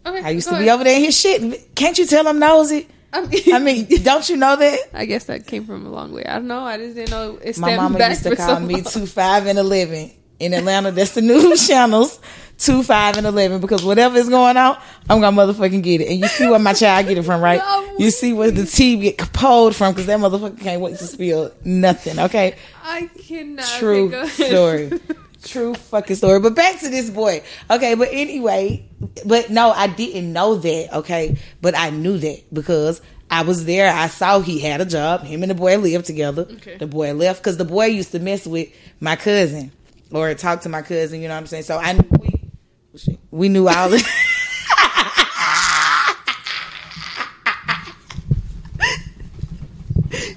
Okay. 0.05 0.23
I 0.23 0.31
used 0.31 0.49
to 0.49 0.55
ahead. 0.55 0.65
be 0.65 0.71
over 0.71 0.85
there 0.85 0.97
in 0.97 1.05
his 1.05 1.19
shit. 1.19 1.75
Can't 1.75 1.99
you 1.99 2.07
tell 2.07 2.29
I'm 2.29 2.39
nosy? 2.39 2.89
Um, 3.13 3.31
I 3.53 3.59
mean, 3.59 3.87
don't 4.03 4.29
you 4.29 4.37
know 4.37 4.57
that? 4.57 4.79
I 4.93 5.05
guess 5.05 5.25
that 5.25 5.47
came 5.47 5.65
from 5.65 5.87
a 5.87 5.91
long 5.91 6.13
way. 6.13 6.25
I 6.25 6.35
don't 6.35 6.47
know. 6.47 6.61
I 6.61 6.77
just 6.77 6.95
didn't 6.95 7.11
know 7.11 7.39
it 7.43 7.59
My 7.59 7.77
mama 7.77 8.09
used 8.09 8.23
to 8.25 8.37
call 8.37 8.57
so 8.57 8.61
me 8.61 8.83
two 8.83 9.07
five 9.07 9.47
and 9.47 9.59
eleven 9.59 10.13
in 10.39 10.55
Atlanta. 10.55 10.93
That's 10.93 11.15
the 11.15 11.23
news 11.23 11.67
channels 11.69 12.21
two, 12.59 12.83
five, 12.83 13.17
and 13.17 13.27
eleven 13.27 13.61
because 13.61 13.85
whatever 13.85 14.17
is 14.19 14.29
going 14.29 14.57
on, 14.57 14.79
I'm 15.09 15.21
gonna 15.21 15.37
motherfucking 15.37 15.83
get 15.83 16.01
it. 16.01 16.09
And 16.09 16.19
you 16.19 16.29
see 16.29 16.49
where 16.49 16.59
my 16.59 16.73
child 16.73 17.07
get 17.07 17.19
it 17.19 17.23
from, 17.23 17.41
right? 17.41 17.61
You 17.99 18.11
see 18.11 18.33
where 18.33 18.51
the 18.51 18.65
tea 18.65 18.97
get 18.97 19.19
pulled 19.33 19.75
from 19.75 19.93
because 19.93 20.07
that 20.07 20.19
motherfucker 20.19 20.61
can't 20.61 20.81
wait 20.81 20.99
to 20.99 21.07
spill 21.07 21.53
nothing. 21.65 22.19
Okay, 22.19 22.57
I 22.83 23.09
cannot. 23.27 23.67
True 23.79 24.27
story. 24.29 24.93
True 25.47 25.75
fucking 25.75 26.17
story. 26.17 26.41
But 26.41 26.55
back 26.55 26.81
to 26.81 26.89
this 26.89 27.11
boy. 27.11 27.43
Okay, 27.71 27.95
but 27.95 28.09
anyway, 28.11 28.89
but 29.25 29.51
no, 29.51 29.71
I 29.71 29.87
didn't 29.87 30.33
know 30.33 30.57
that. 30.57 30.97
Okay, 30.99 31.39
but 31.61 31.77
I 31.77 31.91
knew 31.91 32.19
that 32.19 32.43
because 32.53 33.01
I 33.31 33.43
was 33.43 33.65
there. 33.65 33.93
I 33.93 34.09
saw 34.09 34.41
he 34.41 34.59
had 34.59 34.81
a 34.81 34.85
job. 34.85 35.23
Him 35.23 35.43
and 35.43 35.51
the 35.51 35.55
boy 35.55 35.79
lived 35.79 36.07
together. 36.07 36.43
Okay. 36.43 36.77
The 36.77 36.87
boy 36.87 37.13
left 37.15 37.43
because 37.43 37.57
the 37.57 37.65
boy 37.65 37.87
used 37.87 38.13
to 38.13 38.19
mess 38.19 38.47
with 38.47 38.69
my 39.01 39.17
cousin 39.17 39.73
or 40.13 40.35
talk 40.35 40.63
to 40.63 40.69
my 40.69 40.83
cousin. 40.83 41.23
You 41.23 41.29
know 41.29 41.35
what 41.35 41.41
I'm 41.41 41.47
saying? 41.47 41.65
So 41.65 41.79
I 41.79 41.95
we 41.95 42.51
oh, 42.95 43.17
we 43.31 43.49
knew 43.49 43.69
all 43.69 43.89
this. 43.91 44.07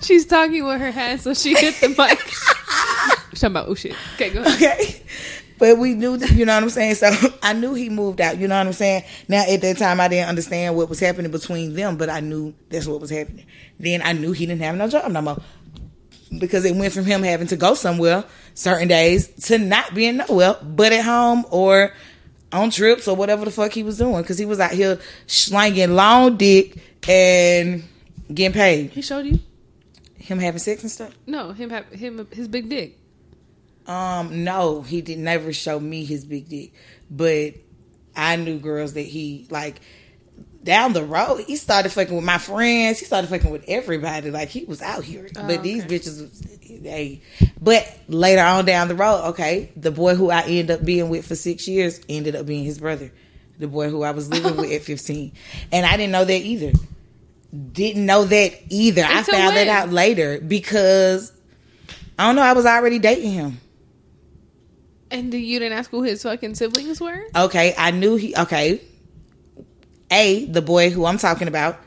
She's 0.02 0.26
talking 0.26 0.66
with 0.66 0.82
her 0.82 0.92
hands, 0.92 1.22
so 1.22 1.36
she 1.36 1.54
hit 1.54 1.76
the 1.82 1.90
mic. 1.90 2.20
Talking 3.40 3.54
about 3.54 3.70
oh 3.70 3.76
shit. 3.76 3.96
Okay, 4.16 4.30
go 4.32 4.42
ahead. 4.42 4.80
Okay. 4.80 5.02
But 5.58 5.78
we 5.78 5.94
knew, 5.94 6.16
that, 6.16 6.32
you 6.32 6.46
know 6.46 6.56
what 6.56 6.64
I'm 6.64 6.70
saying. 6.70 6.96
So 6.96 7.12
I 7.44 7.52
knew 7.52 7.74
he 7.74 7.90
moved 7.90 8.22
out. 8.22 8.38
You 8.38 8.48
know 8.48 8.58
what 8.58 8.68
I'm 8.68 8.72
saying. 8.72 9.04
Now 9.28 9.44
at 9.46 9.60
that 9.60 9.78
time, 9.78 10.00
I 10.00 10.08
didn't 10.08 10.30
understand 10.30 10.78
what 10.78 10.88
was 10.88 11.02
happening 11.02 11.32
between 11.32 11.74
them, 11.74 11.98
but 11.98 12.10
I 12.10 12.22
knew 12.22 12.54
that's 12.70 12.88
what 12.88 13.02
was 13.02 13.10
happening. 13.10 13.46
Then 13.78 14.02
I 14.02 14.14
knew 14.14 14.32
he 14.32 14.46
didn't 14.46 14.62
have 14.62 14.78
no 14.78 14.88
job 14.88 15.12
no 15.12 15.22
more 15.22 15.38
because 16.38 16.64
it 16.64 16.76
went 16.76 16.94
from 16.94 17.06
him 17.06 17.24
having 17.24 17.48
to 17.48 17.58
go 17.58 17.74
somewhere 17.74 18.24
certain 18.54 18.88
days 18.88 19.28
to 19.48 19.58
not 19.58 19.94
being 19.96 20.18
nowhere 20.18 20.56
but 20.62 20.94
at 20.94 21.04
home 21.04 21.44
or 21.50 21.92
on 22.52 22.70
trips 22.70 23.08
or 23.08 23.16
whatever 23.16 23.46
the 23.46 23.52
fuck 23.52 23.72
he 23.74 23.82
was 23.82 23.98
doing 23.98 24.22
because 24.22 24.38
he 24.38 24.46
was 24.46 24.60
out 24.60 24.72
here 24.72 25.00
slanging 25.26 25.96
long 25.96 26.38
dick 26.38 26.78
and 27.08 27.84
getting 28.34 28.54
paid. 28.54 28.92
He 28.92 29.02
showed 29.02 29.26
you 29.26 29.40
him 30.18 30.40
having 30.40 30.60
sex 30.60 30.84
and 30.84 30.92
stuff. 30.92 31.14
No, 31.26 31.52
him 31.52 31.72
have 31.72 31.88
him 31.88 32.28
his 32.32 32.48
big 32.48 32.70
dick. 32.70 32.99
Um, 33.88 34.44
no, 34.44 34.82
he 34.82 35.02
did 35.02 35.20
never 35.20 35.52
show 35.52 35.80
me 35.80 36.06
his 36.06 36.26
big 36.26 36.48
dick, 36.48 36.74
but 37.10 37.56
I 38.16 38.36
knew 38.36 38.60
girls 38.60 38.94
that 38.94 39.02
he 39.02 39.48
like 39.50 39.82
down 40.64 40.94
the 40.94 41.04
road. 41.04 41.42
He 41.48 41.56
started 41.56 41.92
fucking 41.92 42.16
with 42.16 42.26
my 42.26 42.38
friends. 42.38 43.00
He 43.00 43.06
started 43.06 43.30
fucking 43.30 43.50
with 43.50 43.66
everybody. 43.68 44.30
Like 44.30 44.50
he 44.50 44.66
was 44.66 44.82
out 44.82 45.04
here, 45.04 45.28
oh, 45.36 45.42
but 45.42 45.60
okay. 45.60 45.62
these 45.62 45.86
bitches 45.86 46.84
hey. 46.84 47.22
But 47.62 48.00
later 48.08 48.42
on 48.42 48.66
down 48.66 48.88
the 48.88 48.96
road, 48.96 49.30
okay, 49.30 49.72
the 49.76 49.92
boy 49.92 50.16
who 50.16 50.30
I 50.30 50.42
ended 50.42 50.72
up 50.72 50.86
being 50.86 51.10
with 51.10 51.26
for 51.26 51.36
six 51.36 51.68
years 51.68 52.00
ended 52.08 52.36
up 52.36 52.46
being 52.46 52.64
his 52.64 52.80
brother. 52.80 53.12
The 53.58 53.68
boy 53.68 53.90
who 53.90 54.04
I 54.04 54.12
was 54.12 54.30
living 54.30 54.56
with 54.56 54.72
at 54.72 54.82
15. 54.84 55.34
And 55.72 55.86
I 55.86 55.98
didn't 55.98 56.14
know 56.14 56.26
that 56.26 56.42
either. 56.42 56.72
Didn't 57.72 58.06
know 58.06 58.24
that 58.24 58.54
either. 58.70 59.02
Until 59.02 59.18
I 59.18 59.24
found 59.24 59.56
when? 59.56 59.68
that 59.68 59.68
out 59.68 59.90
later 59.90 60.40
because 60.40 61.34
I 62.18 62.28
don't 62.28 62.36
know, 62.36 62.42
I 62.42 62.54
was 62.54 62.66
already 62.66 63.00
dating 63.00 63.32
him. 63.32 63.60
And 65.12 65.34
you 65.34 65.60
didn't 65.60 65.78
ask 65.78 65.90
who 65.90 66.04
his 66.04 66.24
fucking 66.24 66.56
siblings 66.56 67.02
were? 67.02 67.26
Okay, 67.36 67.74
I 67.78 67.92
knew 67.92 68.16
he 68.16 68.36
okay. 68.36 68.82
A, 70.12 70.46
the 70.46 70.62
boy 70.62 70.90
who 70.90 71.06
I'm 71.06 71.18
talking 71.18 71.48
about, 71.48 71.80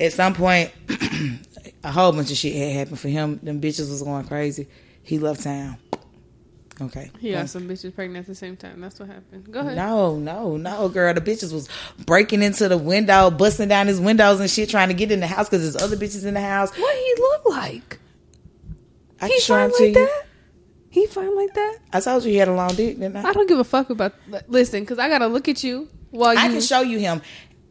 at 0.00 0.12
some 0.12 0.34
point 0.34 0.72
a 1.84 1.92
whole 1.92 2.12
bunch 2.12 2.30
of 2.30 2.36
shit 2.36 2.54
had 2.54 2.72
happened 2.72 2.98
for 2.98 3.08
him. 3.08 3.38
Them 3.42 3.60
bitches 3.60 3.90
was 3.90 4.02
going 4.02 4.26
crazy. 4.26 4.68
He 5.02 5.18
left 5.18 5.42
town. 5.42 5.78
Okay. 6.80 7.10
He 7.18 7.32
got 7.32 7.48
some 7.48 7.68
bitches 7.68 7.92
pregnant 7.92 8.24
at 8.24 8.26
the 8.26 8.34
same 8.36 8.56
time. 8.56 8.80
That's 8.80 9.00
what 9.00 9.08
happened. 9.08 9.50
Go 9.50 9.60
ahead. 9.60 9.76
No, 9.76 10.16
no, 10.16 10.56
no, 10.56 10.88
girl. 10.88 11.12
The 11.12 11.20
bitches 11.20 11.52
was 11.52 11.68
breaking 12.06 12.42
into 12.42 12.68
the 12.68 12.78
window, 12.78 13.30
busting 13.30 13.68
down 13.68 13.88
his 13.88 14.00
windows 14.00 14.38
and 14.38 14.48
shit, 14.48 14.68
trying 14.68 14.88
to 14.88 14.94
get 14.94 15.10
in 15.10 15.18
the 15.18 15.26
house 15.26 15.48
because 15.48 15.62
there's 15.62 15.82
other 15.82 15.96
bitches 15.96 16.24
in 16.24 16.34
the 16.34 16.40
house. 16.40 16.70
What 16.76 16.96
he 16.96 17.14
look 17.20 17.46
like? 17.46 17.98
I 19.20 19.28
he 19.28 19.40
fine 19.40 19.70
like 19.70 19.94
that? 19.94 20.26
He 20.90 21.06
fine 21.06 21.36
like 21.36 21.52
that? 21.54 21.78
I 21.92 22.00
told 22.00 22.24
you 22.24 22.30
he 22.30 22.36
had 22.38 22.48
a 22.48 22.54
long 22.54 22.74
dick, 22.74 22.98
didn't 22.98 23.16
I? 23.16 23.28
I 23.28 23.32
don't 23.32 23.48
give 23.48 23.58
a 23.58 23.64
fuck 23.64 23.90
about. 23.90 24.14
Listen, 24.48 24.80
because 24.80 24.98
I 24.98 25.08
gotta 25.08 25.26
look 25.26 25.48
at 25.48 25.62
you 25.62 25.88
while 26.10 26.32
you. 26.32 26.40
I 26.40 26.48
can 26.48 26.60
show 26.60 26.80
you 26.80 26.98
him 26.98 27.20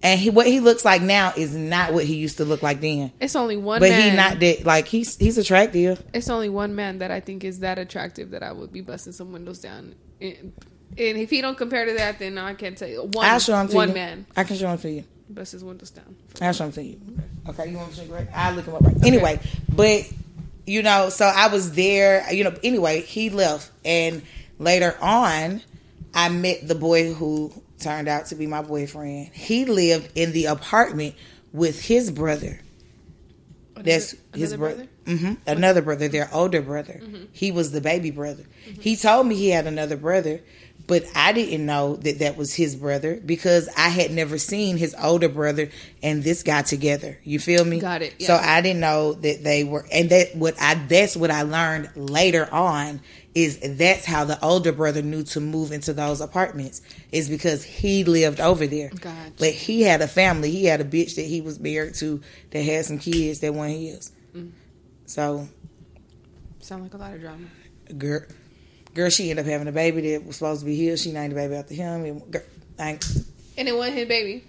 and 0.03 0.19
he, 0.19 0.29
what 0.29 0.45
he 0.45 0.59
looks 0.59 0.85
like 0.85 1.01
now 1.01 1.33
is 1.35 1.55
not 1.55 1.93
what 1.93 2.05
he 2.05 2.15
used 2.15 2.37
to 2.37 2.45
look 2.45 2.61
like 2.61 2.81
then. 2.81 3.11
It's 3.19 3.35
only 3.35 3.57
one, 3.57 3.79
but 3.79 3.89
man. 3.89 4.11
he 4.11 4.15
not 4.15 4.39
that 4.39 4.65
like 4.65 4.87
he's 4.87 5.17
he's 5.17 5.37
attractive. 5.37 6.03
It's 6.13 6.29
only 6.29 6.49
one 6.49 6.75
man 6.75 6.99
that 6.99 7.11
I 7.11 7.19
think 7.19 7.43
is 7.43 7.59
that 7.59 7.79
attractive 7.79 8.31
that 8.31 8.43
I 8.43 8.51
would 8.51 8.71
be 8.71 8.81
busting 8.81 9.13
some 9.13 9.31
windows 9.31 9.59
down. 9.59 9.95
And, 10.21 10.53
and 10.97 11.17
if 11.17 11.29
he 11.29 11.41
don't 11.41 11.57
compare 11.57 11.85
to 11.85 11.93
that, 11.95 12.19
then 12.19 12.37
I 12.37 12.53
can't 12.53 12.77
tell 12.77 12.87
you. 12.87 13.03
One, 13.03 13.25
I'll 13.25 13.39
show 13.39 13.59
him 13.59 13.67
to 13.69 13.75
one 13.75 13.89
you. 13.89 13.93
man. 13.95 14.25
I 14.35 14.43
can 14.43 14.55
show 14.55 14.69
him 14.69 14.77
to 14.79 14.91
you. 14.91 15.03
Bust 15.29 15.51
his 15.51 15.63
windows 15.63 15.89
down. 15.89 16.15
I'll 16.41 16.53
show 16.53 16.65
him 16.65 16.71
to 16.73 16.83
you. 16.83 17.01
Okay, 17.49 17.69
you 17.69 17.77
want 17.77 17.93
to 17.95 18.03
right? 18.05 18.27
I'll 18.33 18.53
look 18.53 18.65
him 18.65 18.75
up 18.75 18.81
right. 18.81 18.95
Okay. 18.95 19.07
Anyway, 19.07 19.39
but 19.67 20.09
you 20.67 20.83
know, 20.83 21.09
so 21.09 21.25
I 21.25 21.47
was 21.47 21.71
there. 21.71 22.31
You 22.31 22.43
know, 22.43 22.55
anyway, 22.63 23.01
he 23.01 23.29
left, 23.31 23.71
and 23.83 24.21
later 24.59 24.95
on, 25.01 25.61
I 26.13 26.29
met 26.29 26.67
the 26.67 26.75
boy 26.75 27.13
who 27.13 27.51
turned 27.79 28.07
out 28.07 28.27
to 28.27 28.35
be 28.35 28.45
my 28.45 28.61
boyfriend. 28.61 29.29
He 29.33 29.65
lived 29.65 30.11
in 30.15 30.33
the 30.33 30.45
apartment 30.45 31.15
with 31.53 31.81
his 31.81 32.11
brother. 32.11 32.59
Another, 33.75 33.91
That's 33.91 34.15
his 34.33 34.55
brother. 34.55 34.87
Mm-hmm. 35.05 35.33
Another 35.45 35.81
brother, 35.81 36.07
their 36.07 36.29
older 36.33 36.61
brother. 36.61 36.99
Mm-hmm. 37.01 37.25
He 37.31 37.51
was 37.51 37.71
the 37.71 37.81
baby 37.81 38.11
brother. 38.11 38.43
Mm-hmm. 38.67 38.81
He 38.81 38.95
told 38.95 39.27
me 39.27 39.35
he 39.35 39.49
had 39.49 39.67
another 39.67 39.95
brother, 39.95 40.41
but 40.87 41.03
I 41.13 41.33
didn't 41.33 41.65
know 41.65 41.97
that 41.97 42.19
that 42.19 42.37
was 42.37 42.53
his 42.53 42.75
brother 42.75 43.21
because 43.23 43.69
I 43.77 43.89
had 43.89 44.11
never 44.11 44.37
seen 44.37 44.77
his 44.77 44.95
older 45.01 45.27
brother 45.27 45.69
and 46.01 46.23
this 46.23 46.43
guy 46.43 46.61
together. 46.61 47.19
You 47.23 47.39
feel 47.39 47.65
me? 47.65 47.79
Got 47.79 48.01
it. 48.01 48.15
Yeah. 48.19 48.27
So 48.27 48.35
I 48.35 48.61
didn't 48.61 48.79
know 48.79 49.13
that 49.13 49.43
they 49.43 49.65
were, 49.65 49.85
and 49.91 50.09
that 50.09 50.35
what 50.35 50.55
I 50.59 50.75
that's 50.75 51.15
what 51.15 51.29
I 51.29 51.41
learned 51.41 51.91
later 51.95 52.47
on 52.51 53.01
is 53.35 53.59
that's 53.77 54.03
how 54.03 54.25
the 54.25 54.43
older 54.43 54.71
brother 54.71 55.03
knew 55.03 55.21
to 55.21 55.39
move 55.39 55.71
into 55.71 55.93
those 55.93 56.21
apartments 56.21 56.81
is 57.11 57.29
because 57.29 57.63
he 57.63 58.03
lived 58.03 58.39
over 58.39 58.65
there. 58.65 58.89
Gotcha. 58.89 59.33
But 59.37 59.51
he 59.51 59.83
had 59.83 60.01
a 60.01 60.07
family. 60.07 60.49
He 60.49 60.65
had 60.65 60.81
a 60.81 60.83
bitch 60.83 61.15
that 61.17 61.25
he 61.25 61.41
was 61.41 61.59
married 61.59 61.93
to 61.95 62.19
that 62.49 62.63
had 62.63 62.85
some 62.85 62.97
kids 62.97 63.41
that 63.41 63.53
weren't 63.53 63.77
his. 63.77 64.11
Mm. 64.35 64.53
So, 65.05 65.47
sound 66.61 66.81
like 66.81 66.95
a 66.95 66.97
lot 66.97 67.13
of 67.13 67.21
drama. 67.21 67.45
Girl, 67.95 68.21
girl, 68.97 69.09
she 69.09 69.29
ended 69.29 69.45
up 69.45 69.49
having 69.49 69.67
a 69.67 69.71
baby 69.71 70.11
that 70.11 70.25
was 70.25 70.35
supposed 70.35 70.61
to 70.61 70.65
be 70.65 70.75
his. 70.75 71.01
She 71.01 71.11
named 71.11 71.31
the 71.31 71.35
baby 71.35 71.55
after 71.55 71.73
him, 71.73 72.03
and 72.03 72.31
girl, 72.31 72.41
I 72.77 72.99
and 73.57 73.67
it 73.67 73.75
wasn't 73.75 73.97
his 73.97 74.07
baby. 74.07 74.43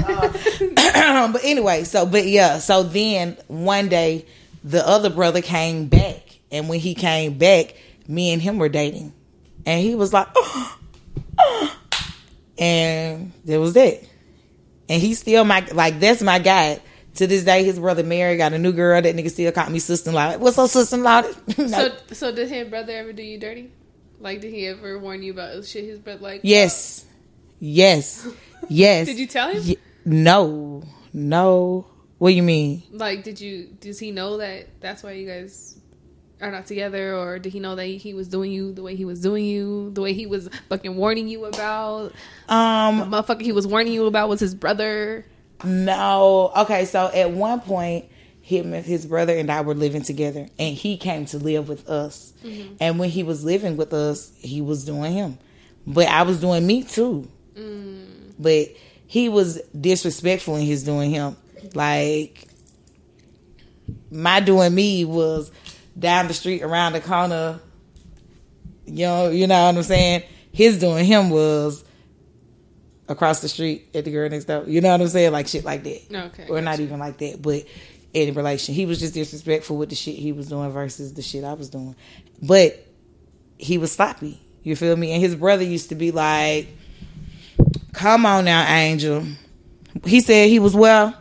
Uh, 0.97 1.29
but 1.33 1.45
anyway, 1.45 1.85
so 1.85 2.07
but 2.07 2.27
yeah, 2.27 2.59
so 2.59 2.83
then 2.85 3.37
one 3.49 3.89
day 3.89 4.25
the 4.65 4.87
other 4.87 5.11
brother 5.11 5.43
came 5.43 5.89
back, 5.89 6.39
and 6.51 6.69
when 6.69 6.81
he 6.81 6.95
came 6.95 7.37
back, 7.37 7.75
me 8.09 8.33
and 8.33 8.41
him 8.41 8.59
were 8.59 8.71
dating, 8.71 9.13
and 9.67 9.83
he 9.83 9.95
was 9.95 10.13
like, 10.13 10.29
oh, 10.37 10.79
oh. 11.39 11.77
and 12.57 13.33
there 13.45 13.61
was 13.61 13.75
that, 13.75 14.01
and 14.89 15.03
he's 15.03 15.19
still 15.19 15.45
my 15.45 15.67
like 15.73 16.01
that's 16.01 16.23
my 16.23 16.39
guy. 16.39 16.81
To 17.17 17.27
this 17.27 17.45
day, 17.45 17.63
his 17.63 17.79
brother 17.79 18.03
Mary 18.03 18.37
got 18.39 18.53
a 18.55 18.59
new 18.59 18.73
girl. 18.73 19.01
That 19.03 19.15
nigga 19.15 19.31
still 19.31 19.53
caught 19.53 19.71
me 19.71 19.79
sister 19.79 20.11
in 20.11 20.17
law. 20.17 20.37
What's 20.39 20.57
up, 20.59 20.71
sister 20.71 20.97
in 20.97 21.03
law? 21.03 21.23
no. 21.59 21.67
So, 21.69 21.91
so 22.13 22.33
did 22.35 22.49
his 22.49 22.69
brother 22.69 22.97
ever 22.97 23.13
do 23.13 23.23
you 23.23 23.39
dirty? 23.39 23.71
Like, 24.19 24.41
did 24.41 24.53
he 24.53 24.67
ever 24.69 24.99
warn 24.99 25.23
you 25.23 25.33
about 25.33 25.65
shit 25.67 25.85
his 25.85 25.99
brother 25.99 26.21
like? 26.21 26.41
Yes, 26.45 27.05
yes, 27.61 28.27
yes. 28.69 29.07
did 29.07 29.19
you 29.19 29.27
tell 29.27 29.51
him? 29.53 29.77
no, 30.05 30.85
no. 31.13 31.87
What 32.19 32.31
do 32.31 32.35
you 32.37 32.43
mean? 32.45 32.85
Like, 32.93 33.25
did 33.25 33.41
you 33.41 33.77
does 33.81 33.99
he 33.99 34.13
know 34.13 34.37
that 34.39 34.69
that's 34.81 35.03
why 35.03 35.13
you 35.13 35.27
guys 35.27 35.77
are 36.41 36.51
not 36.53 36.67
together, 36.67 37.17
or 37.17 37.39
did 37.41 37.53
he 37.53 37.59
know 37.61 37.75
that 37.75 37.85
he 37.85 38.15
was 38.15 38.29
doing 38.29 38.53
you 38.53 38.73
the 38.73 38.83
way 38.83 38.95
he 38.97 39.05
was 39.05 39.21
doing 39.21 39.45
you, 39.45 39.91
the 39.91 40.01
way 40.03 40.13
he 40.13 40.27
was 40.27 40.49
fucking 40.69 40.97
warning 40.97 41.29
you 41.29 41.45
about? 41.45 42.13
Um, 42.49 42.99
the 42.99 43.05
motherfucker 43.07 43.43
he 43.43 43.53
was 43.53 43.67
warning 43.67 43.93
you 43.93 44.07
about 44.07 44.29
was 44.29 44.41
his 44.41 44.55
brother. 44.55 45.27
No. 45.65 46.53
Okay, 46.57 46.85
so 46.85 47.11
at 47.13 47.31
one 47.31 47.61
point, 47.61 48.07
him 48.43 48.75
and 48.75 48.85
his 48.85 49.07
brother 49.07 49.37
and 49.37 49.51
I 49.51 49.61
were 49.61 49.75
living 49.75 50.03
together, 50.03 50.49
and 50.59 50.77
he 50.77 50.97
came 50.97 51.27
to 51.27 51.39
live 51.39 51.69
with 51.69 51.89
us. 51.89 52.33
Mm-hmm. 52.45 52.75
And 52.81 52.99
when 52.99 53.09
he 53.09 53.23
was 53.23 53.45
living 53.45 53.77
with 53.77 53.93
us, 53.93 54.33
he 54.39 54.61
was 54.61 54.85
doing 54.85 55.13
him, 55.13 55.39
but 55.87 56.09
I 56.09 56.23
was 56.23 56.41
doing 56.41 56.67
me 56.67 56.83
too. 56.83 57.29
Mm. 57.55 58.33
But 58.39 58.69
he 59.07 59.29
was 59.29 59.61
disrespectful 59.79 60.57
in 60.57 60.67
his 60.67 60.83
doing 60.83 61.11
him. 61.11 61.37
Like 61.75 62.49
my 64.11 64.41
doing 64.41 64.75
me 64.75 65.05
was 65.05 65.53
down 65.99 66.29
the 66.29 66.35
street 66.35 66.63
around 66.63 66.95
the 66.95 67.01
corner. 67.01 67.61
You 68.87 69.07
know, 69.07 69.29
you 69.31 69.47
know 69.47 69.67
what 69.67 69.77
I'm 69.77 69.83
saying? 69.85 70.23
His 70.51 70.79
doing 70.79 71.05
him 71.05 71.31
was 71.31 71.85
across 73.13 73.41
the 73.41 73.49
street 73.49 73.89
at 73.95 74.05
the 74.05 74.11
girl 74.11 74.29
next 74.29 74.47
door. 74.47 74.65
You 74.67 74.81
know 74.81 74.91
what 74.91 75.01
I'm 75.01 75.09
saying? 75.09 75.33
Like 75.33 75.47
shit 75.47 75.65
like 75.65 75.85
that. 75.85 76.01
Okay. 76.27 76.47
Or 76.49 76.61
not 76.61 76.81
even 76.81 76.99
like 76.99 77.19
that, 77.19 77.41
but 77.41 77.65
in 78.13 78.35
relation. 78.35 78.75
He 78.75 78.87
was 78.87 78.99
just 78.99 79.15
disrespectful 79.15 79.77
with 79.77 79.91
the 79.91 79.95
shit 79.95 80.17
he 80.17 80.33
was 80.33 80.49
doing 80.49 80.71
versus 80.71 81.15
the 81.15 81.23
shit 81.23 81.45
I 81.45 81.53
was 81.53 81.71
doing. 81.71 81.95
But 82.43 82.85
he 83.59 83.79
was 83.79 83.93
sloppy. 83.93 84.41
You 84.63 84.77
feel 84.77 84.97
me? 84.97 85.13
And 85.13 85.23
his 85.23 85.37
brother 85.37 85.65
used 85.65 85.91
to 85.91 85.95
be 85.95 86.11
like, 86.11 86.69
Come 87.93 88.27
on 88.27 88.47
now, 88.47 88.67
Angel. 88.67 89.25
He 90.05 90.21
said 90.21 90.49
he 90.49 90.59
was 90.59 90.75
well. 90.75 91.17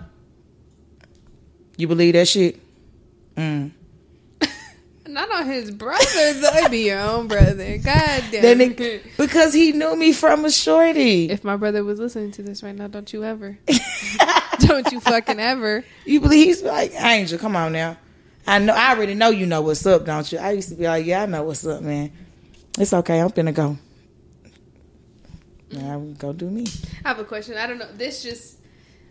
You 1.78 1.88
believe 1.88 2.14
that 2.14 2.28
shit? 2.28 2.60
Mm. 3.36 3.72
Not 5.12 5.30
on 5.32 5.46
his 5.46 5.72
brother, 5.72 6.34
though. 6.34 6.70
be 6.70 6.86
your 6.86 7.00
own 7.00 7.28
brother. 7.28 7.78
God 7.78 8.24
damn 8.32 8.62
it. 8.62 9.18
Because 9.18 9.54
he 9.54 9.74
knew 9.74 9.96
me 9.96 10.14
from 10.14 10.46
a 10.46 10.52
shorty. 10.52 11.30
If 11.30 11.44
my 11.44 11.58
brother 11.58 11.84
was 11.84 12.00
listening 12.00 12.32
to 12.32 12.44
this 12.44 12.64
right 12.64 12.74
now, 12.74 12.88
don't 12.88 13.12
you 13.12 13.26
ever. 13.26 13.58
don't 14.60 14.90
you 14.92 15.02
fucking 15.02 15.40
ever. 15.40 15.84
You 16.06 16.22
believe 16.22 16.48
he's 16.48 16.64
like, 16.64 16.94
Angel, 16.94 17.38
come 17.38 17.58
on 17.58 17.74
now. 17.74 17.98
I 18.48 18.60
know 18.60 18.74
I 18.74 18.92
already 18.92 19.14
know 19.14 19.30
you 19.30 19.46
know 19.46 19.62
what's 19.62 19.86
up, 19.86 20.06
don't 20.06 20.32
you? 20.32 20.40
I 20.40 20.52
used 20.52 20.70
to 20.70 20.76
be 20.76 20.86
like, 20.86 21.06
Yeah, 21.06 21.24
I 21.24 21.26
know 21.26 21.44
what's 21.44 21.66
up, 21.66 21.82
man. 21.82 22.12
It's 22.80 22.94
okay, 22.94 23.20
I'm 23.20 23.30
finna 23.30 23.54
go. 23.54 23.78
Now 25.72 26.00
go 26.18 26.34
do 26.34 26.50
me. 26.50 26.66
I 27.04 27.10
have 27.10 27.20
a 27.20 27.24
question. 27.24 27.58
I 27.58 27.68
don't 27.68 27.78
know. 27.78 27.92
This 27.94 28.24
just 28.24 28.58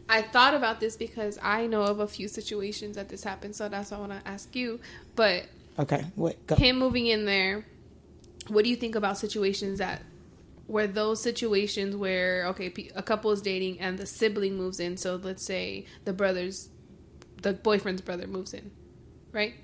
I 0.09 0.23
thought 0.23 0.55
about 0.55 0.81
this 0.81 0.97
because 0.97 1.39
I 1.41 1.67
know 1.67 1.83
of 1.83 2.01
a 2.01 2.09
few 2.09 2.27
situations 2.27 2.97
that 2.97 3.09
this 3.09 3.23
happened, 3.23 3.55
so 3.55 3.69
that's 3.69 3.91
why 3.91 3.99
I 3.99 4.01
want 4.01 4.13
to 4.13 4.29
ask 4.29 4.57
you. 4.57 4.81
But 5.15 5.47
okay, 5.81 6.05
what 6.15 6.47
go. 6.47 6.57
him 6.57 6.79
moving 6.79 7.07
in 7.07 7.25
there? 7.25 7.65
What 8.49 8.65
do 8.65 8.71
you 8.71 8.77
think 8.77 8.95
about 8.95 9.19
situations 9.19 9.79
that 9.79 10.03
where 10.67 10.87
those 10.87 11.23
situations 11.23 11.97
where 11.97 12.47
okay, 12.49 12.73
a 12.95 13.03
couple 13.03 13.31
is 13.33 13.41
dating 13.41 13.81
and 13.81 13.99
the 13.99 14.07
sibling 14.07 14.57
moves 14.57 14.81
in? 14.81 14.97
So 14.97 15.17
let's 15.17 15.43
say 15.43 15.87
the 16.05 16.13
brother's, 16.13 16.69
the 17.43 17.53
boyfriend's 17.53 18.03
brother 18.03 18.27
moves 18.27 18.55
in, 18.55 18.71
right? 19.33 19.55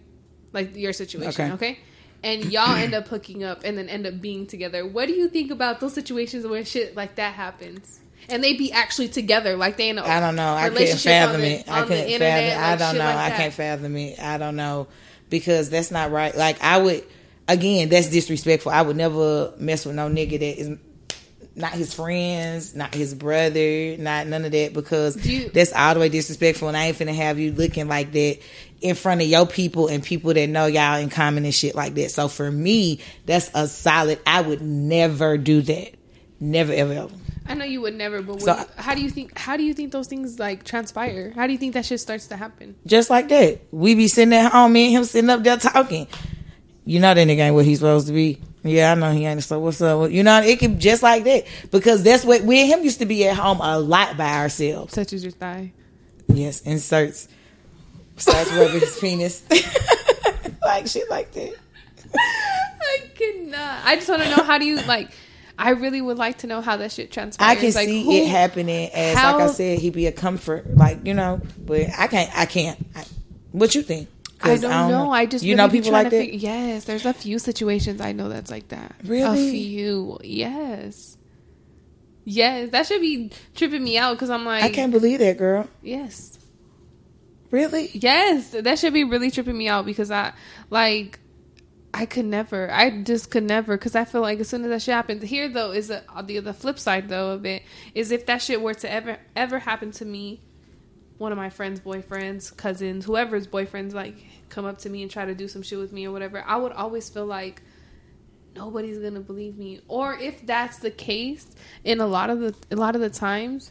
Like 0.52 0.76
your 0.76 0.92
situation, 0.92 1.52
okay? 1.52 1.72
okay? 1.72 1.78
And 2.22 2.52
y'all 2.52 2.74
end 2.74 2.94
up 2.94 3.08
hooking 3.08 3.44
up 3.44 3.62
and 3.64 3.76
then 3.76 3.88
end 3.88 4.06
up 4.06 4.20
being 4.20 4.46
together. 4.46 4.86
What 4.86 5.06
do 5.06 5.12
you 5.12 5.28
think 5.28 5.50
about 5.50 5.80
those 5.80 5.92
situations 5.92 6.46
where 6.46 6.64
shit 6.64 6.96
like 6.96 7.16
that 7.16 7.34
happens? 7.34 8.00
and 8.28 8.42
they 8.42 8.54
be 8.54 8.72
actually 8.72 9.06
together, 9.08 9.56
like 9.56 9.76
they 9.76 9.88
in 9.88 9.98
a 9.98 10.02
I 10.02 10.18
don't 10.18 10.34
know. 10.34 10.52
I 10.52 10.68
couldn't 10.70 10.98
fathom 10.98 11.42
the, 11.42 11.46
it. 11.46 11.68
I 11.68 11.82
internet, 11.82 12.18
fathom. 12.18 12.18
Like 12.18 12.58
I 12.58 12.76
don't 12.76 12.98
know. 12.98 13.04
Like 13.04 13.32
I 13.32 13.36
can't 13.36 13.54
fathom 13.54 13.96
it. 13.96 14.18
I 14.18 14.38
don't 14.38 14.56
know 14.56 14.88
because 15.30 15.70
that's 15.70 15.90
not 15.90 16.10
right. 16.10 16.36
Like 16.36 16.62
I 16.62 16.78
would, 16.78 17.04
again, 17.48 17.88
that's 17.88 18.08
disrespectful. 18.08 18.72
I 18.72 18.82
would 18.82 18.96
never 18.96 19.52
mess 19.58 19.84
with 19.84 19.94
no 19.94 20.08
nigga 20.08 20.38
that 20.38 20.60
is 20.60 20.78
not 21.56 21.72
his 21.72 21.94
friends, 21.94 22.74
not 22.74 22.94
his 22.94 23.14
brother, 23.14 23.96
not 23.96 24.26
none 24.26 24.44
of 24.44 24.52
that 24.52 24.74
because 24.74 25.24
you, 25.26 25.48
that's 25.48 25.72
all 25.72 25.94
the 25.94 26.00
way 26.00 26.08
disrespectful. 26.10 26.68
And 26.68 26.76
I 26.76 26.86
ain't 26.86 26.98
finna 26.98 27.14
have 27.14 27.38
you 27.38 27.52
looking 27.52 27.88
like 27.88 28.12
that 28.12 28.38
in 28.82 28.94
front 28.94 29.22
of 29.22 29.26
your 29.26 29.46
people 29.46 29.88
and 29.88 30.04
people 30.04 30.34
that 30.34 30.48
know 30.48 30.66
y'all 30.66 30.98
in 30.98 31.08
common 31.08 31.44
and 31.44 31.54
shit 31.54 31.74
like 31.74 31.94
that. 31.94 32.10
So 32.10 32.28
for 32.28 32.50
me, 32.50 33.00
that's 33.24 33.50
a 33.54 33.66
solid. 33.66 34.20
I 34.26 34.42
would 34.42 34.60
never 34.60 35.38
do 35.38 35.62
that. 35.62 35.94
Never, 36.38 36.74
ever, 36.74 36.92
ever. 36.92 37.14
I 37.48 37.54
know 37.54 37.64
you 37.64 37.80
would 37.82 37.94
never, 37.94 38.22
but 38.22 38.42
so, 38.42 38.56
you, 38.56 38.64
how 38.76 38.94
do 38.94 39.02
you 39.02 39.10
think? 39.10 39.38
How 39.38 39.56
do 39.56 39.62
you 39.62 39.74
think 39.74 39.92
those 39.92 40.08
things 40.08 40.38
like 40.38 40.64
transpire? 40.64 41.32
How 41.34 41.46
do 41.46 41.52
you 41.52 41.58
think 41.58 41.74
that 41.74 41.84
shit 41.84 42.00
starts 42.00 42.26
to 42.28 42.36
happen? 42.36 42.74
Just 42.86 43.10
like 43.10 43.28
that, 43.28 43.60
we 43.70 43.94
be 43.94 44.08
sitting 44.08 44.34
at 44.34 44.50
home, 44.50 44.72
me 44.72 44.86
and 44.86 44.96
him 44.96 45.04
sitting 45.04 45.30
up 45.30 45.42
there 45.42 45.56
talking. 45.56 46.08
You 46.84 47.00
know 47.00 47.14
that 47.14 47.26
nigga 47.26 47.38
ain't 47.38 47.54
what 47.54 47.64
he's 47.64 47.78
supposed 47.78 48.06
to 48.08 48.12
be. 48.12 48.40
Yeah, 48.62 48.92
I 48.92 48.94
know 48.94 49.12
he 49.12 49.24
ain't. 49.26 49.42
So 49.42 49.58
what's 49.60 49.80
up? 49.80 50.10
You 50.10 50.22
know, 50.22 50.40
it 50.42 50.58
could 50.58 50.78
just 50.78 51.02
like 51.02 51.24
that 51.24 51.46
because 51.70 52.02
that's 52.02 52.24
what 52.24 52.42
we 52.42 52.60
and 52.60 52.70
him 52.70 52.84
used 52.84 52.98
to 52.98 53.06
be 53.06 53.26
at 53.26 53.36
home 53.36 53.60
a 53.60 53.78
lot 53.78 54.16
by 54.16 54.38
ourselves. 54.38 54.94
Such 54.94 55.12
as 55.12 55.22
your 55.22 55.32
thigh. 55.32 55.72
Yes, 56.28 56.62
inserts. 56.62 57.28
Starts 58.16 58.50
rubbing 58.52 58.80
his 58.80 58.98
penis, 59.00 59.42
like 60.64 60.86
shit 60.86 61.08
like 61.10 61.32
that. 61.32 61.54
I 62.14 63.02
cannot. 63.14 63.84
I 63.84 63.96
just 63.96 64.08
want 64.08 64.22
to 64.22 64.36
know 64.36 64.42
how 64.42 64.58
do 64.58 64.64
you 64.64 64.80
like 64.82 65.10
I 65.58 65.70
really 65.70 66.00
would 66.00 66.18
like 66.18 66.38
to 66.38 66.46
know 66.46 66.60
how 66.60 66.76
that 66.76 66.92
shit 66.92 67.10
transpires. 67.10 67.50
I 67.50 67.60
can 67.60 67.72
like, 67.72 67.88
see 67.88 68.04
who, 68.04 68.12
it 68.12 68.28
happening 68.28 68.90
as 68.92 69.16
how, 69.16 69.38
like 69.38 69.48
I 69.48 69.52
said, 69.52 69.78
he'd 69.78 69.94
be 69.94 70.06
a 70.06 70.12
comfort, 70.12 70.76
like 70.76 71.06
you 71.06 71.14
know. 71.14 71.40
But 71.64 71.88
I 71.96 72.06
can't. 72.08 72.30
I 72.38 72.46
can't. 72.46 72.78
I, 72.94 73.04
what 73.52 73.74
you 73.74 73.82
think? 73.82 74.08
I 74.42 74.56
don't, 74.56 74.70
I 74.70 74.80
don't 74.82 74.90
know. 74.90 75.04
know. 75.04 75.10
I 75.10 75.24
just 75.26 75.44
you 75.44 75.54
really 75.54 75.66
know 75.66 75.72
people 75.72 75.92
like 75.92 76.10
that. 76.10 76.10
Figure, 76.10 76.38
yes, 76.38 76.84
there's 76.84 77.06
a 77.06 77.14
few 77.14 77.38
situations 77.38 78.00
I 78.00 78.12
know 78.12 78.28
that's 78.28 78.50
like 78.50 78.68
that. 78.68 78.94
Really, 79.04 79.48
a 79.48 79.50
few. 79.50 80.18
Yes, 80.22 81.16
yes. 82.24 82.70
That 82.70 82.86
should 82.86 83.00
be 83.00 83.30
tripping 83.54 83.82
me 83.82 83.96
out 83.96 84.14
because 84.14 84.28
I'm 84.28 84.44
like, 84.44 84.62
I 84.62 84.70
can't 84.70 84.92
believe 84.92 85.20
that, 85.20 85.38
girl. 85.38 85.68
Yes. 85.82 86.38
Really? 87.50 87.90
Yes, 87.94 88.50
that 88.50 88.78
should 88.78 88.92
be 88.92 89.04
really 89.04 89.30
tripping 89.30 89.56
me 89.56 89.68
out 89.68 89.86
because 89.86 90.10
I 90.10 90.32
like 90.68 91.18
I 91.94 92.06
could 92.06 92.26
never. 92.26 92.70
I 92.70 93.02
just 93.02 93.30
could 93.30 93.44
never 93.44 93.76
because 93.76 93.94
I 93.94 94.04
feel 94.04 94.20
like 94.20 94.40
as 94.40 94.48
soon 94.48 94.62
as 94.64 94.68
that 94.68 94.82
shit 94.82 94.94
happens, 94.94 95.22
here 95.22 95.48
though 95.48 95.70
is 95.72 95.88
the 95.88 96.02
the 96.24 96.40
the 96.40 96.52
flip 96.52 96.78
side 96.78 97.08
though 97.08 97.30
of 97.30 97.46
it 97.46 97.62
is 97.94 98.10
if 98.10 98.26
that 98.26 98.42
shit 98.42 98.60
were 98.60 98.74
to 98.74 98.90
ever 98.90 99.18
ever 99.34 99.58
happen 99.58 99.92
to 99.92 100.04
me, 100.04 100.42
one 101.18 101.32
of 101.32 101.38
my 101.38 101.48
friends' 101.50 101.80
boyfriends, 101.80 102.54
cousins, 102.54 103.06
whoever's 103.06 103.46
boyfriends 103.46 103.94
like 103.94 104.16
come 104.48 104.64
up 104.64 104.78
to 104.78 104.90
me 104.90 105.02
and 105.02 105.10
try 105.10 105.24
to 105.24 105.34
do 105.34 105.48
some 105.48 105.62
shit 105.62 105.78
with 105.78 105.92
me 105.92 106.06
or 106.06 106.12
whatever, 106.12 106.44
I 106.46 106.56
would 106.56 106.72
always 106.72 107.08
feel 107.08 107.26
like 107.26 107.62
nobody's 108.54 108.98
gonna 108.98 109.20
believe 109.20 109.56
me. 109.56 109.80
Or 109.88 110.14
if 110.14 110.44
that's 110.46 110.78
the 110.78 110.90
case, 110.90 111.46
in 111.84 112.00
a 112.00 112.06
lot 112.06 112.30
of 112.30 112.40
the 112.40 112.54
a 112.70 112.76
lot 112.76 112.94
of 112.94 113.00
the 113.00 113.10
times, 113.10 113.70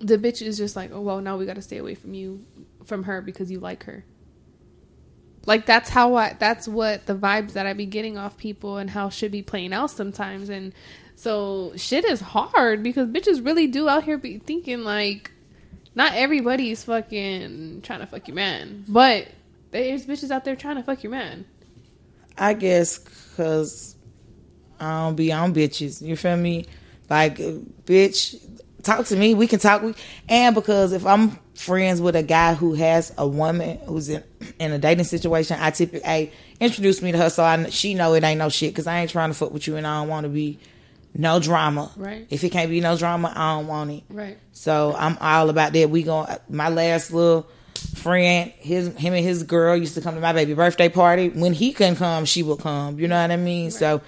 the 0.00 0.18
bitch 0.18 0.42
is 0.42 0.56
just 0.56 0.76
like, 0.76 0.90
oh 0.92 1.00
well, 1.00 1.20
now 1.20 1.36
we 1.36 1.46
got 1.46 1.56
to 1.56 1.62
stay 1.62 1.78
away 1.78 1.94
from 1.94 2.14
you, 2.14 2.44
from 2.84 3.04
her 3.04 3.20
because 3.22 3.50
you 3.50 3.60
like 3.60 3.84
her. 3.84 4.04
Like 5.46 5.66
that's 5.66 5.88
how 5.88 6.14
I 6.14 6.36
that's 6.38 6.68
what 6.68 7.06
the 7.06 7.14
vibes 7.14 7.52
that 7.52 7.66
I 7.66 7.72
be 7.72 7.86
getting 7.86 8.18
off 8.18 8.36
people 8.36 8.76
and 8.76 8.90
how 8.90 9.08
should 9.08 9.32
be 9.32 9.42
playing 9.42 9.72
out 9.72 9.90
sometimes 9.90 10.48
and 10.48 10.72
so 11.16 11.72
shit 11.76 12.04
is 12.04 12.20
hard 12.20 12.82
because 12.82 13.08
bitches 13.08 13.44
really 13.44 13.66
do 13.66 13.88
out 13.88 14.04
here 14.04 14.18
be 14.18 14.38
thinking 14.38 14.84
like 14.84 15.30
not 15.94 16.14
everybody's 16.14 16.84
fucking 16.84 17.80
trying 17.82 18.00
to 18.00 18.06
fuck 18.06 18.28
your 18.28 18.34
man, 18.34 18.84
but 18.88 19.28
there's 19.70 20.06
bitches 20.06 20.30
out 20.30 20.44
there 20.44 20.56
trying 20.56 20.76
to 20.76 20.82
fuck 20.82 21.02
your 21.02 21.10
man. 21.10 21.44
I 22.38 22.54
guess 22.54 22.98
because 22.98 23.96
I 24.78 25.04
don't 25.04 25.16
be 25.16 25.32
on 25.32 25.52
bitches. 25.52 26.00
You 26.00 26.16
feel 26.16 26.36
me? 26.36 26.66
Like, 27.08 27.38
bitch, 27.38 28.40
talk 28.82 29.06
to 29.06 29.16
me. 29.16 29.34
We 29.34 29.46
can 29.46 29.58
talk. 29.58 29.82
And 30.28 30.54
because 30.54 30.92
if 30.92 31.06
I'm 31.06 31.38
friends 31.54 32.00
with 32.00 32.16
a 32.16 32.22
guy 32.22 32.54
who 32.54 32.74
has 32.74 33.12
a 33.18 33.26
woman 33.26 33.78
who's 33.86 34.08
in, 34.08 34.22
in 34.58 34.72
a 34.72 34.78
dating 34.78 35.04
situation, 35.04 35.58
I 35.60 35.70
typically 35.70 36.06
I 36.06 36.32
introduce 36.58 37.02
me 37.02 37.12
to 37.12 37.18
her 37.18 37.30
so 37.30 37.42
I 37.42 37.68
she 37.70 37.94
know 37.94 38.14
it 38.14 38.24
ain't 38.24 38.38
no 38.38 38.48
shit 38.48 38.72
because 38.72 38.86
I 38.86 39.00
ain't 39.00 39.10
trying 39.10 39.30
to 39.30 39.34
fuck 39.34 39.52
with 39.52 39.66
you 39.66 39.76
and 39.76 39.86
I 39.86 40.00
don't 40.00 40.08
want 40.08 40.24
to 40.24 40.30
be 40.30 40.58
no 41.14 41.40
drama. 41.40 41.90
Right. 41.96 42.26
If 42.30 42.44
it 42.44 42.50
can't 42.50 42.70
be 42.70 42.80
no 42.80 42.96
drama, 42.96 43.32
I 43.34 43.56
don't 43.56 43.66
want 43.66 43.90
it. 43.90 44.02
Right. 44.08 44.38
So 44.52 44.94
I'm 44.96 45.18
all 45.20 45.50
about 45.50 45.72
that. 45.72 45.90
We 45.90 46.02
going 46.02 46.34
my 46.48 46.68
last 46.68 47.12
little 47.12 47.48
friend, 47.94 48.52
his 48.58 48.88
him 48.96 49.14
and 49.14 49.24
his 49.24 49.42
girl 49.42 49.76
used 49.76 49.94
to 49.94 50.00
come 50.00 50.14
to 50.14 50.20
my 50.20 50.32
baby 50.32 50.54
birthday 50.54 50.88
party. 50.88 51.28
When 51.28 51.52
he 51.52 51.72
couldn't 51.72 51.96
come, 51.96 52.24
she 52.24 52.42
would 52.42 52.60
come. 52.60 52.98
You 52.98 53.08
know 53.08 53.20
what 53.20 53.30
I 53.30 53.36
mean? 53.36 53.66
Right. 53.66 53.72
So 53.72 54.02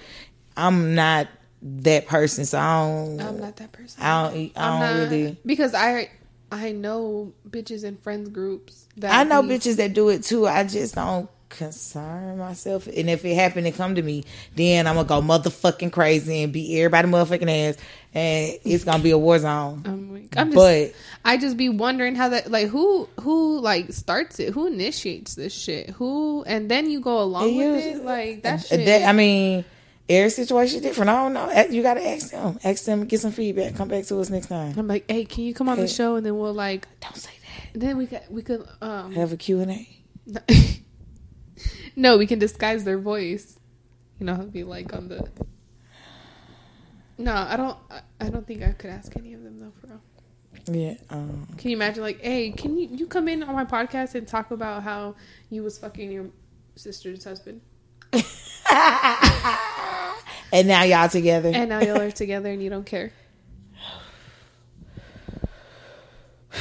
I'm 0.55 0.95
not 0.95 1.27
that 1.63 2.07
person. 2.07 2.45
So 2.45 2.59
I 2.59 2.85
don't. 2.85 3.21
I'm 3.21 3.39
not 3.39 3.55
that 3.57 3.71
person. 3.71 4.03
I 4.03 4.23
don't. 4.23 4.51
I 4.55 4.69
don't 4.69 4.79
not, 4.79 5.09
really 5.09 5.37
because 5.45 5.73
I 5.73 6.09
I 6.51 6.71
know 6.71 7.33
bitches 7.49 7.83
in 7.83 7.97
friends 7.97 8.29
groups 8.29 8.87
that 8.97 9.13
I 9.13 9.23
know 9.23 9.41
bitches 9.41 9.77
that 9.77 9.93
do 9.93 10.09
it 10.09 10.23
too. 10.23 10.45
I 10.45 10.65
just 10.65 10.95
don't 10.95 11.29
concern 11.49 12.37
myself. 12.37 12.87
And 12.87 13.09
if 13.09 13.23
it 13.23 13.35
happened 13.35 13.65
to 13.65 13.71
come 13.71 13.95
to 13.95 14.01
me, 14.01 14.25
then 14.55 14.87
I'm 14.87 14.95
gonna 14.95 15.07
go 15.07 15.21
motherfucking 15.21 15.91
crazy 15.91 16.43
and 16.43 16.51
beat 16.51 16.77
everybody 16.77 17.07
motherfucking 17.07 17.69
ass, 17.69 17.77
and 18.13 18.57
it's 18.63 18.83
gonna 18.83 19.01
be 19.01 19.11
a 19.11 19.17
war 19.17 19.39
zone. 19.39 19.83
Oh 19.85 19.89
I'm, 19.89 20.29
I'm 20.35 20.51
just, 20.51 20.55
but 20.55 20.93
I 21.23 21.37
just 21.37 21.55
be 21.55 21.69
wondering 21.69 22.15
how 22.15 22.29
that 22.29 22.51
like 22.51 22.67
who 22.67 23.07
who 23.21 23.59
like 23.59 23.93
starts 23.93 24.39
it, 24.39 24.53
who 24.53 24.67
initiates 24.67 25.35
this 25.35 25.53
shit, 25.53 25.91
who, 25.91 26.43
and 26.45 26.69
then 26.69 26.89
you 26.89 26.99
go 26.99 27.21
along 27.21 27.55
with 27.55 27.85
it, 27.85 28.03
like 28.03 28.43
that. 28.43 28.65
Shit. 28.65 28.85
That, 28.85 29.07
I 29.07 29.13
mean 29.13 29.63
Every 30.13 30.29
situation 30.29 30.81
different. 30.81 31.09
I 31.09 31.23
don't 31.23 31.33
know. 31.33 31.65
You 31.69 31.81
got 31.81 31.95
to 31.95 32.07
ask 32.07 32.31
them. 32.31 32.59
Ask 32.63 32.85
them. 32.85 33.05
Get 33.05 33.19
some 33.19 33.31
feedback. 33.31 33.75
Come 33.75 33.87
back 33.87 34.05
to 34.05 34.19
us 34.19 34.29
next 34.29 34.47
time. 34.47 34.73
I'm 34.77 34.87
like, 34.87 35.09
hey, 35.09 35.25
can 35.25 35.43
you 35.43 35.53
come 35.53 35.69
on 35.69 35.77
hey. 35.77 35.83
the 35.83 35.87
show? 35.87 36.15
And 36.15 36.25
then 36.25 36.37
we'll 36.37 36.53
like, 36.53 36.87
don't 36.99 37.15
say 37.15 37.31
that. 37.41 37.79
then 37.79 37.97
we 37.97 38.07
could 38.07 38.21
we 38.29 38.41
could 38.41 38.67
um 38.81 39.13
have 39.13 39.33
a 39.33 39.37
Q 39.37 39.61
and 39.61 39.71
A. 39.71 39.89
no, 41.95 42.17
we 42.17 42.27
can 42.27 42.39
disguise 42.39 42.83
their 42.83 42.99
voice. 42.99 43.59
You 44.19 44.25
know, 44.25 44.35
be 44.35 44.63
like 44.63 44.93
on 44.93 45.07
the. 45.09 45.29
No, 47.17 47.33
I 47.33 47.55
don't. 47.55 47.77
I 48.19 48.29
don't 48.29 48.45
think 48.45 48.63
I 48.63 48.71
could 48.71 48.89
ask 48.89 49.15
any 49.17 49.33
of 49.33 49.43
them 49.43 49.59
though, 49.59 49.71
for 49.81 49.87
real. 49.87 50.01
Yeah. 50.71 50.95
Um, 51.09 51.47
can 51.57 51.71
you 51.71 51.75
imagine, 51.75 52.03
like, 52.03 52.21
hey, 52.21 52.51
can 52.51 52.77
you 52.77 52.87
you 52.91 53.07
come 53.07 53.27
in 53.27 53.43
on 53.43 53.53
my 53.55 53.65
podcast 53.65 54.15
and 54.15 54.27
talk 54.27 54.51
about 54.51 54.83
how 54.83 55.15
you 55.49 55.63
was 55.63 55.77
fucking 55.77 56.11
your 56.11 56.27
sister's 56.75 57.23
husband? 57.23 57.61
and 60.53 60.67
now 60.67 60.83
y'all 60.83 61.09
together. 61.09 61.51
And 61.53 61.69
now 61.69 61.81
y'all 61.81 61.99
are 61.99 62.11
together, 62.11 62.49
and 62.49 62.63
you 62.63 62.69
don't 62.69 62.85
care. 62.85 63.11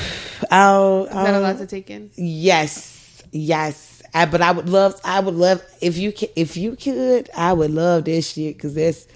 Oh, 0.51 1.05
is 1.05 1.11
that 1.13 1.35
a 1.35 1.41
lot 1.41 1.53
um, 1.53 1.59
to 1.59 1.67
take 1.67 1.89
in? 1.89 2.11
Yes, 2.17 3.23
yes. 3.31 4.03
I, 4.13 4.27
but 4.27 4.43
I 4.43 4.51
would 4.51 4.69
love, 4.69 5.01
I 5.03 5.21
would 5.21 5.37
love 5.37 5.63
if 5.81 5.97
you 5.97 6.13
if 6.37 6.59
you 6.59 6.77
could, 6.77 7.31
I 7.35 7.55
would 7.55 7.71
love 7.71 8.05
this 8.05 8.33
shit 8.33 8.57
because 8.57 8.75
that's, 8.75 9.07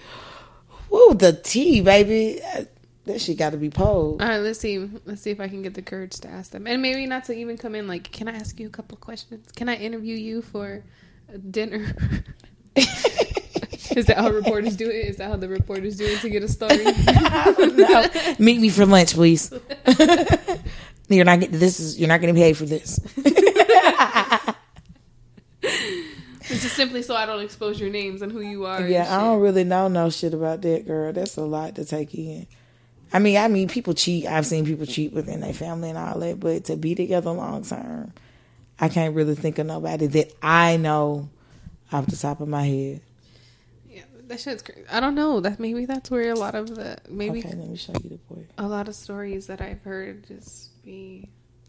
woo, 0.89 1.13
the 1.15 1.35
tea, 1.35 1.83
baby. 1.83 2.41
That 3.05 3.21
shit 3.21 3.37
got 3.37 3.51
to 3.51 3.59
be 3.59 3.69
pulled. 3.69 4.23
All 4.23 4.29
right, 4.29 4.39
let's 4.39 4.61
see. 4.61 4.79
Let's 5.05 5.21
see 5.21 5.31
if 5.31 5.41
I 5.41 5.49
can 5.49 5.61
get 5.63 5.75
the 5.75 5.83
courage 5.83 6.19
to 6.21 6.29
ask 6.29 6.53
them, 6.53 6.67
and 6.67 6.81
maybe 6.81 7.05
not 7.07 7.25
to 7.25 7.35
even 7.35 7.59
come 7.59 7.75
in. 7.75 7.87
Like, 7.87 8.11
can 8.13 8.29
I 8.29 8.33
ask 8.33 8.59
you 8.59 8.69
a 8.69 8.71
couple 8.71 8.97
questions? 8.97 9.51
Can 9.53 9.69
I 9.69 9.75
interview 9.75 10.17
you 10.17 10.41
for 10.41 10.85
dinner? 11.51 11.93
Is 13.97 14.07
that 14.07 14.19
how 14.19 14.31
reporters 14.31 14.77
do 14.77 14.91
it? 14.91 15.07
Is 15.07 15.17
that 15.17 15.31
how 15.31 15.37
the 15.37 15.49
reporters 15.49 15.97
do 15.97 16.05
it 16.05 16.21
to 16.21 16.29
get 16.29 16.43
a 16.43 16.49
story? 16.49 16.85
no. 16.85 18.07
Meet 18.39 18.61
me 18.61 18.69
for 18.69 18.85
lunch, 18.85 19.15
please. 19.15 19.51
you're 21.09 21.25
not 21.25 21.41
getting 21.41 21.59
this 21.59 21.81
is 21.81 21.99
you're 21.99 22.09
not 22.09 22.21
getting 22.21 22.37
paid 22.37 22.57
for 22.57 22.67
this. 22.67 23.01
It's 26.49 26.63
just 26.63 26.77
simply 26.77 27.03
so 27.03 27.17
I 27.17 27.27
don't 27.27 27.43
expose 27.43 27.81
your 27.81 27.91
names 27.91 28.23
and 28.23 28.31
who 28.31 28.41
you 28.41 28.67
are. 28.67 28.87
Yeah, 28.87 29.13
I 29.13 29.21
don't 29.21 29.41
really 29.41 29.65
know 29.65 29.89
no 29.89 30.11
shit 30.11 30.33
about 30.33 30.63
that, 30.63 30.87
girl. 30.87 31.13
That's 31.13 31.37
a 31.37 31.43
lot 31.43 31.75
to 31.75 31.85
take 31.85 32.15
in. 32.15 32.47
I 33.13 33.19
mean, 33.19 33.37
I 33.37 33.49
mean, 33.49 33.67
people 33.67 33.95
cheat. 33.95 34.27
I've 34.27 34.47
seen 34.47 34.65
people 34.65 34.87
cheat 34.87 35.13
within 35.13 35.41
their 35.41 35.53
family 35.53 35.89
and 35.89 35.99
all 35.99 36.21
that, 36.21 36.39
but 36.39 36.67
to 36.67 36.77
be 36.77 36.95
together 36.95 37.33
long 37.33 37.65
term, 37.65 38.13
I 38.79 38.89
can't 38.89 39.17
really 39.17 39.35
think 39.35 39.59
of 39.59 39.67
nobody 39.67 40.07
that 40.07 40.35
I 40.41 40.77
know 40.77 41.31
off 41.93 42.07
the 42.07 42.17
top 42.17 42.41
of 42.41 42.47
my 42.47 42.65
head. 42.65 43.01
That 44.27 44.41
shit's 44.41 44.63
crazy. 44.63 44.83
I 44.91 45.01
don't 45.01 45.15
know. 45.15 45.41
That 45.41 45.61
maybe 45.61 45.87
that's 45.87 46.11
where 46.11 46.31
a 46.31 46.35
lot 46.35 46.55
of 46.55 46.75
the 46.75 46.99
maybe. 47.09 47.39
Okay, 47.41 47.49
let 47.51 47.69
me 47.69 47.77
show 47.77 47.93
you 48.03 48.11
the 48.11 48.35
boy. 48.35 48.45
A 48.59 48.67
lot 48.67 48.89
of 48.89 48.95
stories 48.95 49.47
that 49.47 49.61
I've 49.61 49.83
heard 49.83 50.27
just 50.27 50.83
be 50.85 51.29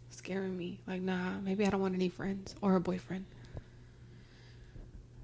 scaring 0.09 0.57
me. 0.57 0.79
Like, 0.87 1.01
nah, 1.01 1.39
maybe 1.43 1.65
I 1.65 1.69
don't 1.69 1.81
want 1.81 1.93
any 1.93 2.09
friends 2.09 2.55
or 2.61 2.75
a 2.75 2.79
boyfriend. 2.79 3.25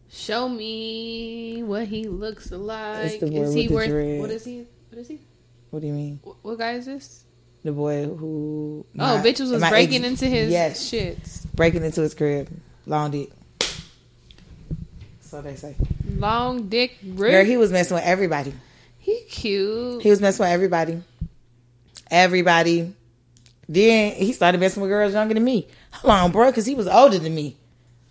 Show 0.09 0.47
me 0.47 1.63
what 1.63 1.88
he 1.88 2.03
looks 2.03 2.51
like. 2.51 3.23
Is 3.23 3.53
he 3.53 3.67
worth? 3.67 3.89
Dread. 3.89 4.19
What 4.19 4.29
is 4.29 4.45
he? 4.45 4.67
What 4.89 4.99
is 4.99 5.07
he? 5.07 5.19
What 5.71 5.79
do 5.81 5.88
you 5.88 5.93
mean? 5.93 6.19
What 6.43 6.59
guy 6.59 6.73
is 6.73 6.86
this? 6.86 7.25
The 7.63 7.71
boy 7.71 8.05
who. 8.05 8.86
Oh, 8.86 8.97
my, 8.97 9.13
oh, 9.13 9.23
bitches 9.23 9.51
was 9.51 9.67
breaking 9.69 10.05
ex- 10.05 10.21
into 10.21 10.27
his 10.27 10.51
yes, 10.51 10.91
shits. 10.91 11.51
Breaking 11.55 11.84
into 11.84 12.01
his 12.01 12.13
crib. 12.13 12.47
Long 12.86 13.09
dick. 13.09 13.31
So 15.34 15.41
they 15.41 15.55
say. 15.55 15.75
Long 16.19 16.69
dick. 16.69 16.95
Rick. 17.03 17.31
Girl, 17.31 17.43
he 17.43 17.57
was 17.57 17.71
messing 17.71 17.95
with 17.95 18.03
everybody. 18.03 18.53
He 18.99 19.19
cute. 19.27 20.03
He 20.03 20.11
was 20.11 20.21
messing 20.21 20.43
with 20.43 20.51
everybody. 20.51 21.01
Everybody. 22.11 22.93
Then 23.67 24.11
he 24.11 24.31
started 24.34 24.59
messing 24.59 24.84
with 24.84 24.91
girls 24.91 25.13
younger 25.13 25.34
than 25.34 25.43
me. 25.43 25.67
How 25.89 26.07
long, 26.07 26.31
bro? 26.31 26.51
Because 26.51 26.67
he 26.67 26.75
was 26.75 26.86
older 26.88 27.17
than 27.17 27.34
me. 27.34 27.57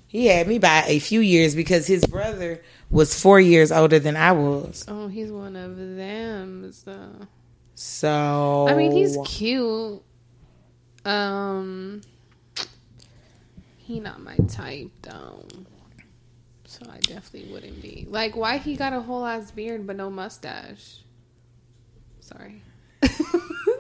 He 0.09 0.27
had 0.27 0.49
me 0.49 0.59
by 0.59 0.83
a 0.89 0.99
few 0.99 1.21
years 1.21 1.55
because 1.55 1.87
his 1.87 2.05
brother 2.05 2.61
was 2.91 3.17
four 3.17 3.39
years 3.39 3.71
older 3.71 4.01
than 4.01 4.17
I 4.17 4.33
was. 4.33 4.85
Oh, 4.89 5.07
he's 5.07 5.31
one 5.31 5.55
of 5.55 5.77
them. 5.77 6.73
So. 6.73 6.99
So 7.77 8.67
I 8.69 8.75
mean, 8.75 8.91
he's 8.91 9.17
cute. 9.25 10.03
Um, 11.05 12.01
he 13.79 14.01
not 14.01 14.21
my 14.21 14.35
type 14.49 14.91
though. 15.03 15.47
So 16.83 16.91
I 16.91 16.99
definitely 16.99 17.53
wouldn't 17.53 17.83
be 17.83 18.07
like 18.09 18.37
why 18.37 18.59
he 18.59 18.77
got 18.77 18.93
a 18.93 19.01
whole 19.01 19.25
ass 19.25 19.51
beard 19.51 19.87
but 19.87 19.97
no 19.97 20.11
mustache. 20.11 20.99
Sorry. 22.21 22.63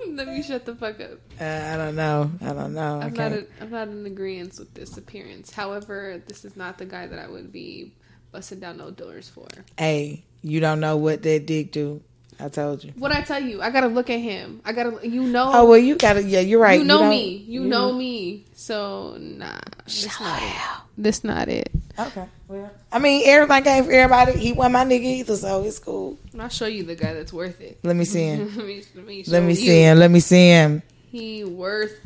Let 0.09 0.28
me 0.28 0.42
shut 0.42 0.66
the 0.66 0.74
fuck 0.74 1.00
up. 1.00 1.18
Uh, 1.40 1.44
I 1.44 1.76
don't 1.76 1.96
know. 1.96 2.30
I 2.42 2.53
don't 2.53 2.74
know. 2.74 3.00
I'm 3.00 3.14
not. 3.14 3.32
A, 3.32 3.46
I'm 3.61 3.70
not 3.70 3.88
in 3.88 4.05
agreement 4.05 4.59
with 4.59 4.74
this 4.74 4.96
appearance. 4.98 5.53
However, 5.53 6.20
this 6.26 6.44
is 6.44 6.57
not 6.57 6.76
the 6.76 6.84
guy 6.84 7.07
that 7.07 7.18
I 7.18 7.28
would 7.28 7.50
be 7.50 7.92
busting 8.30 8.61
down 8.61 8.76
no 8.76 8.90
doors 8.90 9.28
for. 9.28 9.46
Hey, 9.78 10.24
you 10.42 10.61
don't 10.61 10.80
know 10.80 10.96
what 10.96 11.22
that 11.22 11.46
dick 11.46 11.72
do. 11.72 12.03
I 12.38 12.48
told 12.48 12.82
you. 12.82 12.92
What 12.96 13.12
I 13.12 13.22
tell 13.22 13.40
you, 13.40 13.62
I 13.62 13.70
gotta 13.70 13.86
look 13.86 14.11
at 14.11 14.18
him. 14.18 14.61
I 14.64 14.72
gotta, 14.72 15.07
you 15.07 15.22
know. 15.22 15.50
Oh 15.55 15.66
well, 15.66 15.78
you 15.78 15.96
gotta. 15.96 16.22
Yeah, 16.22 16.40
you're 16.40 16.61
right. 16.61 16.80
You 16.80 16.84
know 16.84 17.05
you 17.05 17.09
me. 17.09 17.36
You, 17.36 17.62
you, 17.62 17.68
know 17.68 17.92
me. 17.92 18.44
So 18.55 19.16
nah, 19.18 19.61
this 19.84 20.20
not 20.20 20.42
it. 20.42 20.57
This 20.98 21.24
not 21.24 21.48
it. 21.48 21.70
Okay. 21.98 22.26
Well, 22.53 22.70
I 22.92 22.98
mean, 22.98 23.22
everything 23.24 23.64
came 23.64 23.84
for 23.84 23.92
everybody. 23.92 24.38
He 24.38 24.53
wasn't 24.53 24.74
my 24.74 24.84
nigga 24.84 25.05
either, 25.05 25.36
so 25.36 25.62
it's 25.62 25.78
cool. 25.78 26.18
I'll 26.38 26.50
show 26.50 26.66
you 26.66 26.82
the 26.82 26.94
guy 26.94 27.14
that's 27.14 27.32
worth 27.32 27.59
it. 27.62 27.78
Let 27.82 27.96
me 27.96 28.05
see 28.05 28.24
him. 28.24 28.40
let 28.57 28.66
me, 28.66 28.84
let 28.94 29.07
me, 29.07 29.24
let 29.26 29.42
me 29.42 29.55
see 29.55 29.80
him. 29.80 29.98
Let 29.98 30.11
me 30.11 30.20
see 30.20 30.48
him. 30.48 30.82
He 31.11 31.44
worth 31.44 31.98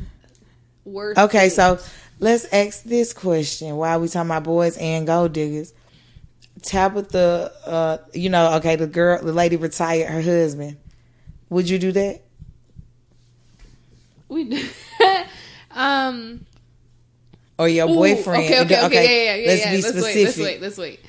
worth. 0.85 1.17
Okay, 1.17 1.47
it. 1.47 1.49
so 1.49 1.79
let's 2.21 2.45
ask 2.53 2.83
this 2.83 3.11
question: 3.11 3.75
Why 3.75 3.95
are 3.95 3.99
we 3.99 4.07
talking 4.07 4.29
about 4.29 4.45
boys 4.45 4.77
and 4.77 5.05
gold 5.05 5.33
diggers? 5.33 5.73
Tabitha, 6.61 7.51
uh, 7.65 7.97
you 8.13 8.29
know, 8.29 8.53
okay, 8.53 8.77
the 8.77 8.87
girl, 8.87 9.21
the 9.21 9.33
lady 9.33 9.57
retired 9.57 10.09
her 10.09 10.21
husband. 10.21 10.77
Would 11.49 11.69
you 11.69 11.77
do 11.77 11.91
that? 11.91 12.21
We 14.29 14.45
do. 14.45 14.65
um. 15.71 16.45
Or 17.59 17.67
your 17.67 17.89
Ooh, 17.89 17.95
boyfriend. 17.95 18.43
Okay, 18.43 18.61
okay, 18.61 18.77
okay, 18.77 18.85
okay, 18.85 19.25
yeah, 19.25 19.33
yeah, 19.33 19.41
yeah. 19.41 19.47
Let's 19.47 19.65
yeah. 19.65 19.71
be 19.71 19.81
let's 19.81 19.87
specific. 19.87 20.13
Wait, 20.13 20.25
let's 20.25 20.37
wait, 20.37 20.61
let's 20.61 20.77
wait. 20.77 20.99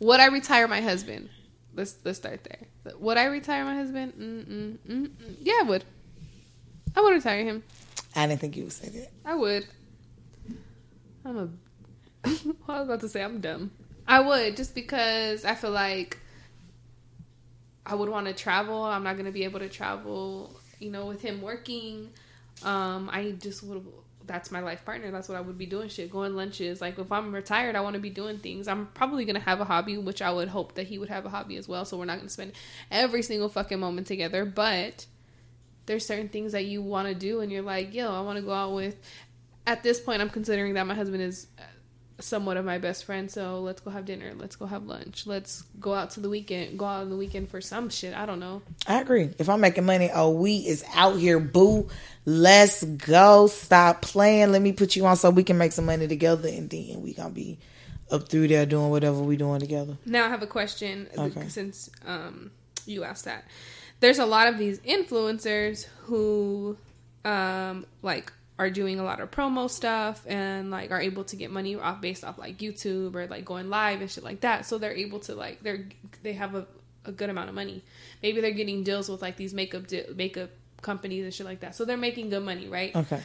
Would 0.00 0.20
I 0.20 0.26
retire 0.26 0.68
my 0.68 0.80
husband? 0.80 1.28
Let's 1.74 1.96
let's 2.04 2.18
start 2.18 2.44
there. 2.44 2.94
Would 2.98 3.16
I 3.16 3.24
retire 3.26 3.64
my 3.64 3.74
husband? 3.74 4.12
Mm-mm, 4.14 4.78
mm-mm. 4.88 5.36
Yeah, 5.40 5.60
I 5.60 5.62
would. 5.64 5.84
I 6.96 7.00
would 7.00 7.14
retire 7.14 7.44
him. 7.44 7.62
I 8.14 8.26
didn't 8.26 8.40
think 8.40 8.56
you 8.56 8.64
would 8.64 8.72
say 8.72 8.88
that. 8.90 9.10
I 9.24 9.34
would. 9.34 9.66
I'm 11.24 11.36
a. 11.36 11.48
I 12.24 12.80
was 12.80 12.88
about 12.88 13.00
to 13.00 13.08
say 13.08 13.22
I'm 13.22 13.40
dumb. 13.40 13.70
I 14.06 14.20
would 14.20 14.56
just 14.56 14.74
because 14.74 15.44
I 15.44 15.54
feel 15.54 15.70
like 15.70 16.18
I 17.86 17.94
would 17.94 18.08
want 18.08 18.26
to 18.26 18.32
travel. 18.32 18.84
I'm 18.84 19.02
not 19.02 19.14
going 19.14 19.26
to 19.26 19.32
be 19.32 19.44
able 19.44 19.60
to 19.60 19.68
travel, 19.68 20.58
you 20.78 20.90
know, 20.90 21.06
with 21.06 21.22
him 21.22 21.42
working. 21.42 22.10
Um, 22.62 23.10
I 23.12 23.32
just 23.32 23.62
would. 23.62 23.84
That's 24.26 24.50
my 24.50 24.60
life 24.60 24.84
partner. 24.84 25.10
That's 25.10 25.28
what 25.28 25.36
I 25.36 25.40
would 25.40 25.58
be 25.58 25.66
doing. 25.66 25.88
Shit, 25.88 26.10
going 26.10 26.34
lunches. 26.34 26.80
Like 26.80 26.98
if 26.98 27.12
I'm 27.12 27.34
retired, 27.34 27.76
I 27.76 27.80
want 27.80 27.94
to 27.94 28.00
be 28.00 28.10
doing 28.10 28.38
things. 28.38 28.68
I'm 28.68 28.86
probably 28.86 29.24
gonna 29.24 29.40
have 29.40 29.60
a 29.60 29.64
hobby, 29.64 29.98
which 29.98 30.22
I 30.22 30.32
would 30.32 30.48
hope 30.48 30.74
that 30.74 30.86
he 30.86 30.98
would 30.98 31.10
have 31.10 31.26
a 31.26 31.28
hobby 31.28 31.56
as 31.56 31.68
well. 31.68 31.84
So 31.84 31.98
we're 31.98 32.06
not 32.06 32.18
gonna 32.18 32.30
spend 32.30 32.52
every 32.90 33.22
single 33.22 33.48
fucking 33.48 33.78
moment 33.78 34.06
together. 34.06 34.44
But 34.44 35.06
there's 35.86 36.06
certain 36.06 36.28
things 36.28 36.52
that 36.52 36.64
you 36.64 36.82
want 36.82 37.08
to 37.08 37.14
do, 37.14 37.40
and 37.40 37.52
you're 37.52 37.62
like, 37.62 37.92
yo, 37.92 38.12
I 38.12 38.20
want 38.20 38.36
to 38.36 38.42
go 38.42 38.52
out 38.52 38.74
with. 38.74 38.96
At 39.66 39.82
this 39.82 40.00
point, 40.00 40.20
I'm 40.20 40.30
considering 40.30 40.74
that 40.74 40.86
my 40.86 40.94
husband 40.94 41.22
is 41.22 41.46
uh, 41.58 41.62
somewhat 42.20 42.56
of 42.56 42.64
my 42.64 42.78
best 42.78 43.04
friend. 43.04 43.30
So 43.30 43.60
let's 43.60 43.80
go 43.80 43.90
have 43.90 44.04
dinner. 44.04 44.32
Let's 44.36 44.56
go 44.56 44.66
have 44.66 44.84
lunch. 44.84 45.26
Let's 45.26 45.62
go 45.80 45.94
out 45.94 46.10
to 46.10 46.20
the 46.20 46.28
weekend. 46.28 46.78
Go 46.78 46.84
out 46.84 47.02
on 47.02 47.10
the 47.10 47.16
weekend 47.16 47.50
for 47.50 47.60
some 47.60 47.90
shit. 47.90 48.14
I 48.14 48.26
don't 48.26 48.40
know. 48.40 48.62
I 48.86 49.00
agree. 49.00 49.30
If 49.38 49.48
I'm 49.48 49.60
making 49.60 49.84
money, 49.84 50.10
oh, 50.14 50.30
we 50.30 50.58
is 50.58 50.84
out 50.94 51.16
here, 51.16 51.40
boo. 51.40 51.88
Let's 52.24 52.84
go. 52.84 53.46
Stop 53.48 54.02
playing. 54.02 54.52
Let 54.52 54.62
me 54.62 54.72
put 54.72 54.96
you 54.96 55.06
on 55.06 55.16
so 55.16 55.30
we 55.30 55.44
can 55.44 55.58
make 55.58 55.72
some 55.72 55.86
money 55.86 56.06
together, 56.06 56.48
and 56.48 56.70
then 56.70 57.02
we 57.02 57.14
gonna 57.14 57.30
be 57.30 57.58
up 58.10 58.28
through 58.28 58.48
there 58.48 58.66
doing 58.66 58.90
whatever 58.90 59.20
we 59.20 59.36
doing 59.36 59.60
together. 59.60 59.96
Now 60.06 60.26
I 60.26 60.28
have 60.28 60.42
a 60.42 60.46
question. 60.46 61.08
Okay. 61.16 61.48
Since 61.48 61.90
um, 62.06 62.50
you 62.86 63.04
asked 63.04 63.24
that, 63.24 63.44
there's 64.00 64.18
a 64.18 64.26
lot 64.26 64.48
of 64.48 64.58
these 64.58 64.78
influencers 64.80 65.86
who 66.04 66.76
um, 67.24 67.86
like 68.02 68.32
are 68.58 68.70
doing 68.70 69.00
a 69.00 69.04
lot 69.04 69.20
of 69.20 69.30
promo 69.30 69.68
stuff 69.68 70.24
and 70.28 70.70
like 70.70 70.90
are 70.90 71.00
able 71.00 71.24
to 71.24 71.36
get 71.36 71.50
money 71.50 71.74
off 71.74 72.00
based 72.00 72.24
off 72.24 72.38
like 72.38 72.58
YouTube 72.58 73.14
or 73.14 73.26
like 73.26 73.44
going 73.44 73.68
live 73.68 74.00
and 74.00 74.10
shit 74.10 74.22
like 74.22 74.40
that. 74.42 74.64
So 74.64 74.78
they're 74.78 74.94
able 74.94 75.20
to 75.20 75.34
like 75.34 75.62
they're 75.62 75.88
they 76.22 76.34
have 76.34 76.54
a, 76.54 76.66
a 77.04 77.12
good 77.12 77.30
amount 77.30 77.48
of 77.48 77.54
money. 77.54 77.82
Maybe 78.22 78.40
they're 78.40 78.52
getting 78.52 78.84
deals 78.84 79.08
with 79.08 79.22
like 79.22 79.36
these 79.36 79.52
makeup 79.52 79.88
di- 79.88 80.06
makeup 80.14 80.50
companies 80.82 81.24
and 81.24 81.34
shit 81.34 81.46
like 81.46 81.60
that. 81.60 81.74
So 81.74 81.84
they're 81.84 81.96
making 81.96 82.30
good 82.30 82.44
money, 82.44 82.68
right? 82.68 82.94
Okay. 82.94 83.20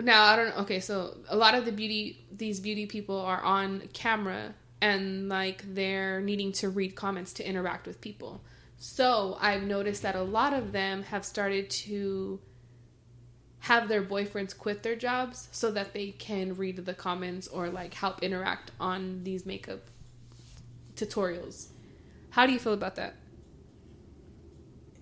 Now 0.00 0.24
I 0.24 0.36
don't. 0.36 0.58
Okay, 0.62 0.80
so 0.80 1.16
a 1.28 1.36
lot 1.36 1.54
of 1.54 1.64
the 1.64 1.72
beauty 1.72 2.26
these 2.32 2.58
beauty 2.58 2.86
people 2.86 3.20
are 3.20 3.42
on 3.42 3.88
camera 3.92 4.54
and 4.80 5.28
like 5.28 5.62
they're 5.72 6.20
needing 6.20 6.50
to 6.52 6.68
read 6.68 6.96
comments 6.96 7.34
to 7.34 7.48
interact 7.48 7.86
with 7.86 8.00
people. 8.00 8.42
So 8.76 9.38
I've 9.40 9.62
noticed 9.62 10.02
that 10.02 10.16
a 10.16 10.22
lot 10.22 10.52
of 10.52 10.72
them 10.72 11.04
have 11.04 11.24
started 11.24 11.70
to 11.70 12.40
have 13.64 13.88
their 13.88 14.02
boyfriends 14.02 14.56
quit 14.56 14.82
their 14.82 14.94
jobs 14.94 15.48
so 15.50 15.70
that 15.70 15.94
they 15.94 16.10
can 16.10 16.54
read 16.54 16.76
the 16.76 16.92
comments 16.92 17.48
or 17.48 17.70
like 17.70 17.94
help 17.94 18.22
interact 18.22 18.70
on 18.78 19.24
these 19.24 19.46
makeup 19.46 19.80
tutorials. 20.96 21.68
How 22.28 22.44
do 22.44 22.52
you 22.52 22.58
feel 22.58 22.74
about 22.74 22.96
that? 22.96 23.14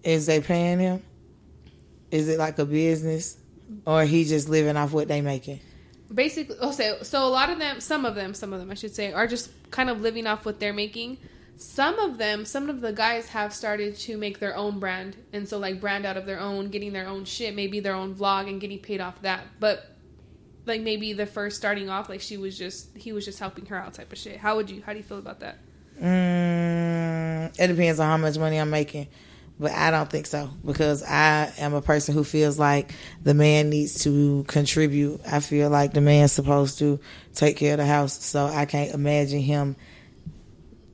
Is 0.05 0.27
they 0.27 0.41
paying 0.41 0.79
him? 0.79 1.03
Is 2.13 2.29
it 2.29 2.39
like 2.39 2.57
a 2.61 2.65
business, 2.65 3.37
or 3.85 4.05
he 4.05 4.25
just 4.25 4.49
living 4.49 4.77
off 4.77 4.93
what 4.93 5.09
they 5.09 5.23
making? 5.23 5.59
Basically, 6.15 6.55
oh, 6.61 6.71
so 6.71 6.99
so 7.03 7.27
a 7.27 7.31
lot 7.31 7.51
of 7.51 7.59
them, 7.59 7.81
some 7.81 8.05
of 8.05 8.15
them, 8.15 8.33
some 8.33 8.53
of 8.53 8.61
them, 8.61 8.71
I 8.71 8.75
should 8.75 8.95
say, 8.95 9.13
are 9.13 9.27
just 9.27 9.51
kind 9.73 9.91
of 9.91 10.03
living 10.03 10.29
off 10.29 10.45
what 10.45 10.61
they're 10.61 10.73
making. 10.73 11.19
Some 11.63 12.01
of 12.01 12.19
them, 12.19 12.45
some 12.45 12.69
of 12.69 12.81
the 12.81 12.93
guys 12.93 13.29
have 13.29 13.55
started 13.55 13.97
to 13.99 14.19
make 14.19 14.41
their 14.41 14.57
own 14.57 14.81
brand, 14.81 15.17
and 15.33 15.49
so 15.49 15.59
like 15.59 15.81
brand 15.81 16.05
out 16.05 16.17
of 16.17 16.27
their 16.27 16.41
own, 16.41 16.69
getting 16.69 16.93
their 16.93 17.07
own 17.07 17.25
shit, 17.25 17.55
maybe 17.55 17.79
their 17.79 17.95
own 17.95 18.17
vlog, 18.17 18.49
and 18.49 18.61
getting 18.61 18.81
paid 18.81 19.01
off 19.01 19.23
that. 19.23 19.45
But 19.61 19.87
like 20.67 20.81
maybe 20.81 21.13
the 21.13 21.25
first 21.25 21.57
starting 21.57 21.89
off, 21.89 22.09
like 22.09 22.21
she 22.21 22.37
was 22.37 22.59
just 22.59 22.95
he 22.97 23.13
was 23.13 23.25
just 23.25 23.39
helping 23.39 23.65
her 23.67 23.77
out, 23.77 23.95
type 23.95 24.13
of 24.13 24.19
shit. 24.19 24.39
How 24.39 24.57
would 24.57 24.71
you? 24.71 24.83
How 24.85 24.93
do 24.93 24.99
you 24.99 25.05
feel 25.05 25.19
about 25.19 25.39
that? 25.41 25.59
Mm, 26.01 27.55
it 27.59 27.67
depends 27.69 28.01
on 28.01 28.09
how 28.09 28.17
much 28.17 28.37
money 28.39 28.59
I'm 28.59 28.69
making, 28.69 29.07
but 29.61 29.71
I 29.71 29.93
don't 29.93 30.11
think 30.11 30.27
so 30.27 30.51
because 30.67 31.05
I 31.05 31.53
am 31.59 31.75
a 31.75 31.81
person 31.81 32.13
who 32.13 32.25
feels 32.25 32.59
like 32.59 32.93
the 33.23 33.35
man 33.35 33.71
needs 33.71 34.03
to 34.03 34.45
contribute. 34.49 35.21
I 35.31 35.39
feel 35.39 35.71
like 35.71 35.93
the 35.93 36.01
man's 36.01 36.33
supposed 36.33 36.81
to 36.81 36.99
take 37.35 37.57
care 37.57 37.75
of 37.75 37.79
the 37.79 37.87
house, 37.87 38.21
so 38.25 38.47
I 38.47 38.67
can't 38.67 38.93
imagine 38.93 39.41
him. 39.41 39.77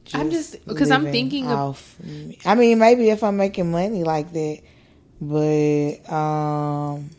Just 0.08 0.14
I'm 0.16 0.30
just 0.30 0.66
because 0.66 0.90
I'm 0.90 1.04
thinking 1.04 1.46
off. 1.48 1.98
Of, 2.00 2.46
I 2.46 2.54
mean, 2.54 2.78
maybe 2.78 3.10
if 3.10 3.22
I'm 3.22 3.36
making 3.36 3.70
money 3.70 4.04
like 4.04 4.32
that, 4.32 4.62
but 5.20 6.12
um. 6.12 7.10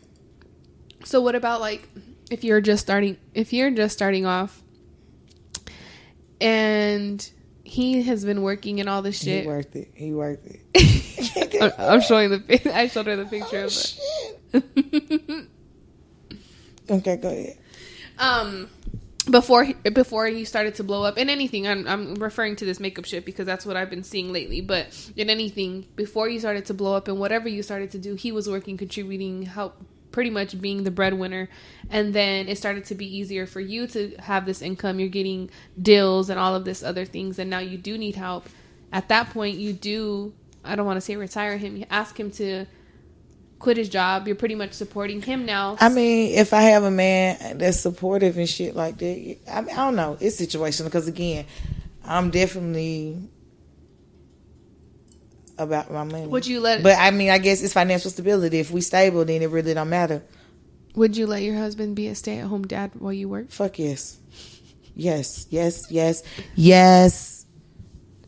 So 1.04 1.20
what 1.20 1.36
about 1.36 1.60
like 1.60 1.88
if 2.32 2.42
you're 2.42 2.60
just 2.60 2.82
starting? 2.82 3.16
If 3.32 3.52
you're 3.52 3.70
just 3.70 3.94
starting 3.94 4.26
off, 4.26 4.60
and 6.40 7.30
he 7.62 8.02
has 8.02 8.24
been 8.24 8.42
working 8.42 8.80
and 8.80 8.88
all 8.88 9.02
this 9.02 9.22
shit. 9.22 9.42
He 9.42 9.48
worked 9.48 9.76
it. 9.76 9.90
He 9.94 10.12
worked 10.12 10.46
it. 10.74 11.74
I'm 11.78 12.00
showing 12.00 12.30
the. 12.30 12.72
I 12.76 12.88
showed 12.88 13.06
her 13.06 13.14
the 13.14 13.24
picture 13.24 13.68
oh, 14.52 14.58
of 14.58 14.64
it. 14.64 15.46
okay, 16.90 17.16
go 17.16 17.28
ahead. 17.28 17.56
Um, 18.18 18.68
before 19.30 19.66
before 19.92 20.26
he 20.26 20.44
started 20.44 20.74
to 20.76 20.84
blow 20.84 21.04
up. 21.04 21.18
In 21.18 21.28
anything, 21.28 21.66
I'm 21.66 21.86
I'm 21.86 22.14
referring 22.14 22.56
to 22.56 22.64
this 22.64 22.80
makeup 22.80 23.04
shit 23.04 23.24
because 23.24 23.46
that's 23.46 23.66
what 23.66 23.76
I've 23.76 23.90
been 23.90 24.04
seeing 24.04 24.32
lately. 24.32 24.60
But 24.60 25.10
in 25.16 25.30
anything, 25.30 25.86
before 25.96 26.28
you 26.28 26.38
started 26.38 26.66
to 26.66 26.74
blow 26.74 26.94
up 26.94 27.08
and 27.08 27.18
whatever 27.18 27.48
you 27.48 27.62
started 27.62 27.90
to 27.92 27.98
do, 27.98 28.14
he 28.14 28.32
was 28.32 28.48
working, 28.48 28.76
contributing, 28.76 29.42
help 29.42 29.76
pretty 30.12 30.30
much 30.30 30.60
being 30.60 30.82
the 30.84 30.90
breadwinner. 30.90 31.48
And 31.88 32.12
then 32.12 32.48
it 32.48 32.58
started 32.58 32.84
to 32.86 32.94
be 32.94 33.16
easier 33.16 33.46
for 33.46 33.60
you 33.60 33.86
to 33.88 34.16
have 34.18 34.46
this 34.46 34.62
income. 34.62 34.98
You're 34.98 35.08
getting 35.08 35.50
deals 35.80 36.30
and 36.30 36.38
all 36.38 36.54
of 36.54 36.64
this 36.64 36.82
other 36.82 37.04
things. 37.04 37.38
And 37.38 37.48
now 37.48 37.60
you 37.60 37.78
do 37.78 37.96
need 37.96 38.16
help. 38.16 38.48
At 38.92 39.08
that 39.08 39.30
point 39.30 39.56
you 39.56 39.72
do 39.72 40.34
i 40.62 40.76
don't 40.76 40.84
want 40.84 40.96
to 40.98 41.00
say 41.00 41.16
retire 41.16 41.56
him 41.56 41.76
you 41.76 41.86
ask 41.90 42.18
him 42.18 42.30
to 42.30 42.66
quit 43.60 43.76
his 43.76 43.88
job 43.88 44.26
you're 44.26 44.34
pretty 44.34 44.56
much 44.56 44.72
supporting 44.72 45.22
him 45.22 45.46
now 45.46 45.76
i 45.80 45.88
mean 45.88 46.36
if 46.36 46.52
i 46.52 46.62
have 46.62 46.82
a 46.82 46.90
man 46.90 47.58
that's 47.58 47.78
supportive 47.78 48.36
and 48.36 48.48
shit 48.48 48.74
like 48.74 48.98
that 48.98 49.36
i, 49.52 49.60
mean, 49.60 49.70
I 49.72 49.76
don't 49.76 49.96
know 49.96 50.16
it's 50.18 50.40
situational 50.40 50.86
because 50.86 51.06
again 51.06 51.46
i'm 52.04 52.30
definitely 52.30 53.30
about 55.60 55.90
my 55.92 56.04
money. 56.04 56.26
Would 56.26 56.46
you 56.46 56.60
let? 56.60 56.82
But 56.82 56.96
I 56.98 57.10
mean, 57.10 57.30
I 57.30 57.38
guess 57.38 57.62
it's 57.62 57.72
financial 57.72 58.10
stability. 58.10 58.58
If 58.60 58.70
we 58.70 58.80
stable, 58.80 59.24
then 59.24 59.42
it 59.42 59.50
really 59.50 59.74
don't 59.74 59.90
matter. 59.90 60.22
Would 60.94 61.16
you 61.16 61.26
let 61.26 61.42
your 61.42 61.56
husband 61.56 61.94
be 61.94 62.08
a 62.08 62.14
stay 62.14 62.38
at 62.38 62.46
home 62.46 62.66
dad 62.66 62.92
while 62.98 63.12
you 63.12 63.28
work? 63.28 63.50
Fuck 63.50 63.78
yes, 63.78 64.18
yes, 64.94 65.46
yes, 65.50 65.86
yes, 65.90 66.22
yes. 66.56 67.39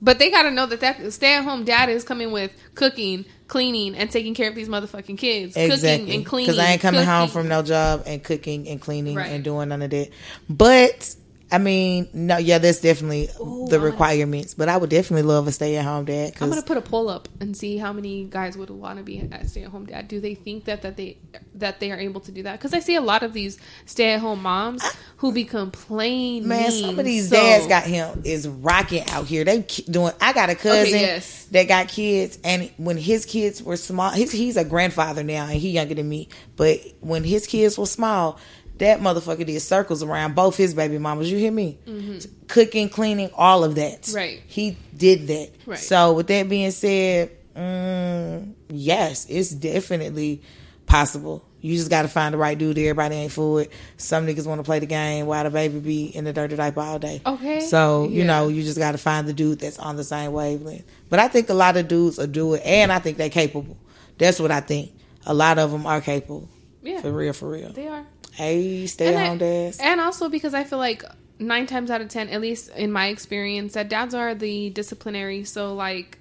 But 0.02 0.18
they 0.18 0.30
got 0.30 0.42
to 0.42 0.50
know 0.50 0.66
that 0.66 0.80
that 0.80 1.12
stay 1.12 1.36
at 1.36 1.44
home 1.44 1.64
dad 1.64 1.88
is 1.88 2.02
coming 2.02 2.32
with 2.32 2.50
cooking, 2.74 3.24
cleaning, 3.46 3.94
and 3.94 4.10
taking 4.10 4.34
care 4.34 4.48
of 4.48 4.56
these 4.56 4.68
motherfucking 4.68 5.16
kids. 5.16 5.56
Exactly. 5.56 5.98
Cooking 5.98 6.14
and 6.14 6.26
cleaning. 6.26 6.46
Because 6.50 6.58
I 6.58 6.72
ain't 6.72 6.82
coming 6.82 7.00
cooking. 7.02 7.14
home 7.14 7.28
from 7.28 7.48
no 7.48 7.62
job 7.62 8.02
and 8.04 8.22
cooking 8.22 8.68
and 8.68 8.80
cleaning 8.80 9.14
right. 9.14 9.30
and 9.30 9.44
doing 9.44 9.68
none 9.68 9.80
of 9.80 9.90
that. 9.90 10.10
But 10.50 11.14
I 11.52 11.58
mean, 11.58 12.08
no, 12.14 12.38
yeah, 12.38 12.56
that's 12.56 12.80
definitely 12.80 13.28
Ooh, 13.38 13.68
the 13.68 13.78
requirements. 13.78 14.54
But 14.54 14.70
I 14.70 14.78
would 14.78 14.88
definitely 14.88 15.24
love 15.24 15.46
a 15.46 15.52
stay 15.52 15.76
at 15.76 15.84
home 15.84 16.06
dad. 16.06 16.32
I'm 16.40 16.48
gonna 16.48 16.62
put 16.62 16.78
a 16.78 16.80
poll 16.80 17.10
up 17.10 17.28
and 17.40 17.54
see 17.54 17.76
how 17.76 17.92
many 17.92 18.24
guys 18.24 18.56
would 18.56 18.70
want 18.70 18.96
to 18.96 19.04
be 19.04 19.20
a 19.20 19.46
stay 19.46 19.64
at 19.64 19.68
home 19.68 19.84
dad. 19.84 20.08
Do 20.08 20.18
they 20.18 20.34
think 20.34 20.64
that 20.64 20.80
that 20.80 20.96
they 20.96 21.18
that 21.56 21.78
they 21.78 21.92
are 21.92 21.98
able 21.98 22.22
to 22.22 22.32
do 22.32 22.44
that? 22.44 22.58
Because 22.58 22.72
I 22.72 22.78
see 22.80 22.94
a 22.94 23.02
lot 23.02 23.22
of 23.22 23.34
these 23.34 23.58
stay 23.84 24.14
at 24.14 24.20
home 24.20 24.42
moms 24.42 24.82
who 25.18 25.30
be 25.30 25.44
complaining. 25.44 26.48
Man, 26.48 26.70
some 26.70 26.98
of 26.98 27.04
these 27.04 27.28
so, 27.28 27.36
dads 27.36 27.66
got 27.66 27.84
him 27.84 28.22
is 28.24 28.48
rocking 28.48 29.06
out 29.10 29.26
here. 29.26 29.44
They 29.44 29.60
doing. 29.60 30.12
I 30.22 30.32
got 30.32 30.48
a 30.48 30.54
cousin 30.54 30.94
okay, 30.94 31.00
yes. 31.02 31.44
that 31.50 31.68
got 31.68 31.88
kids, 31.88 32.38
and 32.42 32.70
when 32.78 32.96
his 32.96 33.26
kids 33.26 33.62
were 33.62 33.76
small, 33.76 34.10
he's 34.10 34.32
he's 34.32 34.56
a 34.56 34.64
grandfather 34.64 35.22
now, 35.22 35.44
and 35.44 35.60
he 35.60 35.72
younger 35.72 35.94
than 35.94 36.08
me. 36.08 36.30
But 36.56 36.80
when 37.00 37.24
his 37.24 37.46
kids 37.46 37.76
were 37.76 37.84
small 37.84 38.38
that 38.78 39.00
motherfucker 39.00 39.46
did 39.46 39.60
circles 39.60 40.02
around 40.02 40.34
both 40.34 40.56
his 40.56 40.74
baby 40.74 40.98
mamas. 40.98 41.30
You 41.30 41.38
hear 41.38 41.52
me? 41.52 41.78
Mm-hmm. 41.86 42.46
Cooking, 42.48 42.88
cleaning, 42.88 43.30
all 43.34 43.64
of 43.64 43.74
that. 43.76 44.10
Right. 44.14 44.42
He 44.46 44.76
did 44.96 45.26
that. 45.28 45.50
Right. 45.66 45.78
So 45.78 46.14
with 46.14 46.26
that 46.28 46.48
being 46.48 46.70
said, 46.70 47.30
mm, 47.54 48.52
yes, 48.68 49.26
it's 49.28 49.50
definitely 49.50 50.42
possible. 50.86 51.44
You 51.60 51.76
just 51.76 51.90
got 51.90 52.02
to 52.02 52.08
find 52.08 52.34
the 52.34 52.38
right 52.38 52.58
dude. 52.58 52.76
Everybody 52.76 53.14
ain't 53.14 53.30
for 53.30 53.62
it. 53.62 53.72
Some 53.96 54.26
niggas 54.26 54.46
want 54.46 54.58
to 54.58 54.64
play 54.64 54.80
the 54.80 54.86
game 54.86 55.26
while 55.26 55.44
the 55.44 55.50
baby 55.50 55.78
be 55.78 56.06
in 56.06 56.24
the 56.24 56.32
dirty 56.32 56.56
diaper 56.56 56.80
all 56.80 56.98
day. 56.98 57.22
Okay. 57.24 57.60
So 57.60 58.08
you 58.08 58.24
know, 58.24 58.48
you 58.48 58.64
just 58.64 58.78
got 58.78 58.92
to 58.92 58.98
find 58.98 59.28
the 59.28 59.32
dude 59.32 59.60
that's 59.60 59.78
on 59.78 59.94
the 59.94 60.02
same 60.02 60.32
wavelength. 60.32 60.84
But 61.08 61.20
I 61.20 61.28
think 61.28 61.48
a 61.50 61.54
lot 61.54 61.76
of 61.76 61.86
dudes 61.86 62.18
are 62.18 62.26
do 62.26 62.54
it, 62.54 62.62
and 62.64 62.90
I 62.90 62.98
think 62.98 63.16
they're 63.16 63.30
capable. 63.30 63.76
That's 64.18 64.40
what 64.40 64.50
I 64.50 64.60
think. 64.60 64.92
A 65.24 65.32
lot 65.32 65.60
of 65.60 65.70
them 65.70 65.86
are 65.86 66.00
capable. 66.00 66.48
Yeah. 66.82 67.00
For 67.00 67.12
real, 67.12 67.32
for 67.32 67.48
real. 67.48 67.72
They 67.72 67.86
are. 67.86 68.04
Hey, 68.32 68.86
stay 68.86 69.14
and 69.14 69.28
on 69.28 69.38
dads. 69.38 69.78
And 69.78 70.00
also 70.00 70.28
because 70.28 70.54
I 70.54 70.64
feel 70.64 70.78
like 70.78 71.04
nine 71.38 71.66
times 71.66 71.90
out 71.90 72.00
of 72.00 72.08
ten, 72.08 72.28
at 72.28 72.40
least 72.40 72.70
in 72.70 72.90
my 72.92 73.08
experience, 73.08 73.74
that 73.74 73.88
dads 73.88 74.14
are 74.14 74.34
the 74.34 74.70
disciplinary. 74.70 75.44
So 75.44 75.74
like 75.74 76.18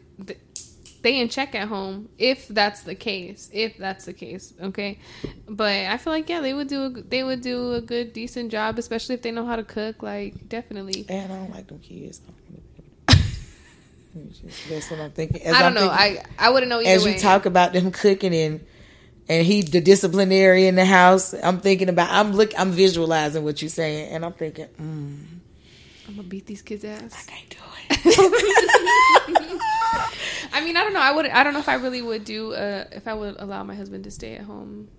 they 1.02 1.20
in 1.20 1.30
check 1.30 1.56
at 1.56 1.68
home 1.68 2.10
if 2.18 2.48
that's 2.48 2.84
the 2.84 2.96
case. 2.96 3.50
If 3.54 3.78
that's 3.78 4.06
the 4.06 4.14
case, 4.14 4.54
okay. 4.62 5.00
But 5.48 5.86
I 5.88 5.98
feel 5.98 6.14
like 6.14 6.30
yeah, 6.30 6.42
they 6.42 6.54
would 6.54 6.68
do 6.68 6.84
a, 6.86 6.90
they 6.90 7.24
would 7.24 7.42
do 7.42 7.74
a 7.74 7.82
good 7.82 8.14
decent 8.14 8.52
job, 8.52 8.78
especially 8.78 9.16
if 9.16 9.22
they 9.22 9.32
know 9.32 9.46
how 9.46 9.56
to 9.56 9.64
cook. 9.64 10.04
Like 10.04 10.48
definitely. 10.50 11.06
And 11.10 11.32
I 11.32 11.36
don't 11.38 11.52
like 11.52 11.68
them 11.68 11.80
kids. 11.80 12.22
That's 14.70 14.92
what 14.92 15.00
I'm 15.00 15.12
thinking. 15.12 15.42
As 15.44 15.56
I 15.56 15.60
don't 15.62 15.68
I'm 15.70 15.74
know. 15.86 15.96
Thinking, 15.96 16.26
I 16.38 16.48
I 16.48 16.50
wouldn't 16.50 16.70
know. 16.70 16.80
as 16.80 17.06
way. 17.06 17.14
you 17.14 17.20
talk 17.20 17.46
about 17.46 17.74
them 17.74 17.92
cooking 17.92 18.36
and 18.36 18.66
and 19.30 19.46
he 19.46 19.62
the 19.62 19.82
disciplinary 19.82 20.68
in 20.68 20.76
the 20.76 20.86
house. 20.86 21.34
I'm 21.34 21.60
thinking 21.60 21.90
about 21.90 22.10
I'm 22.12 22.34
look 22.34 22.52
I'm 22.58 22.72
visualizing 22.72 23.44
what 23.44 23.62
you're 23.62 23.70
saying, 23.70 24.12
and 24.12 24.26
I'm 24.26 24.34
thinking, 24.34 24.68
mm, 24.80 25.26
I'm 26.08 26.16
gonna 26.16 26.28
beat 26.28 26.46
these 26.46 26.62
kids' 26.62 26.86
ass. 26.86 27.28
I 27.28 27.32
can't 27.32 27.50
do 27.50 27.58
it. 27.58 27.62
I 30.54 30.64
mean, 30.64 30.78
I 30.78 30.84
don't 30.84 30.94
know. 30.94 31.00
I 31.00 31.12
would. 31.12 31.28
I 31.28 31.44
don't 31.44 31.54
know 31.54 31.60
if 31.60 31.70
I 31.70 31.76
really 31.76 32.02
would 32.02 32.26
do. 32.26 32.54
Uh, 32.54 32.86
if 32.92 33.08
I 33.08 33.14
would 33.14 33.36
allow 33.40 33.64
my 33.64 33.76
husband 33.76 34.04
to 34.06 34.12
stay 34.12 34.36
at 34.36 34.44
home. 34.44 34.90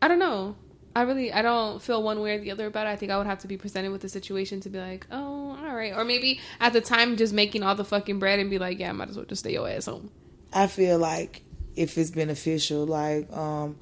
I 0.00 0.08
don't 0.08 0.18
know. 0.18 0.56
I 0.96 1.02
really. 1.02 1.32
I 1.32 1.42
don't 1.42 1.82
feel 1.82 2.02
one 2.02 2.20
way 2.20 2.36
or 2.36 2.40
the 2.40 2.50
other 2.50 2.66
about 2.66 2.86
it. 2.86 2.90
I 2.90 2.96
think 2.96 3.12
I 3.12 3.18
would 3.18 3.26
have 3.26 3.40
to 3.40 3.48
be 3.48 3.56
presented 3.56 3.92
with 3.92 4.00
the 4.00 4.08
situation 4.08 4.60
to 4.60 4.70
be 4.70 4.78
like, 4.78 5.06
oh, 5.10 5.56
all 5.64 5.74
right, 5.74 5.94
or 5.94 6.04
maybe 6.04 6.40
at 6.60 6.72
the 6.72 6.80
time 6.80 7.16
just 7.16 7.32
making 7.32 7.62
all 7.62 7.74
the 7.74 7.84
fucking 7.84 8.18
bread 8.18 8.38
and 8.38 8.50
be 8.50 8.58
like, 8.58 8.78
yeah, 8.78 8.90
I 8.90 8.92
might 8.92 9.10
as 9.10 9.16
well 9.16 9.26
just 9.26 9.40
stay 9.40 9.52
your 9.52 9.68
ass 9.68 9.86
home. 9.86 10.10
I 10.52 10.66
feel 10.66 10.98
like 10.98 11.42
if 11.76 11.98
it's 11.98 12.10
beneficial. 12.10 12.86
Like, 12.86 13.30
um, 13.32 13.76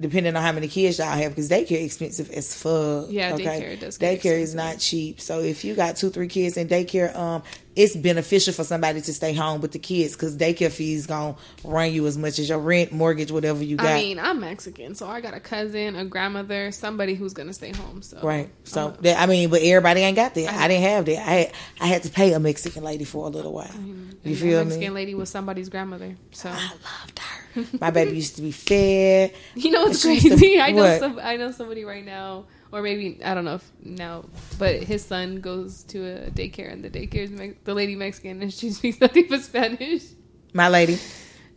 depending 0.00 0.36
on 0.36 0.42
how 0.42 0.52
many 0.52 0.68
kids 0.68 0.98
y'all 0.98 1.08
have, 1.08 1.32
because 1.32 1.48
daycare 1.48 1.84
expensive 1.84 2.30
as 2.30 2.54
fuck. 2.54 3.06
Yeah, 3.10 3.34
okay? 3.34 3.44
daycare 3.44 3.80
does. 3.80 3.98
Daycare 3.98 4.40
is 4.40 4.54
not 4.54 4.78
cheap. 4.78 5.20
So 5.20 5.40
if 5.40 5.64
you 5.64 5.74
got 5.74 5.96
two, 5.96 6.10
three 6.10 6.28
kids 6.28 6.56
in 6.56 6.68
daycare, 6.68 7.14
um, 7.16 7.42
it's 7.76 7.94
beneficial 7.94 8.54
for 8.54 8.64
somebody 8.64 9.02
to 9.02 9.12
stay 9.12 9.34
home 9.34 9.60
with 9.60 9.72
the 9.72 9.78
kids 9.78 10.14
because 10.14 10.34
daycare 10.34 10.72
fees 10.72 11.06
gonna 11.06 11.36
run 11.62 11.92
you 11.92 12.06
as 12.06 12.16
much 12.16 12.38
as 12.38 12.48
your 12.48 12.58
rent, 12.58 12.90
mortgage, 12.90 13.30
whatever 13.30 13.62
you 13.62 13.76
got. 13.76 13.88
I 13.88 13.94
mean, 13.96 14.18
I'm 14.18 14.40
Mexican, 14.40 14.94
so 14.94 15.06
I 15.06 15.20
got 15.20 15.34
a 15.34 15.40
cousin, 15.40 15.94
a 15.94 16.06
grandmother, 16.06 16.72
somebody 16.72 17.14
who's 17.14 17.34
gonna 17.34 17.52
stay 17.52 17.72
home. 17.72 18.00
So 18.00 18.18
right. 18.22 18.50
So 18.64 18.88
uh, 18.88 18.96
that, 19.02 19.20
I 19.20 19.26
mean, 19.26 19.50
but 19.50 19.60
everybody 19.60 20.00
ain't 20.00 20.16
got 20.16 20.34
that. 20.34 20.54
I, 20.54 20.64
I, 20.64 20.68
didn't 20.68 20.84
have 20.84 21.04
that. 21.04 21.18
I 21.18 21.32
had, 21.32 21.52
I 21.82 21.86
had 21.86 22.02
to 22.04 22.10
pay 22.10 22.32
a 22.32 22.40
Mexican 22.40 22.82
lady 22.82 23.04
for 23.04 23.26
a 23.26 23.28
little 23.28 23.52
while. 23.52 23.70
I 23.72 23.78
mean, 23.78 24.18
you 24.24 24.34
feel 24.34 24.46
Mexican 24.46 24.58
me? 24.58 24.64
Mexican 24.64 24.94
lady 24.94 25.14
was 25.14 25.28
somebody's 25.28 25.68
grandmother. 25.68 26.16
So 26.32 26.48
I 26.48 26.54
loved 26.54 27.18
her. 27.18 27.64
My 27.80 27.90
baby 27.90 28.16
used 28.16 28.36
to 28.36 28.42
be 28.42 28.52
fed. 28.52 29.34
You 29.54 29.70
know 29.70 29.84
what's 29.84 30.02
crazy? 30.02 30.30
To, 30.30 30.58
I 30.60 30.72
know 30.72 30.98
some. 30.98 31.18
I 31.22 31.36
know 31.36 31.50
somebody 31.50 31.84
right 31.84 32.04
now 32.04 32.46
or 32.72 32.82
maybe 32.82 33.20
I 33.24 33.34
don't 33.34 33.44
know 33.44 33.56
if 33.56 33.72
now, 33.82 34.24
but 34.58 34.82
his 34.82 35.04
son 35.04 35.40
goes 35.40 35.82
to 35.84 36.26
a 36.26 36.30
daycare, 36.30 36.72
and 36.72 36.84
the 36.84 36.90
daycare 36.90 37.24
is 37.24 37.54
the 37.64 37.74
lady 37.74 37.94
Mexican, 37.96 38.42
and 38.42 38.52
she 38.52 38.70
speaks 38.70 39.00
nothing 39.00 39.26
but 39.28 39.42
Spanish. 39.42 40.04
My 40.52 40.68
lady, 40.68 40.98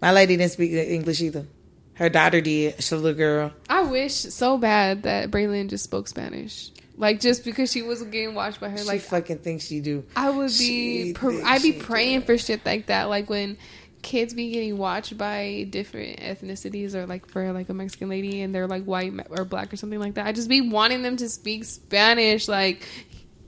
my 0.02 0.12
lady 0.12 0.38
didn't 0.38 0.52
speak 0.52 0.72
English 0.72 1.22
either. 1.22 1.46
Her 1.94 2.10
daughter 2.10 2.40
did. 2.40 2.76
She's 2.76 2.92
a 2.94 2.96
little 2.96 3.18
girl. 3.18 3.52
I 3.70 3.82
wish 3.84 4.14
so 4.14 4.58
bad 4.58 5.04
that 5.04 5.32
Braylon 5.32 5.70
just 5.70 5.84
spoke 5.84 6.08
Spanish. 6.08 6.72
Like 6.96 7.22
just 7.22 7.46
because 7.46 7.72
she 7.72 7.82
wasn't 7.82 8.12
getting 8.12 8.36
watched 8.36 8.60
by 8.60 8.70
her, 8.70 8.78
She 8.78 8.84
like 8.84 9.02
fucking 9.02 9.40
thinks 9.40 9.66
she 9.66 9.80
do. 9.80 10.06
I 10.18 10.30
would 10.30 10.52
be, 10.58 11.14
pr- 11.14 11.42
I'd 11.46 11.62
be 11.62 11.74
praying 11.74 12.24
for 12.24 12.38
shit 12.38 12.66
like 12.66 12.88
that. 12.88 13.10
Like 13.10 13.30
when 13.30 13.58
kids 14.02 14.34
be 14.34 14.52
getting 14.52 14.78
watched 14.78 15.18
by 15.18 15.68
different 15.70 16.20
ethnicities, 16.20 16.96
or 16.96 17.06
like 17.06 17.28
for 17.28 17.52
like 17.52 17.70
a 17.70 17.74
Mexican 17.74 18.10
lady 18.10 18.42
and 18.42 18.54
they're 18.54 18.68
like 18.68 18.86
white 18.86 19.14
or 19.30 19.46
black 19.46 19.74
or 19.74 19.78
something 19.78 20.00
like 20.00 20.16
that. 20.16 20.26
I 20.26 20.32
just 20.32 20.50
be 20.50 20.62
wanting 20.62 21.04
them 21.04 21.18
to 21.18 21.30
speak 21.30 21.66
Spanish. 21.66 22.48
Like, 22.48 22.88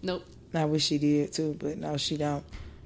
nope. 0.01 0.25
I 0.53 0.65
wish 0.65 0.85
she 0.85 0.97
did 0.97 1.33
too, 1.33 1.55
but 1.59 1.77
no, 1.77 1.97
she 1.97 2.17
don't. 2.17 2.43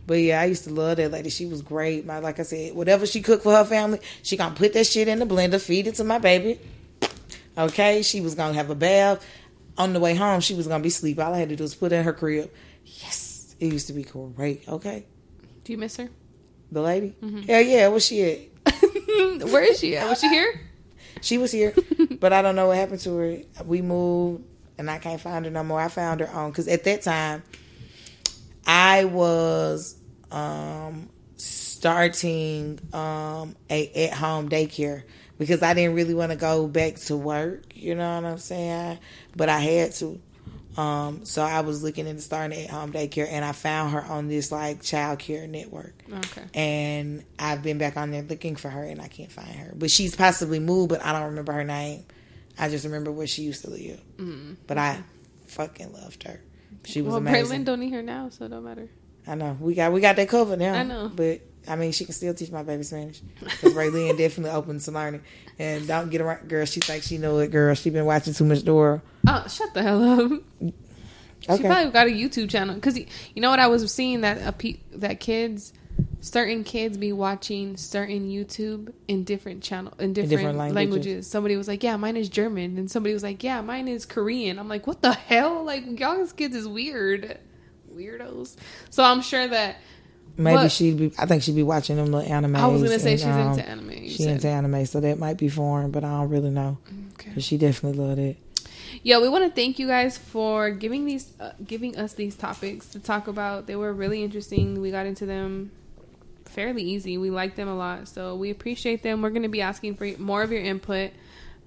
But 0.07 0.16
yeah, 0.16 0.39
I 0.39 0.45
used 0.45 0.66
to 0.66 0.70
love 0.70 0.97
that 0.97 1.11
lady. 1.11 1.30
She 1.30 1.47
was 1.47 1.61
great. 1.61 2.05
My 2.05 2.20
like 2.20 2.39
I 2.39 2.43
said, 2.43 2.76
whatever 2.76 3.05
she 3.05 3.22
cooked 3.22 3.43
for 3.43 3.55
her 3.55 3.66
family, 3.66 3.99
she 4.22 4.38
gonna 4.38 4.55
put 4.55 4.74
that 4.74 4.86
shit 4.86 5.07
in 5.07 5.20
the 5.20 5.26
blender, 5.26 5.59
feed 5.59 5.88
it 5.88 5.95
to 5.95 6.03
my 6.03 6.20
baby. 6.20 6.59
Okay, 7.57 8.01
she 8.01 8.22
was 8.22 8.36
gonna 8.36 8.53
have 8.53 8.70
a 8.70 8.76
bath. 8.76 9.26
On 9.78 9.91
the 9.93 9.99
way 9.99 10.16
home, 10.16 10.41
she 10.41 10.53
was 10.53 10.68
gonna 10.68 10.84
be 10.84 10.89
asleep. 10.89 11.20
All 11.20 11.34
I 11.34 11.39
had 11.39 11.49
to 11.49 11.55
do 11.55 11.63
was 11.63 11.76
put 11.76 11.91
her 11.91 11.97
in 11.97 12.03
her 12.03 12.13
crib. 12.13 12.51
Yes, 12.86 13.55
it 13.59 13.74
used 13.74 13.88
to 13.88 13.93
be 13.93 14.03
great. 14.03 14.68
Okay, 14.68 15.05
Do 15.63 15.72
you 15.72 15.78
miss 15.78 15.97
her? 15.97 16.09
The 16.72 16.82
lady. 16.82 17.16
Hell 17.47 17.61
yeah, 17.61 17.88
where 17.88 17.99
she 17.99 18.24
at? 18.24 18.39
Where 19.49 19.63
is 19.63 19.80
she 19.80 19.95
at? 19.97 20.09
Was 20.09 20.20
she 20.20 20.30
here? 20.30 20.61
She 21.22 21.39
was 21.39 21.51
here, 21.51 21.74
but 22.20 22.34
I 22.34 22.43
don't 22.43 22.55
know 22.55 22.68
what 22.68 22.78
happened 22.78 22.99
to 22.99 23.18
her. 23.18 23.38
We 23.66 23.82
moved, 23.82 24.43
and 24.78 24.91
I 24.91 24.99
can't 24.99 25.20
find 25.20 25.43
her 25.45 25.49
no 25.49 25.63
more. 25.63 25.80
I 25.82 25.88
found 25.88 26.20
her 26.20 26.30
on 26.30 26.51
because 26.51 26.68
at 26.68 26.84
that 26.84 27.01
time, 27.01 27.41
I 28.68 29.05
was 29.05 29.95
um, 30.30 31.09
starting 31.38 32.80
um, 32.93 33.55
a 33.72 34.07
at 34.07 34.13
home 34.13 34.49
daycare 34.49 35.03
because 35.39 35.63
I 35.63 35.74
didn't 35.74 35.95
really 35.95 36.13
want 36.13 36.32
to 36.32 36.38
go 36.38 36.68
back 36.68 36.95
to 36.95 37.18
work. 37.18 37.63
You 37.74 37.95
know 37.95 38.16
what 38.18 38.26
I'm 38.26 38.38
saying? 38.38 38.99
But 39.36 39.49
I 39.49 39.59
had 39.59 39.93
to. 39.93 40.22
Um, 40.78 41.23
so 41.26 41.41
I 41.41 41.61
was 41.61 41.84
looking 41.84 42.05
into 42.07 42.21
starting 42.21 42.59
at 42.63 42.69
home 42.69 42.91
daycare, 42.91 43.28
and 43.30 43.45
I 43.45 43.53
found 43.53 43.93
her 43.93 44.01
on 44.03 44.28
this 44.28 44.51
like 44.51 44.82
child 44.82 45.19
care 45.19 45.47
network 45.47 45.93
Okay. 46.11 46.43
and 46.53 47.23
I've 47.39 47.63
been 47.63 47.78
back 47.78 47.95
on 47.95 48.11
there 48.11 48.23
looking 48.23 48.55
for 48.57 48.69
her 48.69 48.84
and 48.84 49.01
I 49.01 49.07
can't 49.07 49.32
find 49.32 49.47
her. 49.55 49.71
But 49.76 49.89
she's 49.89 50.15
possibly 50.15 50.59
moved, 50.59 50.89
but 50.89 51.03
I 51.05 51.13
don't 51.13 51.30
remember 51.30 51.53
her 51.53 51.63
name. 51.63 52.03
I 52.59 52.67
just 52.69 52.84
remember 52.86 53.11
where 53.11 53.28
she 53.28 53.43
used 53.43 53.63
to 53.63 53.69
live. 53.69 54.01
Mm. 54.17 54.57
But 54.67 54.78
I 54.78 55.01
fucking 55.47 55.93
loved 55.93 56.23
her. 56.23 56.41
She 56.84 57.01
was 57.01 57.09
Well, 57.11 57.17
amazing. 57.17 57.61
Braylon 57.61 57.65
don't 57.65 57.80
need 57.80 57.93
her 57.93 58.01
now, 58.01 58.30
so 58.30 58.45
it 58.45 58.49
don't 58.49 58.63
matter. 58.63 58.89
I 59.28 59.36
know 59.36 59.57
we 59.59 59.73
got 59.76 59.91
we 59.91 60.01
got 60.01 60.17
that 60.17 60.30
covered 60.30 60.59
now. 60.59 60.73
I 60.73 60.84
know. 60.84 61.09
but 61.13 61.41
I 61.67 61.76
mean 61.78 61.93
she 61.93 62.05
can 62.05 62.13
still 62.13 62.34
teach 62.36 62.51
my 62.51 62.61
baby 62.61 62.84
Spanish 62.84 63.21
because 63.39 63.73
Raylene 63.73 64.15
definitely 64.17 64.51
open 64.55 64.80
to 64.80 64.91
learning. 64.91 65.21
And 65.57 65.88
don't 65.88 66.11
get 66.11 66.21
around, 66.21 66.47
girl. 66.47 66.65
She 66.65 66.80
thinks 66.82 67.07
she 67.07 67.17
know 67.17 67.39
it, 67.39 67.49
girl. 67.49 67.73
She 67.76 67.89
been 67.89 68.05
watching 68.05 68.34
too 68.34 68.43
much 68.45 68.63
Dora. 68.63 69.01
Oh, 69.28 69.45
shut 69.47 69.73
the 69.73 69.84
hell 69.84 70.03
up. 70.03 70.41
She 71.41 71.61
probably 71.61 71.91
got 71.91 72.07
a 72.07 72.11
YouTube 72.11 72.49
channel 72.49 72.76
because 72.76 72.97
you 72.97 73.05
know 73.41 73.49
what 73.49 73.59
I 73.59 73.67
was 73.67 73.91
seeing 73.93 74.21
that 74.21 74.45
a 74.47 74.51
pe- 74.51 74.80
that 74.93 75.19
kids, 75.19 75.73
certain 76.19 76.63
kids 76.63 76.97
be 76.97 77.11
watching 77.11 77.78
certain 77.78 78.30
YouTube 78.30 78.91
in 79.07 79.23
different 79.23 79.61
channel 79.61 79.93
in 79.99 80.13
different, 80.13 80.32
different 80.32 80.57
languages. 80.57 80.76
languages. 80.76 81.28
Somebody 81.28 81.55
was 81.55 81.67
like, 81.67 81.84
"Yeah, 81.84 81.97
mine 81.97 82.17
is 82.17 82.30
German," 82.30 82.78
and 82.78 82.89
somebody 82.89 83.13
was 83.13 83.21
like, 83.21 83.43
"Yeah, 83.43 83.61
mine 83.61 83.88
is 83.88 84.05
Korean." 84.05 84.57
I'm 84.57 84.67
like, 84.67 84.88
"What 84.88 85.01
the 85.01 85.13
hell? 85.13 85.63
Like 85.63 85.99
y'all's 85.99 86.34
kids 86.34 86.55
is 86.55 86.67
weird, 86.67 87.38
weirdos." 87.93 88.55
So 88.89 89.03
I'm 89.03 89.21
sure 89.21 89.47
that 89.47 89.78
Maybe 90.38 90.69
she'd 90.69 90.97
be. 90.97 91.11
I 91.17 91.26
think 91.26 91.43
she'd 91.43 91.55
be 91.55 91.63
watching 91.63 91.95
them 91.95 92.07
little 92.07 92.30
anime. 92.30 92.55
I 92.55 92.67
was 92.67 92.84
gonna 92.84 92.99
say 92.99 93.17
she's 93.17 93.26
into 93.26 93.39
um, 93.39 93.59
anime. 93.59 94.07
She 94.07 94.23
said. 94.23 94.32
into 94.32 94.47
anime, 94.47 94.86
so 94.86 94.99
that 94.99 95.17
might 95.17 95.38
be 95.38 95.47
foreign, 95.47 95.91
but 95.91 96.03
I 96.03 96.11
don't 96.11 96.30
really 96.30 96.49
know. 96.49 96.78
Okay. 97.13 97.32
But 97.34 97.43
she 97.43 97.57
definitely 97.57 98.03
loved 98.03 98.19
it. 98.19 98.38
Yeah, 99.05 99.19
we 99.19 99.29
want 99.29 99.43
to 99.43 99.51
thank 99.51 99.77
you 99.77 99.85
guys 99.85 100.17
for 100.17 100.71
giving 100.71 101.05
these, 101.05 101.31
uh, 101.39 101.51
giving 101.63 101.95
us 101.95 102.13
these 102.13 102.35
topics 102.35 102.87
to 102.87 102.99
talk 102.99 103.27
about. 103.27 103.67
They 103.67 103.75
were 103.75 103.93
really 103.93 104.23
interesting. 104.23 104.81
We 104.81 104.89
got 104.89 105.05
into 105.05 105.27
them 105.27 105.69
fairly 106.45 106.81
easy. 106.81 107.19
We 107.19 107.29
like 107.29 107.55
them 107.55 107.67
a 107.67 107.75
lot, 107.75 108.07
so 108.07 108.35
we 108.35 108.49
appreciate 108.49 109.03
them. 109.03 109.21
We're 109.21 109.29
going 109.29 109.43
to 109.43 109.47
be 109.47 109.61
asking 109.61 109.97
for 109.97 110.07
more 110.17 110.41
of 110.41 110.51
your 110.51 110.63
input. 110.63 111.11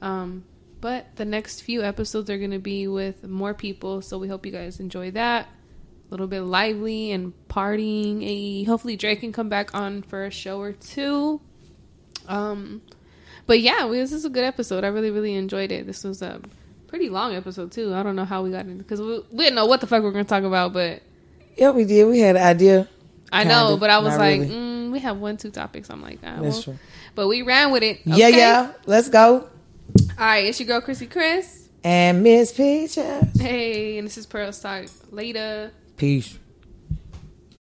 Um, 0.03 0.47
but 0.81 1.15
the 1.15 1.25
next 1.25 1.61
few 1.61 1.81
episodes 1.85 2.29
are 2.29 2.39
going 2.39 2.51
to 2.51 2.59
be 2.59 2.89
with 2.89 3.23
more 3.23 3.55
people, 3.55 4.03
so 4.03 4.19
we 4.19 4.27
hope 4.27 4.45
you 4.45 4.51
guys 4.51 4.81
enjoy 4.81 5.13
that. 5.13 5.47
A 5.47 6.11
little 6.11 6.27
bit 6.27 6.41
lively 6.41 7.13
and 7.13 7.33
partying. 7.47 8.19
Ayy. 8.25 8.67
Hopefully, 8.67 8.97
Drake 8.97 9.21
can 9.21 9.33
come 9.33 9.49
back 9.49 9.77
on 9.77 10.03
for 10.03 10.25
a 10.25 10.31
show 10.33 10.61
or 10.61 10.73
two. 10.73 11.41
Um, 12.27 12.83
but 13.47 13.61
yeah, 13.61 13.87
we, 13.87 13.99
this 13.99 14.11
is 14.11 14.25
a 14.25 14.29
good 14.29 14.43
episode. 14.43 14.83
I 14.83 14.89
really, 14.89 15.13
really 15.13 15.35
enjoyed 15.35 15.71
it. 15.71 15.87
This 15.87 16.03
was 16.03 16.21
a 16.21 16.41
pretty 16.89 17.09
long 17.09 17.35
episode 17.35 17.71
too. 17.71 17.95
I 17.95 18.03
don't 18.03 18.17
know 18.17 18.25
how 18.25 18.43
we 18.43 18.51
got 18.51 18.67
in 18.67 18.79
because 18.79 19.01
we, 19.01 19.21
we 19.31 19.45
didn't 19.45 19.55
know 19.55 19.67
what 19.67 19.81
the 19.81 19.87
fuck 19.87 20.03
we 20.03 20.09
are 20.09 20.13
going 20.13 20.25
to 20.25 20.29
talk 20.29 20.43
about, 20.43 20.73
but 20.73 21.03
Yeah, 21.57 21.71
we 21.71 21.85
did. 21.85 22.05
We 22.07 22.19
had 22.19 22.35
an 22.37 22.43
idea. 22.43 22.89
I 23.31 23.45
know. 23.45 23.77
But 23.79 23.91
I 23.91 23.99
was 23.99 24.17
like, 24.17 24.41
really. 24.41 24.55
mm, 24.55 24.91
we 24.91 24.99
have 25.01 25.19
one, 25.19 25.37
two 25.37 25.51
topics. 25.51 25.91
I'm 25.91 26.03
like, 26.03 26.19
ah, 26.25 26.39
well. 26.41 26.77
But 27.15 27.29
we 27.29 27.43
ran 27.43 27.71
with 27.73 27.83
it. 27.83 28.01
Yeah, 28.05 28.29
Okay? 28.29 28.39
yeah. 28.39 28.73
Let's 28.87 29.09
go. 29.09 29.49
All 30.19 30.27
right, 30.27 30.47
it's 30.47 30.59
your 30.61 30.67
girl 30.67 30.81
Chrissy 30.81 31.07
Chris. 31.07 31.69
And 31.85 32.23
Miss 32.23 32.53
Peaches. 32.53 33.41
Hey, 33.41 33.99
and 33.99 34.07
this 34.07 34.19
is 34.19 34.27
Pearl 34.27 34.53
Talk. 34.53 34.87
Later. 35.11 35.71
Peace. 35.97 36.39